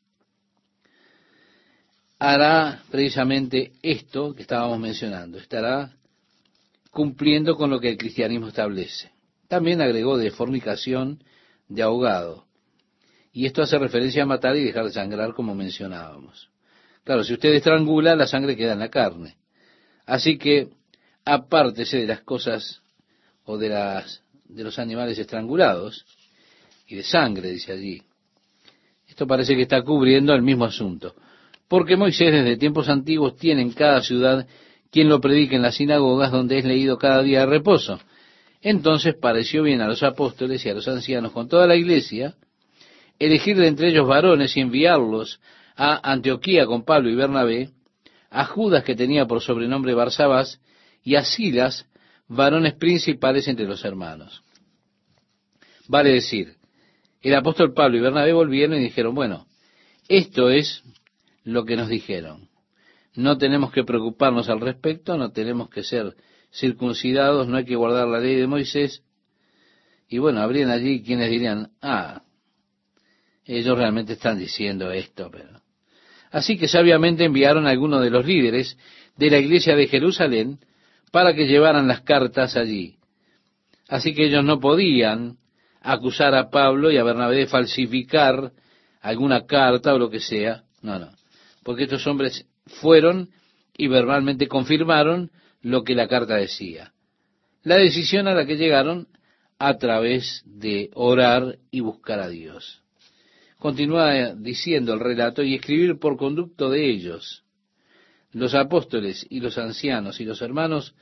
hará 2.17 2.81
precisamente 2.89 3.73
esto 3.81 4.33
que 4.33 4.43
estábamos 4.43 4.79
mencionando, 4.79 5.37
estará 5.37 5.91
cumpliendo 6.91 7.57
con 7.57 7.69
lo 7.69 7.81
que 7.81 7.89
el 7.89 7.97
cristianismo 7.97 8.47
establece. 8.47 9.11
También 9.49 9.81
agregó 9.81 10.17
de 10.17 10.31
fornicación 10.31 11.21
de 11.67 11.81
ahogado. 11.83 12.45
Y 13.33 13.45
esto 13.45 13.63
hace 13.63 13.77
referencia 13.77 14.23
a 14.23 14.27
matar 14.27 14.55
y 14.55 14.63
dejar 14.63 14.85
de 14.85 14.91
sangrar 14.91 15.33
como 15.33 15.53
mencionábamos. 15.53 16.49
Claro, 17.03 17.25
si 17.25 17.33
usted 17.33 17.53
estrangula, 17.53 18.15
la 18.15 18.27
sangre 18.27 18.55
queda 18.55 18.73
en 18.73 18.79
la 18.79 18.89
carne. 18.89 19.35
Así 20.05 20.37
que 20.37 20.69
apártese 21.25 21.97
de 21.97 22.07
las 22.07 22.21
cosas 22.21 22.81
o 23.43 23.57
de 23.57 23.69
las 23.69 24.23
de 24.45 24.63
los 24.63 24.79
animales 24.79 25.17
estrangulados 25.17 26.05
y 26.91 26.95
de 26.95 27.03
sangre, 27.03 27.51
dice 27.51 27.71
allí. 27.71 28.01
Esto 29.07 29.25
parece 29.25 29.55
que 29.55 29.63
está 29.63 29.81
cubriendo 29.81 30.33
el 30.33 30.41
mismo 30.41 30.65
asunto. 30.65 31.15
Porque 31.67 31.95
Moisés 31.95 32.33
desde 32.33 32.57
tiempos 32.57 32.89
antiguos 32.89 33.37
tiene 33.37 33.61
en 33.61 33.71
cada 33.71 34.01
ciudad 34.01 34.45
quien 34.91 35.07
lo 35.07 35.21
predique 35.21 35.55
en 35.55 35.61
las 35.61 35.75
sinagogas 35.75 36.31
donde 36.31 36.57
es 36.57 36.65
leído 36.65 36.97
cada 36.97 37.23
día 37.23 37.41
de 37.41 37.45
reposo. 37.45 37.99
Entonces 38.61 39.15
pareció 39.15 39.63
bien 39.63 39.79
a 39.81 39.87
los 39.87 40.03
apóstoles 40.03 40.65
y 40.65 40.69
a 40.69 40.73
los 40.73 40.87
ancianos 40.87 41.31
con 41.31 41.47
toda 41.47 41.65
la 41.65 41.75
iglesia 41.75 42.35
elegir 43.19 43.55
de 43.55 43.67
entre 43.67 43.89
ellos 43.89 44.07
varones 44.07 44.57
y 44.57 44.61
enviarlos 44.61 45.39
a 45.75 46.11
Antioquía 46.11 46.65
con 46.65 46.83
Pablo 46.83 47.09
y 47.09 47.15
Bernabé, 47.15 47.69
a 48.29 48.45
Judas 48.45 48.83
que 48.83 48.95
tenía 48.95 49.25
por 49.27 49.41
sobrenombre 49.41 49.93
Barsabás 49.93 50.59
y 51.03 51.15
a 51.15 51.23
Silas, 51.23 51.85
varones 52.27 52.73
principales 52.73 53.47
entre 53.47 53.65
los 53.65 53.85
hermanos. 53.85 54.43
Vale 55.87 56.11
decir, 56.11 56.55
el 57.29 57.35
apóstol 57.35 57.73
Pablo 57.73 57.97
y 57.97 58.01
Bernabé 58.01 58.33
volvieron 58.33 58.77
y 58.77 58.83
dijeron, 58.83 59.13
bueno, 59.13 59.47
esto 60.07 60.49
es 60.49 60.83
lo 61.43 61.65
que 61.65 61.75
nos 61.75 61.89
dijeron. 61.89 62.49
No 63.15 63.37
tenemos 63.37 63.71
que 63.71 63.83
preocuparnos 63.83 64.49
al 64.49 64.61
respecto, 64.61 65.17
no 65.17 65.31
tenemos 65.31 65.69
que 65.69 65.83
ser 65.83 66.15
circuncidados, 66.53 67.47
no 67.47 67.57
hay 67.57 67.65
que 67.65 67.75
guardar 67.75 68.07
la 68.07 68.19
ley 68.19 68.35
de 68.35 68.47
Moisés. 68.47 69.03
Y 70.07 70.17
bueno, 70.17 70.41
habrían 70.41 70.69
allí 70.69 71.03
quienes 71.03 71.29
dirían, 71.29 71.71
ah, 71.81 72.23
ellos 73.45 73.77
realmente 73.77 74.13
están 74.13 74.39
diciendo 74.39 74.91
esto, 74.91 75.29
pero... 75.31 75.61
Así 76.31 76.57
que 76.57 76.69
sabiamente 76.69 77.25
enviaron 77.25 77.67
a 77.67 77.71
algunos 77.71 78.01
de 78.01 78.09
los 78.09 78.25
líderes 78.25 78.77
de 79.17 79.29
la 79.29 79.37
iglesia 79.37 79.75
de 79.75 79.87
Jerusalén 79.87 80.59
para 81.11 81.33
que 81.35 81.45
llevaran 81.45 81.87
las 81.87 82.01
cartas 82.01 82.55
allí. 82.55 82.97
Así 83.89 84.13
que 84.13 84.27
ellos 84.27 84.43
no 84.45 84.61
podían 84.61 85.37
acusar 85.81 86.35
a 86.35 86.49
Pablo 86.49 86.91
y 86.91 86.97
a 86.97 87.03
Bernabé 87.03 87.37
de 87.37 87.47
falsificar 87.47 88.51
alguna 89.01 89.45
carta 89.45 89.93
o 89.93 89.99
lo 89.99 90.09
que 90.09 90.19
sea. 90.19 90.63
No, 90.81 90.99
no. 90.99 91.09
Porque 91.63 91.83
estos 91.83 92.05
hombres 92.07 92.45
fueron 92.65 93.29
y 93.75 93.87
verbalmente 93.87 94.47
confirmaron 94.47 95.31
lo 95.61 95.83
que 95.83 95.95
la 95.95 96.07
carta 96.07 96.35
decía. 96.35 96.93
La 97.63 97.75
decisión 97.75 98.27
a 98.27 98.33
la 98.33 98.45
que 98.45 98.57
llegaron 98.57 99.07
a 99.59 99.77
través 99.77 100.43
de 100.45 100.89
orar 100.93 101.57
y 101.69 101.81
buscar 101.81 102.19
a 102.19 102.29
Dios. 102.29 102.81
Continúa 103.59 104.33
diciendo 104.33 104.93
el 104.93 104.99
relato 104.99 105.43
y 105.43 105.53
escribir 105.53 105.99
por 105.99 106.17
conducto 106.17 106.71
de 106.71 106.89
ellos, 106.89 107.43
los 108.31 108.55
apóstoles 108.55 109.25
y 109.29 109.39
los 109.39 109.59
ancianos 109.59 110.19
y 110.19 110.25
los 110.25 110.41
hermanos, 110.41 110.95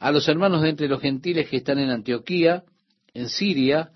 a 0.00 0.10
los 0.10 0.26
hermanos 0.28 0.62
de 0.62 0.70
entre 0.70 0.88
los 0.88 1.00
gentiles 1.00 1.48
que 1.48 1.58
están 1.58 1.78
en 1.78 1.90
Antioquía, 1.90 2.64
en 3.14 3.28
Siria 3.28 3.92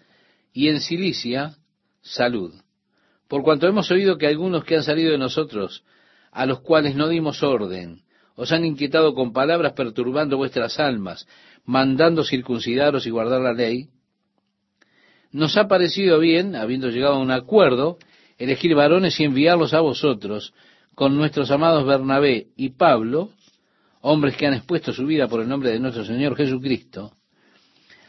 y 0.54 0.68
en 0.68 0.80
Cilicia, 0.80 1.56
salud. 2.00 2.54
Por 3.28 3.42
cuanto 3.42 3.66
hemos 3.66 3.90
oído 3.90 4.16
que 4.16 4.28
algunos 4.28 4.64
que 4.64 4.76
han 4.76 4.84
salido 4.84 5.10
de 5.10 5.18
nosotros, 5.18 5.84
a 6.30 6.46
los 6.46 6.60
cuales 6.60 6.94
no 6.94 7.08
dimos 7.08 7.42
orden, 7.42 8.02
os 8.36 8.52
han 8.52 8.64
inquietado 8.64 9.14
con 9.14 9.32
palabras 9.32 9.72
perturbando 9.72 10.36
vuestras 10.36 10.78
almas, 10.78 11.26
mandando 11.64 12.24
circuncidaros 12.24 13.06
y 13.06 13.10
guardar 13.10 13.40
la 13.40 13.52
ley, 13.52 13.88
nos 15.32 15.56
ha 15.56 15.66
parecido 15.66 16.20
bien, 16.20 16.54
habiendo 16.54 16.88
llegado 16.88 17.14
a 17.14 17.18
un 17.18 17.32
acuerdo, 17.32 17.98
elegir 18.38 18.76
varones 18.76 19.18
y 19.18 19.24
enviarlos 19.24 19.74
a 19.74 19.80
vosotros 19.80 20.54
con 20.94 21.16
nuestros 21.16 21.50
amados 21.50 21.84
Bernabé 21.84 22.48
y 22.56 22.70
Pablo, 22.70 23.30
hombres 24.00 24.36
que 24.36 24.46
han 24.46 24.54
expuesto 24.54 24.92
su 24.92 25.04
vida 25.04 25.26
por 25.26 25.40
el 25.40 25.48
nombre 25.48 25.70
de 25.70 25.80
nuestro 25.80 26.04
Señor 26.04 26.36
Jesucristo. 26.36 27.14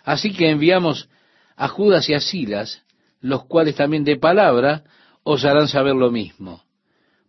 Así 0.04 0.32
que 0.32 0.52
enviamos 0.52 1.10
a 1.56 1.68
Judas 1.68 2.10
y 2.10 2.14
a 2.14 2.20
Silas, 2.20 2.84
los 3.22 3.46
cuales 3.46 3.76
también 3.76 4.04
de 4.04 4.18
palabra 4.18 4.84
os 5.24 5.46
harán 5.46 5.68
saber 5.68 5.96
lo 5.96 6.12
mismo, 6.12 6.64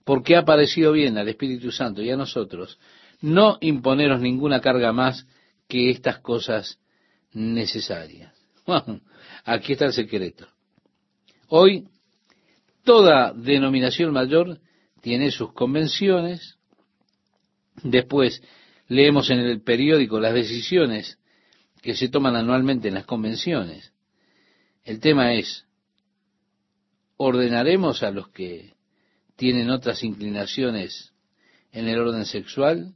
porque 0.05 0.37
ha 0.37 0.45
parecido 0.45 0.93
bien 0.93 1.17
al 1.19 1.29
Espíritu 1.29 1.73
Santo 1.73 2.03
y 2.03 2.11
a 2.11 2.17
nosotros 2.17 2.79
no 3.21 3.59
imponeros 3.61 4.21
ninguna 4.21 4.61
carga 4.61 4.93
más 4.93 5.27
que 5.69 5.91
estas 5.91 6.19
cosas 6.19 6.79
necesarias. 7.33 8.33
aquí 9.45 9.73
está 9.73 9.87
el 9.87 9.93
secreto. 9.93 10.47
Hoy 11.49 11.89
toda 12.85 13.33
denominación 13.33 14.13
mayor 14.13 14.61
tiene 15.01 15.31
sus 15.31 15.53
convenciones, 15.53 16.57
después 17.83 18.43
leemos 18.89 19.31
en 19.31 19.41
el 19.41 19.63
periódico 19.63 20.21
las 20.21 20.35
decisiones 20.35 21.19
que 21.83 21.95
se 21.95 22.09
toman 22.09 22.37
anualmente 22.37 22.89
en 22.89 22.95
las 22.95 23.07
convenciones. 23.07 23.93
El 24.87 25.01
tema 25.01 25.35
es, 25.35 25.67
¿ordenaremos 27.17 28.05
a 28.05 28.13
los 28.13 28.29
que 28.29 28.75
tienen 29.35 29.69
otras 29.69 30.05
inclinaciones 30.05 31.13
en 31.73 31.89
el 31.89 31.99
orden 31.99 32.25
sexual? 32.25 32.95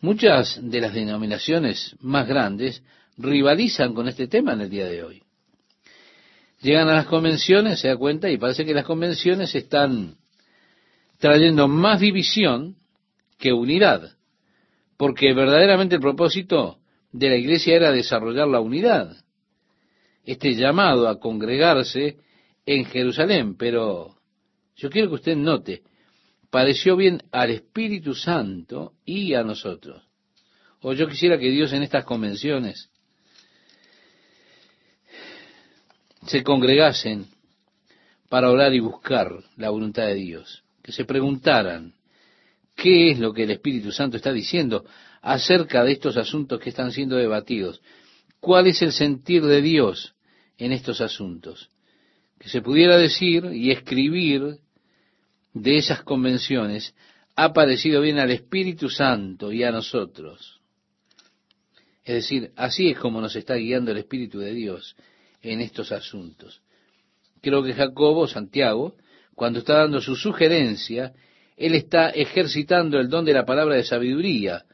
Muchas 0.00 0.58
de 0.60 0.80
las 0.80 0.94
denominaciones 0.94 1.94
más 2.00 2.26
grandes 2.26 2.82
rivalizan 3.18 3.94
con 3.94 4.08
este 4.08 4.26
tema 4.26 4.54
en 4.54 4.62
el 4.62 4.70
día 4.70 4.86
de 4.86 5.04
hoy. 5.04 5.22
Llegan 6.60 6.88
a 6.88 6.94
las 6.94 7.06
convenciones, 7.06 7.78
se 7.78 7.86
da 7.86 7.96
cuenta, 7.96 8.28
y 8.28 8.36
parece 8.36 8.64
que 8.64 8.74
las 8.74 8.86
convenciones 8.86 9.54
están 9.54 10.16
trayendo 11.18 11.68
más 11.68 12.00
división 12.00 12.74
que 13.38 13.52
unidad, 13.52 14.16
porque 14.96 15.32
verdaderamente 15.34 15.94
el 15.94 16.00
propósito 16.00 16.80
de 17.12 17.28
la 17.28 17.36
iglesia 17.36 17.76
era 17.76 17.92
desarrollar 17.92 18.48
la 18.48 18.58
unidad, 18.58 19.16
este 20.32 20.54
llamado 20.54 21.08
a 21.08 21.18
congregarse 21.18 22.18
en 22.64 22.84
Jerusalén, 22.84 23.56
pero 23.56 24.16
yo 24.76 24.88
quiero 24.88 25.08
que 25.08 25.16
usted 25.16 25.36
note, 25.36 25.82
pareció 26.50 26.96
bien 26.96 27.22
al 27.32 27.50
Espíritu 27.50 28.14
Santo 28.14 28.92
y 29.04 29.34
a 29.34 29.42
nosotros. 29.42 30.02
O 30.82 30.92
yo 30.92 31.08
quisiera 31.08 31.38
que 31.38 31.50
Dios 31.50 31.72
en 31.72 31.82
estas 31.82 32.04
convenciones 32.04 32.90
se 36.26 36.42
congregasen 36.42 37.26
para 38.28 38.50
orar 38.50 38.72
y 38.72 38.80
buscar 38.80 39.32
la 39.56 39.70
voluntad 39.70 40.06
de 40.06 40.14
Dios, 40.14 40.62
que 40.82 40.92
se 40.92 41.04
preguntaran 41.04 41.94
qué 42.76 43.10
es 43.10 43.18
lo 43.18 43.32
que 43.32 43.42
el 43.42 43.50
Espíritu 43.50 43.90
Santo 43.90 44.16
está 44.16 44.32
diciendo 44.32 44.84
acerca 45.22 45.82
de 45.82 45.92
estos 45.92 46.16
asuntos 46.16 46.60
que 46.60 46.70
están 46.70 46.92
siendo 46.92 47.16
debatidos, 47.16 47.82
cuál 48.38 48.68
es 48.68 48.80
el 48.82 48.92
sentir 48.92 49.44
de 49.44 49.60
Dios 49.60 50.14
en 50.60 50.72
estos 50.72 51.00
asuntos, 51.00 51.70
que 52.38 52.48
se 52.48 52.62
pudiera 52.62 52.96
decir 52.96 53.46
y 53.46 53.70
escribir 53.70 54.58
de 55.52 55.76
esas 55.76 56.02
convenciones 56.02 56.94
ha 57.34 57.52
parecido 57.52 58.00
bien 58.02 58.18
al 58.18 58.30
Espíritu 58.30 58.88
Santo 58.88 59.52
y 59.52 59.64
a 59.64 59.72
nosotros. 59.72 60.60
Es 62.04 62.14
decir, 62.14 62.52
así 62.56 62.90
es 62.90 62.98
como 62.98 63.20
nos 63.20 63.34
está 63.34 63.54
guiando 63.54 63.90
el 63.90 63.98
Espíritu 63.98 64.38
de 64.38 64.52
Dios 64.52 64.96
en 65.42 65.60
estos 65.60 65.92
asuntos. 65.92 66.60
Creo 67.40 67.62
que 67.62 67.72
Jacobo, 67.72 68.26
Santiago, 68.26 68.96
cuando 69.34 69.60
está 69.60 69.78
dando 69.78 70.00
su 70.00 70.14
sugerencia, 70.14 71.14
él 71.56 71.74
está 71.74 72.10
ejercitando 72.10 72.98
el 72.98 73.08
don 73.08 73.24
de 73.24 73.32
la 73.32 73.46
palabra 73.46 73.76
de 73.76 73.84
sabiduría, 73.84 74.64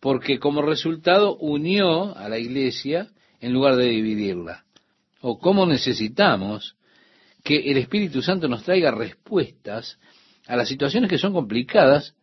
porque 0.00 0.38
como 0.38 0.62
resultado 0.62 1.36
unió 1.36 2.16
a 2.16 2.28
la 2.28 2.38
iglesia 2.38 3.10
en 3.40 3.52
lugar 3.52 3.76
de 3.76 3.88
dividirla. 3.88 4.65
O 5.28 5.40
cómo 5.40 5.66
necesitamos 5.66 6.76
que 7.42 7.56
el 7.68 7.78
Espíritu 7.78 8.22
Santo 8.22 8.46
nos 8.46 8.62
traiga 8.62 8.92
respuestas 8.92 9.98
a 10.46 10.54
las 10.54 10.68
situaciones 10.68 11.10
que 11.10 11.18
son 11.18 11.32
complicadas, 11.32 12.14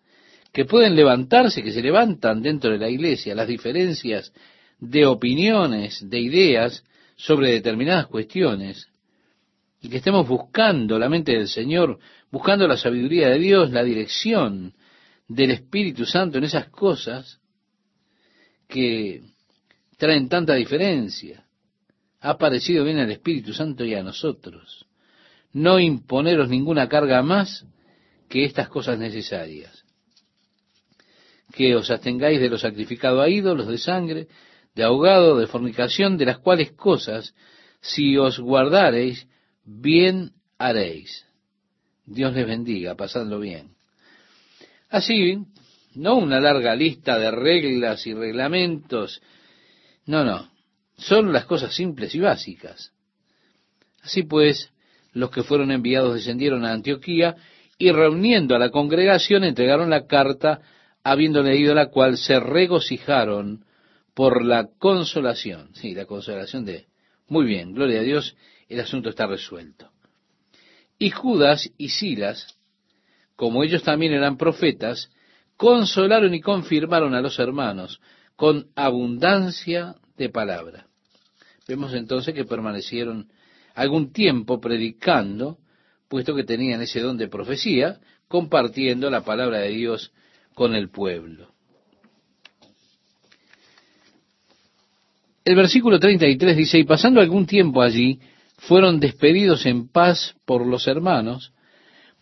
que 0.54 0.64
pueden 0.64 0.96
levantarse, 0.96 1.62
que 1.62 1.74
se 1.74 1.82
levantan 1.82 2.42
dentro 2.42 2.72
de 2.72 2.78
la 2.78 2.88
iglesia, 2.88 3.36
las 3.36 3.50
diferencias 3.50 4.32
de 4.80 5.06
opiniones, 5.06 6.10
de 6.10 6.18
ideas 6.18 6.86
sobre 7.18 7.52
determinadas 7.52 8.08
cuestiones, 8.08 8.88
y 9.82 9.90
que 9.90 9.98
estemos 9.98 10.26
buscando 10.26 10.98
la 10.98 11.10
mente 11.10 11.34
del 11.34 11.50
Señor, 11.50 12.00
buscando 12.32 12.70
la 12.70 12.78
sabiduría 12.78 13.28
de 13.28 13.40
Dios, 13.40 13.72
la 13.72 13.84
dirección 13.84 14.76
del 15.28 15.52
Espíritu 15.52 16.06
Santo 16.06 16.38
en 16.38 16.46
esas 16.46 16.70
cosas 16.70 17.42
que 18.66 19.24
traen 19.98 20.30
tanta 20.30 20.54
diferencia. 20.54 21.44
Ha 22.24 22.38
parecido 22.38 22.86
bien 22.86 23.00
al 23.00 23.12
Espíritu 23.12 23.54
Santo 23.54 23.84
y 23.84 23.94
a 23.96 24.02
nosotros. 24.02 24.86
No 25.52 25.78
imponeros 25.78 26.48
ninguna 26.48 26.88
carga 26.88 27.22
más 27.22 27.66
que 28.30 28.46
estas 28.46 28.70
cosas 28.70 28.98
necesarias. 28.98 29.84
Que 31.52 31.76
os 31.76 31.92
abstengáis 31.92 32.40
de 32.40 32.48
lo 32.48 32.58
sacrificado 32.58 33.22
a 33.22 33.28
ídolos, 33.28 33.68
de 33.68 33.78
sangre, 33.78 34.28
de 34.74 34.84
ahogado, 34.84 35.38
de 35.38 35.48
fornicación, 35.48 36.18
de 36.18 36.28
las 36.28 36.38
cuales 36.38 36.72
cosas, 36.72 37.36
si 37.82 38.18
os 38.18 38.40
guardareis, 38.40 39.28
bien 39.66 40.32
haréis. 40.58 41.26
Dios 42.06 42.34
les 42.34 42.48
bendiga, 42.48 42.96
pasadlo 42.96 43.42
bien. 43.42 43.76
Así, 44.90 45.40
no 45.94 46.16
una 46.16 46.40
larga 46.40 46.74
lista 46.74 47.20
de 47.20 47.32
reglas 47.32 48.08
y 48.08 48.14
reglamentos, 48.14 49.22
no, 50.06 50.24
no, 50.24 50.53
son 50.98 51.34
las 51.34 51.46
cosas 51.46 51.74
simples 51.74 52.14
y 52.16 52.20
básicas. 52.20 52.92
Así 54.02 54.24
pues, 54.24 54.72
los 55.14 55.32
que 55.32 55.44
fueron 55.44 55.72
enviados 55.72 56.16
descendieron 56.16 56.66
a 56.66 56.74
Antioquía 56.74 57.36
y 57.78 57.92
reuniendo 57.92 58.56
a 58.56 58.60
la 58.60 58.70
congregación 58.70 59.44
entregaron 59.44 59.90
la 59.90 60.08
carta, 60.08 60.62
habiendo 61.04 61.42
leído 61.42 61.74
la 61.74 61.88
cual 61.88 62.18
se 62.18 62.40
regocijaron 62.40 63.66
por 64.14 64.46
la 64.46 64.70
consolación. 64.78 65.70
Sí, 65.74 65.94
la 65.94 66.06
consolación 66.06 66.66
de... 66.66 66.88
Muy 67.28 67.46
bien, 67.46 67.74
gloria 67.74 68.02
a 68.02 68.04
Dios, 68.04 68.36
el 68.70 68.80
asunto 68.80 69.10
está 69.10 69.26
resuelto. 69.26 69.90
Y 71.00 71.10
Judas 71.10 71.70
y 71.78 71.90
Silas, 71.90 72.58
como 73.36 73.64
ellos 73.64 73.84
también 73.84 74.14
eran 74.14 74.38
profetas, 74.38 75.10
consolaron 75.58 76.34
y 76.34 76.42
confirmaron 76.42 77.16
a 77.16 77.22
los 77.22 77.40
hermanos 77.40 78.00
con 78.36 78.68
abundancia 78.76 79.96
de 80.18 80.30
palabra. 80.30 80.88
Vemos 81.68 81.94
entonces 81.94 82.34
que 82.34 82.46
permanecieron 82.46 83.30
algún 83.74 84.12
tiempo 84.12 84.60
predicando, 84.60 85.58
puesto 86.08 86.36
que 86.36 86.44
tenían 86.44 86.82
ese 86.82 87.00
don 87.00 87.18
de 87.18 87.28
profecía, 87.28 88.00
compartiendo 88.28 89.10
la 89.10 89.24
palabra 89.24 89.60
de 89.60 89.70
Dios 89.70 90.12
con 90.54 90.76
el 90.76 90.90
pueblo. 90.90 91.54
El 95.46 95.56
versículo 95.56 96.00
33 96.00 96.56
dice, 96.56 96.80
y 96.80 96.84
pasando 96.86 97.20
algún 97.20 97.46
tiempo 97.46 97.82
allí, 97.82 98.20
fueron 98.58 99.00
despedidos 99.00 99.66
en 99.66 99.90
paz 99.90 100.36
por 100.46 100.66
los 100.66 100.88
hermanos, 100.88 101.52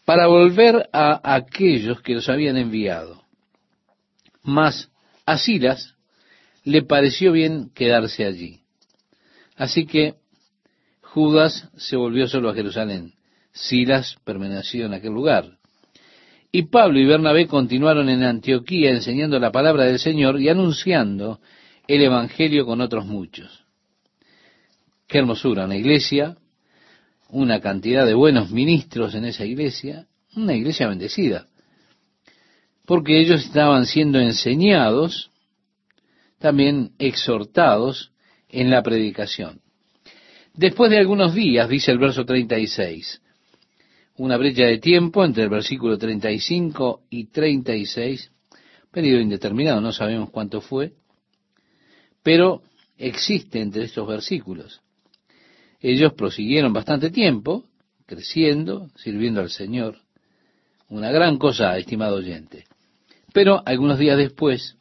para 0.05 0.27
volver 0.27 0.89
a 0.91 1.35
aquellos 1.35 2.01
que 2.01 2.15
los 2.15 2.27
habían 2.29 2.57
enviado. 2.57 3.23
Mas 4.43 4.89
a 5.25 5.37
Silas 5.37 5.95
le 6.63 6.83
pareció 6.83 7.31
bien 7.31 7.71
quedarse 7.73 8.25
allí. 8.25 8.61
Así 9.55 9.85
que 9.85 10.15
Judas 11.01 11.69
se 11.75 11.95
volvió 11.95 12.27
solo 12.27 12.49
a 12.49 12.53
Jerusalén. 12.53 13.13
Silas 13.51 14.15
permaneció 14.23 14.85
en 14.85 14.93
aquel 14.93 15.11
lugar. 15.11 15.57
Y 16.51 16.63
Pablo 16.63 16.99
y 16.99 17.05
Bernabé 17.05 17.47
continuaron 17.47 18.09
en 18.09 18.23
Antioquía 18.23 18.91
enseñando 18.91 19.39
la 19.39 19.51
palabra 19.51 19.85
del 19.85 19.99
Señor 19.99 20.39
y 20.41 20.49
anunciando 20.49 21.39
el 21.87 22.01
Evangelio 22.01 22.65
con 22.65 22.81
otros 22.81 23.05
muchos. 23.05 23.65
Qué 25.07 25.17
hermosura, 25.17 25.65
una 25.65 25.75
iglesia, 25.75 26.37
una 27.29 27.59
cantidad 27.61 28.05
de 28.05 28.13
buenos 28.13 28.51
ministros 28.51 29.15
en 29.15 29.25
esa 29.25 29.45
iglesia, 29.45 30.07
una 30.35 30.53
iglesia 30.53 30.87
bendecida, 30.87 31.47
porque 32.85 33.19
ellos 33.19 33.45
estaban 33.45 33.85
siendo 33.85 34.19
enseñados, 34.19 35.30
también 36.41 36.91
exhortados 36.99 38.11
en 38.49 38.69
la 38.69 38.83
predicación. 38.83 39.61
Después 40.53 40.91
de 40.91 40.97
algunos 40.97 41.33
días, 41.33 41.69
dice 41.69 41.91
el 41.91 41.99
verso 41.99 42.25
36, 42.25 43.21
una 44.17 44.35
brecha 44.35 44.65
de 44.65 44.79
tiempo 44.79 45.23
entre 45.23 45.43
el 45.43 45.49
versículo 45.49 45.97
35 45.97 47.03
y 47.09 47.27
36, 47.27 48.31
periodo 48.91 49.21
indeterminado, 49.21 49.79
no 49.79 49.93
sabemos 49.93 50.29
cuánto 50.31 50.59
fue, 50.59 50.91
pero 52.21 52.61
existe 52.97 53.61
entre 53.61 53.83
estos 53.83 54.05
versículos. 54.07 54.81
Ellos 55.79 56.13
prosiguieron 56.13 56.73
bastante 56.73 57.09
tiempo, 57.09 57.65
creciendo, 58.05 58.89
sirviendo 58.95 59.39
al 59.39 59.49
Señor. 59.49 59.99
Una 60.89 61.11
gran 61.11 61.37
cosa, 61.37 61.77
estimado 61.77 62.17
oyente. 62.17 62.65
Pero 63.33 63.63
algunos 63.65 63.97
días 63.97 64.17
después, 64.17 64.77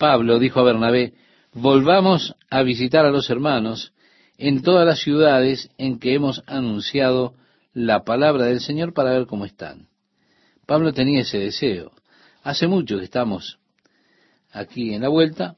Pablo 0.00 0.38
dijo 0.38 0.60
a 0.60 0.62
Bernabé, 0.62 1.12
volvamos 1.52 2.34
a 2.48 2.62
visitar 2.62 3.04
a 3.04 3.10
los 3.10 3.28
hermanos 3.28 3.92
en 4.38 4.62
todas 4.62 4.86
las 4.86 5.00
ciudades 5.00 5.70
en 5.76 5.98
que 5.98 6.14
hemos 6.14 6.42
anunciado 6.46 7.34
la 7.74 8.02
palabra 8.02 8.46
del 8.46 8.60
Señor 8.60 8.94
para 8.94 9.10
ver 9.10 9.26
cómo 9.26 9.44
están. 9.44 9.88
Pablo 10.64 10.94
tenía 10.94 11.20
ese 11.20 11.38
deseo. 11.38 11.92
Hace 12.42 12.66
mucho 12.66 12.96
que 12.96 13.04
estamos 13.04 13.58
aquí 14.50 14.94
en 14.94 15.02
la 15.02 15.08
vuelta, 15.08 15.56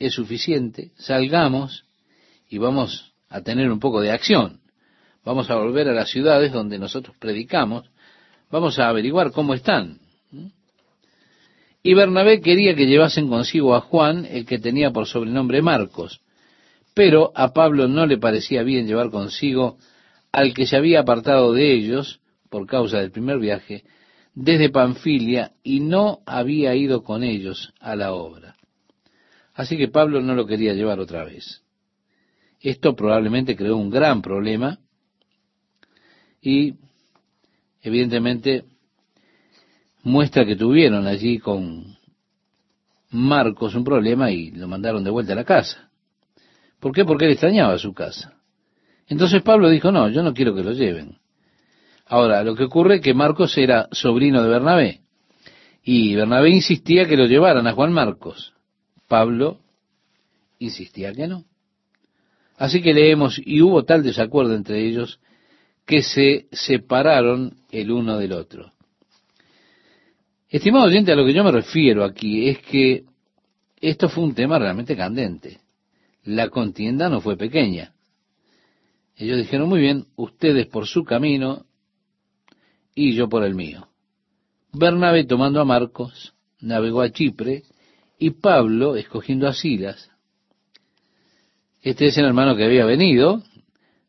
es 0.00 0.14
suficiente, 0.14 0.90
salgamos 0.96 1.84
y 2.50 2.58
vamos 2.58 3.14
a 3.28 3.42
tener 3.42 3.70
un 3.70 3.78
poco 3.78 4.00
de 4.00 4.10
acción. 4.10 4.60
Vamos 5.24 5.48
a 5.50 5.54
volver 5.54 5.88
a 5.88 5.92
las 5.94 6.10
ciudades 6.10 6.50
donde 6.50 6.80
nosotros 6.80 7.16
predicamos, 7.20 7.88
vamos 8.50 8.76
a 8.80 8.88
averiguar 8.88 9.30
cómo 9.30 9.54
están. 9.54 10.00
Y 11.86 11.92
Bernabé 11.92 12.40
quería 12.40 12.74
que 12.74 12.86
llevasen 12.86 13.28
consigo 13.28 13.74
a 13.74 13.82
Juan, 13.82 14.24
el 14.24 14.46
que 14.46 14.58
tenía 14.58 14.90
por 14.90 15.06
sobrenombre 15.06 15.60
Marcos, 15.60 16.22
pero 16.94 17.30
a 17.34 17.52
Pablo 17.52 17.88
no 17.88 18.06
le 18.06 18.16
parecía 18.16 18.62
bien 18.62 18.86
llevar 18.86 19.10
consigo 19.10 19.76
al 20.32 20.54
que 20.54 20.66
se 20.66 20.76
había 20.76 21.00
apartado 21.00 21.52
de 21.52 21.74
ellos 21.74 22.20
por 22.48 22.66
causa 22.66 23.00
del 23.00 23.10
primer 23.10 23.38
viaje 23.38 23.84
desde 24.34 24.70
Panfilia 24.70 25.52
y 25.62 25.80
no 25.80 26.20
había 26.24 26.74
ido 26.74 27.02
con 27.02 27.22
ellos 27.22 27.74
a 27.80 27.94
la 27.96 28.14
obra. 28.14 28.56
Así 29.52 29.76
que 29.76 29.88
Pablo 29.88 30.22
no 30.22 30.34
lo 30.34 30.46
quería 30.46 30.72
llevar 30.72 31.00
otra 31.00 31.22
vez. 31.24 31.62
Esto 32.60 32.96
probablemente 32.96 33.56
creó 33.56 33.76
un 33.76 33.90
gran 33.90 34.22
problema 34.22 34.78
y 36.40 36.76
evidentemente 37.82 38.64
muestra 40.04 40.44
que 40.44 40.54
tuvieron 40.54 41.06
allí 41.06 41.38
con 41.38 41.96
Marcos 43.10 43.74
un 43.74 43.84
problema 43.84 44.30
y 44.30 44.50
lo 44.52 44.68
mandaron 44.68 45.02
de 45.02 45.10
vuelta 45.10 45.32
a 45.32 45.36
la 45.36 45.44
casa. 45.44 45.90
¿Por 46.78 46.92
qué? 46.92 47.04
Porque 47.04 47.24
él 47.24 47.32
extrañaba 47.32 47.78
su 47.78 47.92
casa. 47.94 48.34
Entonces 49.08 49.42
Pablo 49.42 49.70
dijo, 49.70 49.90
no, 49.90 50.08
yo 50.08 50.22
no 50.22 50.34
quiero 50.34 50.54
que 50.54 50.62
lo 50.62 50.72
lleven. 50.72 51.18
Ahora, 52.06 52.42
lo 52.44 52.54
que 52.54 52.64
ocurre 52.64 52.96
es 52.96 53.00
que 53.00 53.14
Marcos 53.14 53.56
era 53.56 53.88
sobrino 53.92 54.42
de 54.42 54.48
Bernabé 54.48 55.00
y 55.82 56.14
Bernabé 56.14 56.50
insistía 56.50 57.06
que 57.06 57.16
lo 57.16 57.26
llevaran 57.26 57.66
a 57.66 57.72
Juan 57.72 57.92
Marcos. 57.92 58.52
Pablo 59.08 59.60
insistía 60.58 61.12
que 61.12 61.26
no. 61.26 61.44
Así 62.56 62.82
que 62.82 62.94
leemos, 62.94 63.40
y 63.44 63.62
hubo 63.62 63.84
tal 63.84 64.02
desacuerdo 64.02 64.54
entre 64.54 64.86
ellos 64.86 65.18
que 65.86 66.02
se 66.02 66.46
separaron 66.52 67.56
el 67.70 67.90
uno 67.90 68.18
del 68.18 68.32
otro. 68.32 68.73
Estimado 70.54 70.84
oyente, 70.84 71.10
a 71.10 71.16
lo 71.16 71.26
que 71.26 71.32
yo 71.32 71.42
me 71.42 71.50
refiero 71.50 72.04
aquí 72.04 72.48
es 72.48 72.60
que 72.60 73.06
esto 73.80 74.08
fue 74.08 74.22
un 74.22 74.36
tema 74.36 74.56
realmente 74.56 74.96
candente. 74.96 75.58
La 76.22 76.48
contienda 76.48 77.08
no 77.08 77.20
fue 77.20 77.36
pequeña. 77.36 77.92
Ellos 79.16 79.38
dijeron, 79.38 79.68
muy 79.68 79.80
bien, 79.80 80.06
ustedes 80.14 80.68
por 80.68 80.86
su 80.86 81.02
camino 81.02 81.66
y 82.94 83.14
yo 83.14 83.28
por 83.28 83.42
el 83.42 83.56
mío. 83.56 83.88
Bernabé 84.72 85.24
tomando 85.24 85.60
a 85.60 85.64
Marcos, 85.64 86.34
navegó 86.60 87.02
a 87.02 87.10
Chipre 87.10 87.64
y 88.20 88.30
Pablo 88.30 88.94
escogiendo 88.94 89.48
a 89.48 89.54
Silas. 89.54 90.08
Este 91.82 92.06
es 92.06 92.16
el 92.16 92.26
hermano 92.26 92.54
que 92.54 92.64
había 92.64 92.84
venido 92.84 93.42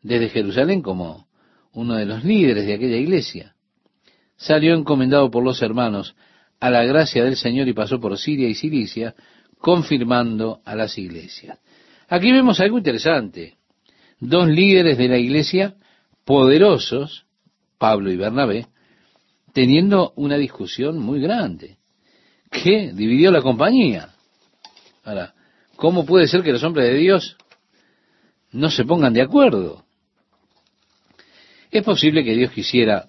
desde 0.03 0.29
Jerusalén 0.29 0.83
como 0.83 1.27
uno 1.73 1.95
de 1.95 2.05
los 2.05 2.23
líderes 2.23 2.67
de 2.67 2.75
aquella 2.75 2.97
iglesia. 2.97 3.55
Salió 4.37 4.75
encomendado 4.75 5.31
por 5.31 5.43
los 5.43 5.59
hermanos 5.63 6.15
a 6.65 6.71
la 6.71 6.83
gracia 6.83 7.23
del 7.23 7.37
Señor 7.37 7.67
y 7.67 7.73
pasó 7.73 7.99
por 7.99 8.17
Siria 8.17 8.49
y 8.49 8.55
Cilicia, 8.55 9.13
confirmando 9.59 10.61
a 10.65 10.73
las 10.73 10.97
iglesias. 10.97 11.59
Aquí 12.09 12.31
vemos 12.31 12.59
algo 12.59 12.79
interesante. 12.79 13.53
Dos 14.19 14.47
líderes 14.47 14.97
de 14.97 15.07
la 15.07 15.19
iglesia 15.19 15.75
poderosos, 16.23 17.27
Pablo 17.77 18.11
y 18.11 18.17
Bernabé, 18.17 18.65
teniendo 19.53 20.11
una 20.15 20.37
discusión 20.37 20.97
muy 20.97 21.21
grande, 21.21 21.77
que 22.49 22.91
dividió 22.93 23.29
la 23.29 23.43
compañía. 23.43 24.09
Ahora, 25.03 25.35
¿cómo 25.75 26.03
puede 26.03 26.27
ser 26.27 26.41
que 26.41 26.51
los 26.51 26.63
hombres 26.63 26.87
de 26.87 26.97
Dios 26.97 27.37
no 28.53 28.71
se 28.71 28.85
pongan 28.85 29.13
de 29.13 29.21
acuerdo? 29.21 29.85
¿Es 31.69 31.83
posible 31.83 32.23
que 32.23 32.33
Dios 32.33 32.49
quisiera 32.49 33.07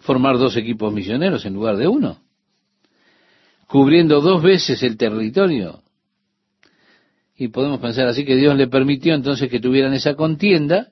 formar 0.00 0.36
dos 0.36 0.56
equipos 0.56 0.92
misioneros 0.92 1.46
en 1.46 1.54
lugar 1.54 1.76
de 1.76 1.86
uno? 1.86 2.27
Cubriendo 3.68 4.22
dos 4.22 4.42
veces 4.42 4.82
el 4.82 4.96
territorio 4.96 5.82
y 7.36 7.48
podemos 7.48 7.80
pensar 7.80 8.08
así 8.08 8.24
que 8.24 8.34
Dios 8.34 8.56
le 8.56 8.66
permitió 8.66 9.14
entonces 9.14 9.50
que 9.50 9.60
tuvieran 9.60 9.92
esa 9.92 10.14
contienda 10.14 10.88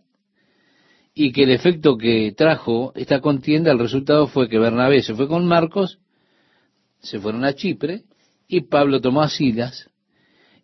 y 1.14 1.32
que 1.32 1.44
el 1.44 1.52
efecto 1.52 1.96
que 1.96 2.34
trajo 2.36 2.92
esta 2.94 3.20
contienda, 3.20 3.72
el 3.72 3.78
resultado 3.78 4.26
fue 4.26 4.50
que 4.50 4.58
Bernabé 4.58 5.02
se 5.02 5.14
fue 5.14 5.26
con 5.26 5.46
Marcos, 5.46 6.00
se 7.00 7.18
fueron 7.18 7.46
a 7.46 7.54
Chipre 7.54 8.02
y 8.46 8.60
Pablo 8.60 9.00
tomó 9.00 9.22
a 9.22 9.30
Silas 9.30 9.90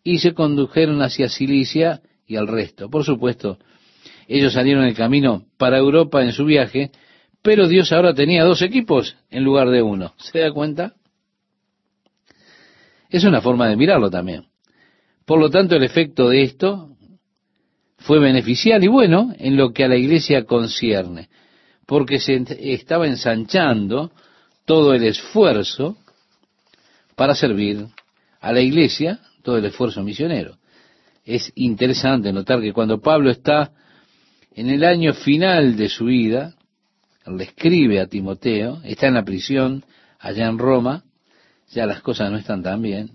y 0.04 0.18
se 0.18 0.34
condujeron 0.34 1.00
hacia 1.00 1.30
Cilicia 1.30 2.02
y 2.26 2.36
al 2.36 2.46
resto. 2.46 2.90
Por 2.90 3.04
supuesto, 3.04 3.58
ellos 4.28 4.52
salieron 4.52 4.84
el 4.84 4.94
camino 4.94 5.46
para 5.56 5.78
Europa 5.78 6.22
en 6.22 6.32
su 6.32 6.44
viaje, 6.44 6.90
pero 7.40 7.66
Dios 7.68 7.90
ahora 7.90 8.12
tenía 8.12 8.44
dos 8.44 8.60
equipos 8.60 9.16
en 9.30 9.44
lugar 9.44 9.70
de 9.70 9.80
uno. 9.80 10.12
¿Se 10.18 10.40
da 10.40 10.52
cuenta? 10.52 10.94
Es 13.12 13.24
una 13.24 13.42
forma 13.42 13.68
de 13.68 13.76
mirarlo 13.76 14.10
también. 14.10 14.46
Por 15.26 15.38
lo 15.38 15.50
tanto, 15.50 15.76
el 15.76 15.82
efecto 15.84 16.30
de 16.30 16.44
esto 16.44 16.96
fue 17.98 18.18
beneficial 18.18 18.82
y 18.82 18.88
bueno 18.88 19.34
en 19.38 19.58
lo 19.58 19.72
que 19.72 19.84
a 19.84 19.88
la 19.88 19.96
iglesia 19.96 20.44
concierne, 20.44 21.28
porque 21.86 22.18
se 22.18 22.42
estaba 22.72 23.06
ensanchando 23.06 24.12
todo 24.64 24.94
el 24.94 25.04
esfuerzo 25.04 25.98
para 27.14 27.34
servir 27.34 27.86
a 28.40 28.50
la 28.50 28.62
iglesia, 28.62 29.20
todo 29.42 29.58
el 29.58 29.66
esfuerzo 29.66 30.02
misionero. 30.02 30.56
Es 31.22 31.52
interesante 31.54 32.32
notar 32.32 32.62
que 32.62 32.72
cuando 32.72 33.02
Pablo 33.02 33.30
está 33.30 33.72
en 34.54 34.70
el 34.70 34.84
año 34.84 35.12
final 35.12 35.76
de 35.76 35.90
su 35.90 36.06
vida, 36.06 36.54
le 37.26 37.44
escribe 37.44 38.00
a 38.00 38.06
Timoteo, 38.06 38.80
está 38.84 39.08
en 39.08 39.14
la 39.14 39.24
prisión 39.24 39.84
allá 40.18 40.48
en 40.48 40.58
Roma, 40.58 41.04
ya 41.72 41.86
las 41.86 42.02
cosas 42.02 42.30
no 42.30 42.36
están 42.36 42.62
tan 42.62 42.82
bien, 42.82 43.10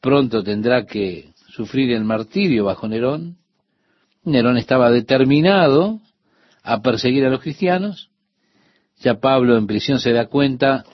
pronto 0.00 0.42
tendrá 0.42 0.86
que 0.86 1.30
sufrir 1.48 1.92
el 1.92 2.04
martirio 2.04 2.64
bajo 2.66 2.86
Nerón. 2.86 3.38
Nerón 4.24 4.56
estaba 4.58 4.90
determinado 4.90 6.00
a 6.62 6.82
perseguir 6.82 7.24
a 7.24 7.30
los 7.30 7.40
cristianos. 7.40 8.10
Ya 8.98 9.14
Pablo 9.14 9.56
en 9.56 9.66
prisión 9.66 9.98
se 9.98 10.12
da 10.12 10.26
cuenta 10.26 10.84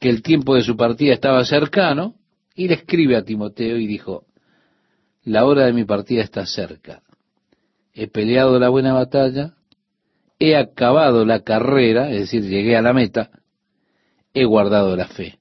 que 0.00 0.08
el 0.10 0.22
tiempo 0.22 0.54
de 0.54 0.62
su 0.62 0.76
partida 0.76 1.14
estaba 1.14 1.44
cercano 1.44 2.14
y 2.54 2.68
le 2.68 2.74
escribe 2.74 3.16
a 3.16 3.24
Timoteo 3.24 3.76
y 3.76 3.86
dijo, 3.86 4.24
la 5.24 5.44
hora 5.44 5.66
de 5.66 5.72
mi 5.72 5.84
partida 5.84 6.22
está 6.22 6.44
cerca. 6.46 7.02
He 7.94 8.08
peleado 8.08 8.58
la 8.58 8.68
buena 8.68 8.92
batalla, 8.92 9.54
he 10.38 10.56
acabado 10.56 11.24
la 11.24 11.40
carrera, 11.40 12.10
es 12.10 12.20
decir, 12.20 12.42
llegué 12.42 12.76
a 12.76 12.82
la 12.82 12.92
meta, 12.92 13.30
he 14.34 14.44
guardado 14.44 14.96
la 14.96 15.06
fe. 15.06 15.38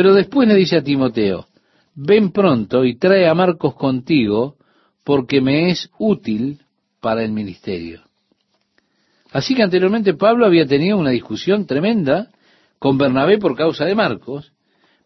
Pero 0.00 0.14
después 0.14 0.48
le 0.48 0.54
dice 0.54 0.78
a 0.78 0.82
Timoteo, 0.82 1.46
ven 1.94 2.32
pronto 2.32 2.86
y 2.86 2.96
trae 2.96 3.28
a 3.28 3.34
Marcos 3.34 3.74
contigo, 3.74 4.56
porque 5.04 5.42
me 5.42 5.68
es 5.68 5.90
útil 5.98 6.62
para 7.02 7.22
el 7.22 7.32
ministerio. 7.32 8.00
Así 9.30 9.54
que 9.54 9.62
anteriormente 9.62 10.14
Pablo 10.14 10.46
había 10.46 10.64
tenido 10.64 10.96
una 10.96 11.10
discusión 11.10 11.66
tremenda 11.66 12.30
con 12.78 12.96
Bernabé 12.96 13.36
por 13.36 13.54
causa 13.54 13.84
de 13.84 13.94
Marcos, 13.94 14.54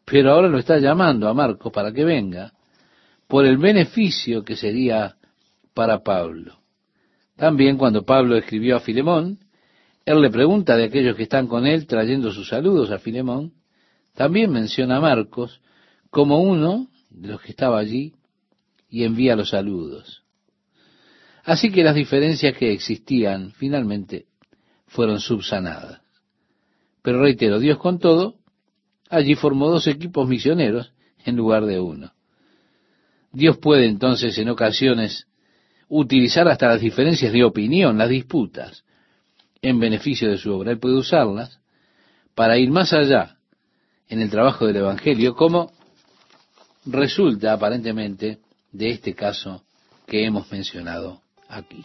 pero 0.04 0.30
ahora 0.30 0.48
lo 0.48 0.58
está 0.58 0.78
llamando 0.78 1.28
a 1.28 1.34
Marcos 1.34 1.72
para 1.72 1.90
que 1.90 2.04
venga 2.04 2.52
por 3.26 3.46
el 3.46 3.58
beneficio 3.58 4.44
que 4.44 4.54
sería 4.54 5.16
para 5.74 6.04
Pablo. 6.04 6.58
También 7.34 7.78
cuando 7.78 8.04
Pablo 8.04 8.36
escribió 8.36 8.76
a 8.76 8.80
Filemón, 8.80 9.40
él 10.06 10.20
le 10.20 10.30
pregunta 10.30 10.76
de 10.76 10.84
aquellos 10.84 11.16
que 11.16 11.24
están 11.24 11.48
con 11.48 11.66
él 11.66 11.84
trayendo 11.88 12.30
sus 12.30 12.46
saludos 12.46 12.92
a 12.92 13.00
Filemón, 13.00 13.54
también 14.14 14.50
menciona 14.50 14.96
a 14.96 15.00
Marcos, 15.00 15.60
como 16.10 16.40
uno 16.40 16.88
de 17.10 17.28
los 17.28 17.40
que 17.40 17.50
estaba 17.50 17.78
allí 17.78 18.14
y 18.88 19.04
envía 19.04 19.36
los 19.36 19.50
saludos. 19.50 20.22
Así 21.44 21.70
que 21.70 21.84
las 21.84 21.94
diferencias 21.94 22.56
que 22.56 22.72
existían 22.72 23.52
finalmente 23.52 24.26
fueron 24.86 25.20
subsanadas. 25.20 26.00
Pero 27.02 27.20
reitero, 27.20 27.58
Dios 27.58 27.78
con 27.78 27.98
todo, 27.98 28.36
allí 29.10 29.34
formó 29.34 29.68
dos 29.68 29.86
equipos 29.88 30.28
misioneros 30.28 30.92
en 31.24 31.36
lugar 31.36 31.66
de 31.66 31.80
uno. 31.80 32.12
Dios 33.32 33.58
puede 33.58 33.86
entonces 33.86 34.38
en 34.38 34.48
ocasiones 34.48 35.26
utilizar 35.88 36.48
hasta 36.48 36.68
las 36.68 36.80
diferencias 36.80 37.32
de 37.32 37.44
opinión, 37.44 37.98
las 37.98 38.08
disputas, 38.08 38.84
en 39.60 39.80
beneficio 39.80 40.30
de 40.30 40.38
su 40.38 40.52
obra. 40.52 40.70
Él 40.70 40.78
puede 40.78 40.96
usarlas 40.96 41.60
para 42.34 42.58
ir 42.58 42.70
más 42.70 42.92
allá 42.92 43.38
en 44.08 44.20
el 44.20 44.30
trabajo 44.30 44.66
del 44.66 44.76
Evangelio, 44.76 45.34
como 45.34 45.72
resulta 46.86 47.52
aparentemente 47.52 48.38
de 48.72 48.90
este 48.90 49.14
caso 49.14 49.62
que 50.06 50.24
hemos 50.24 50.50
mencionado 50.50 51.20
aquí. 51.48 51.84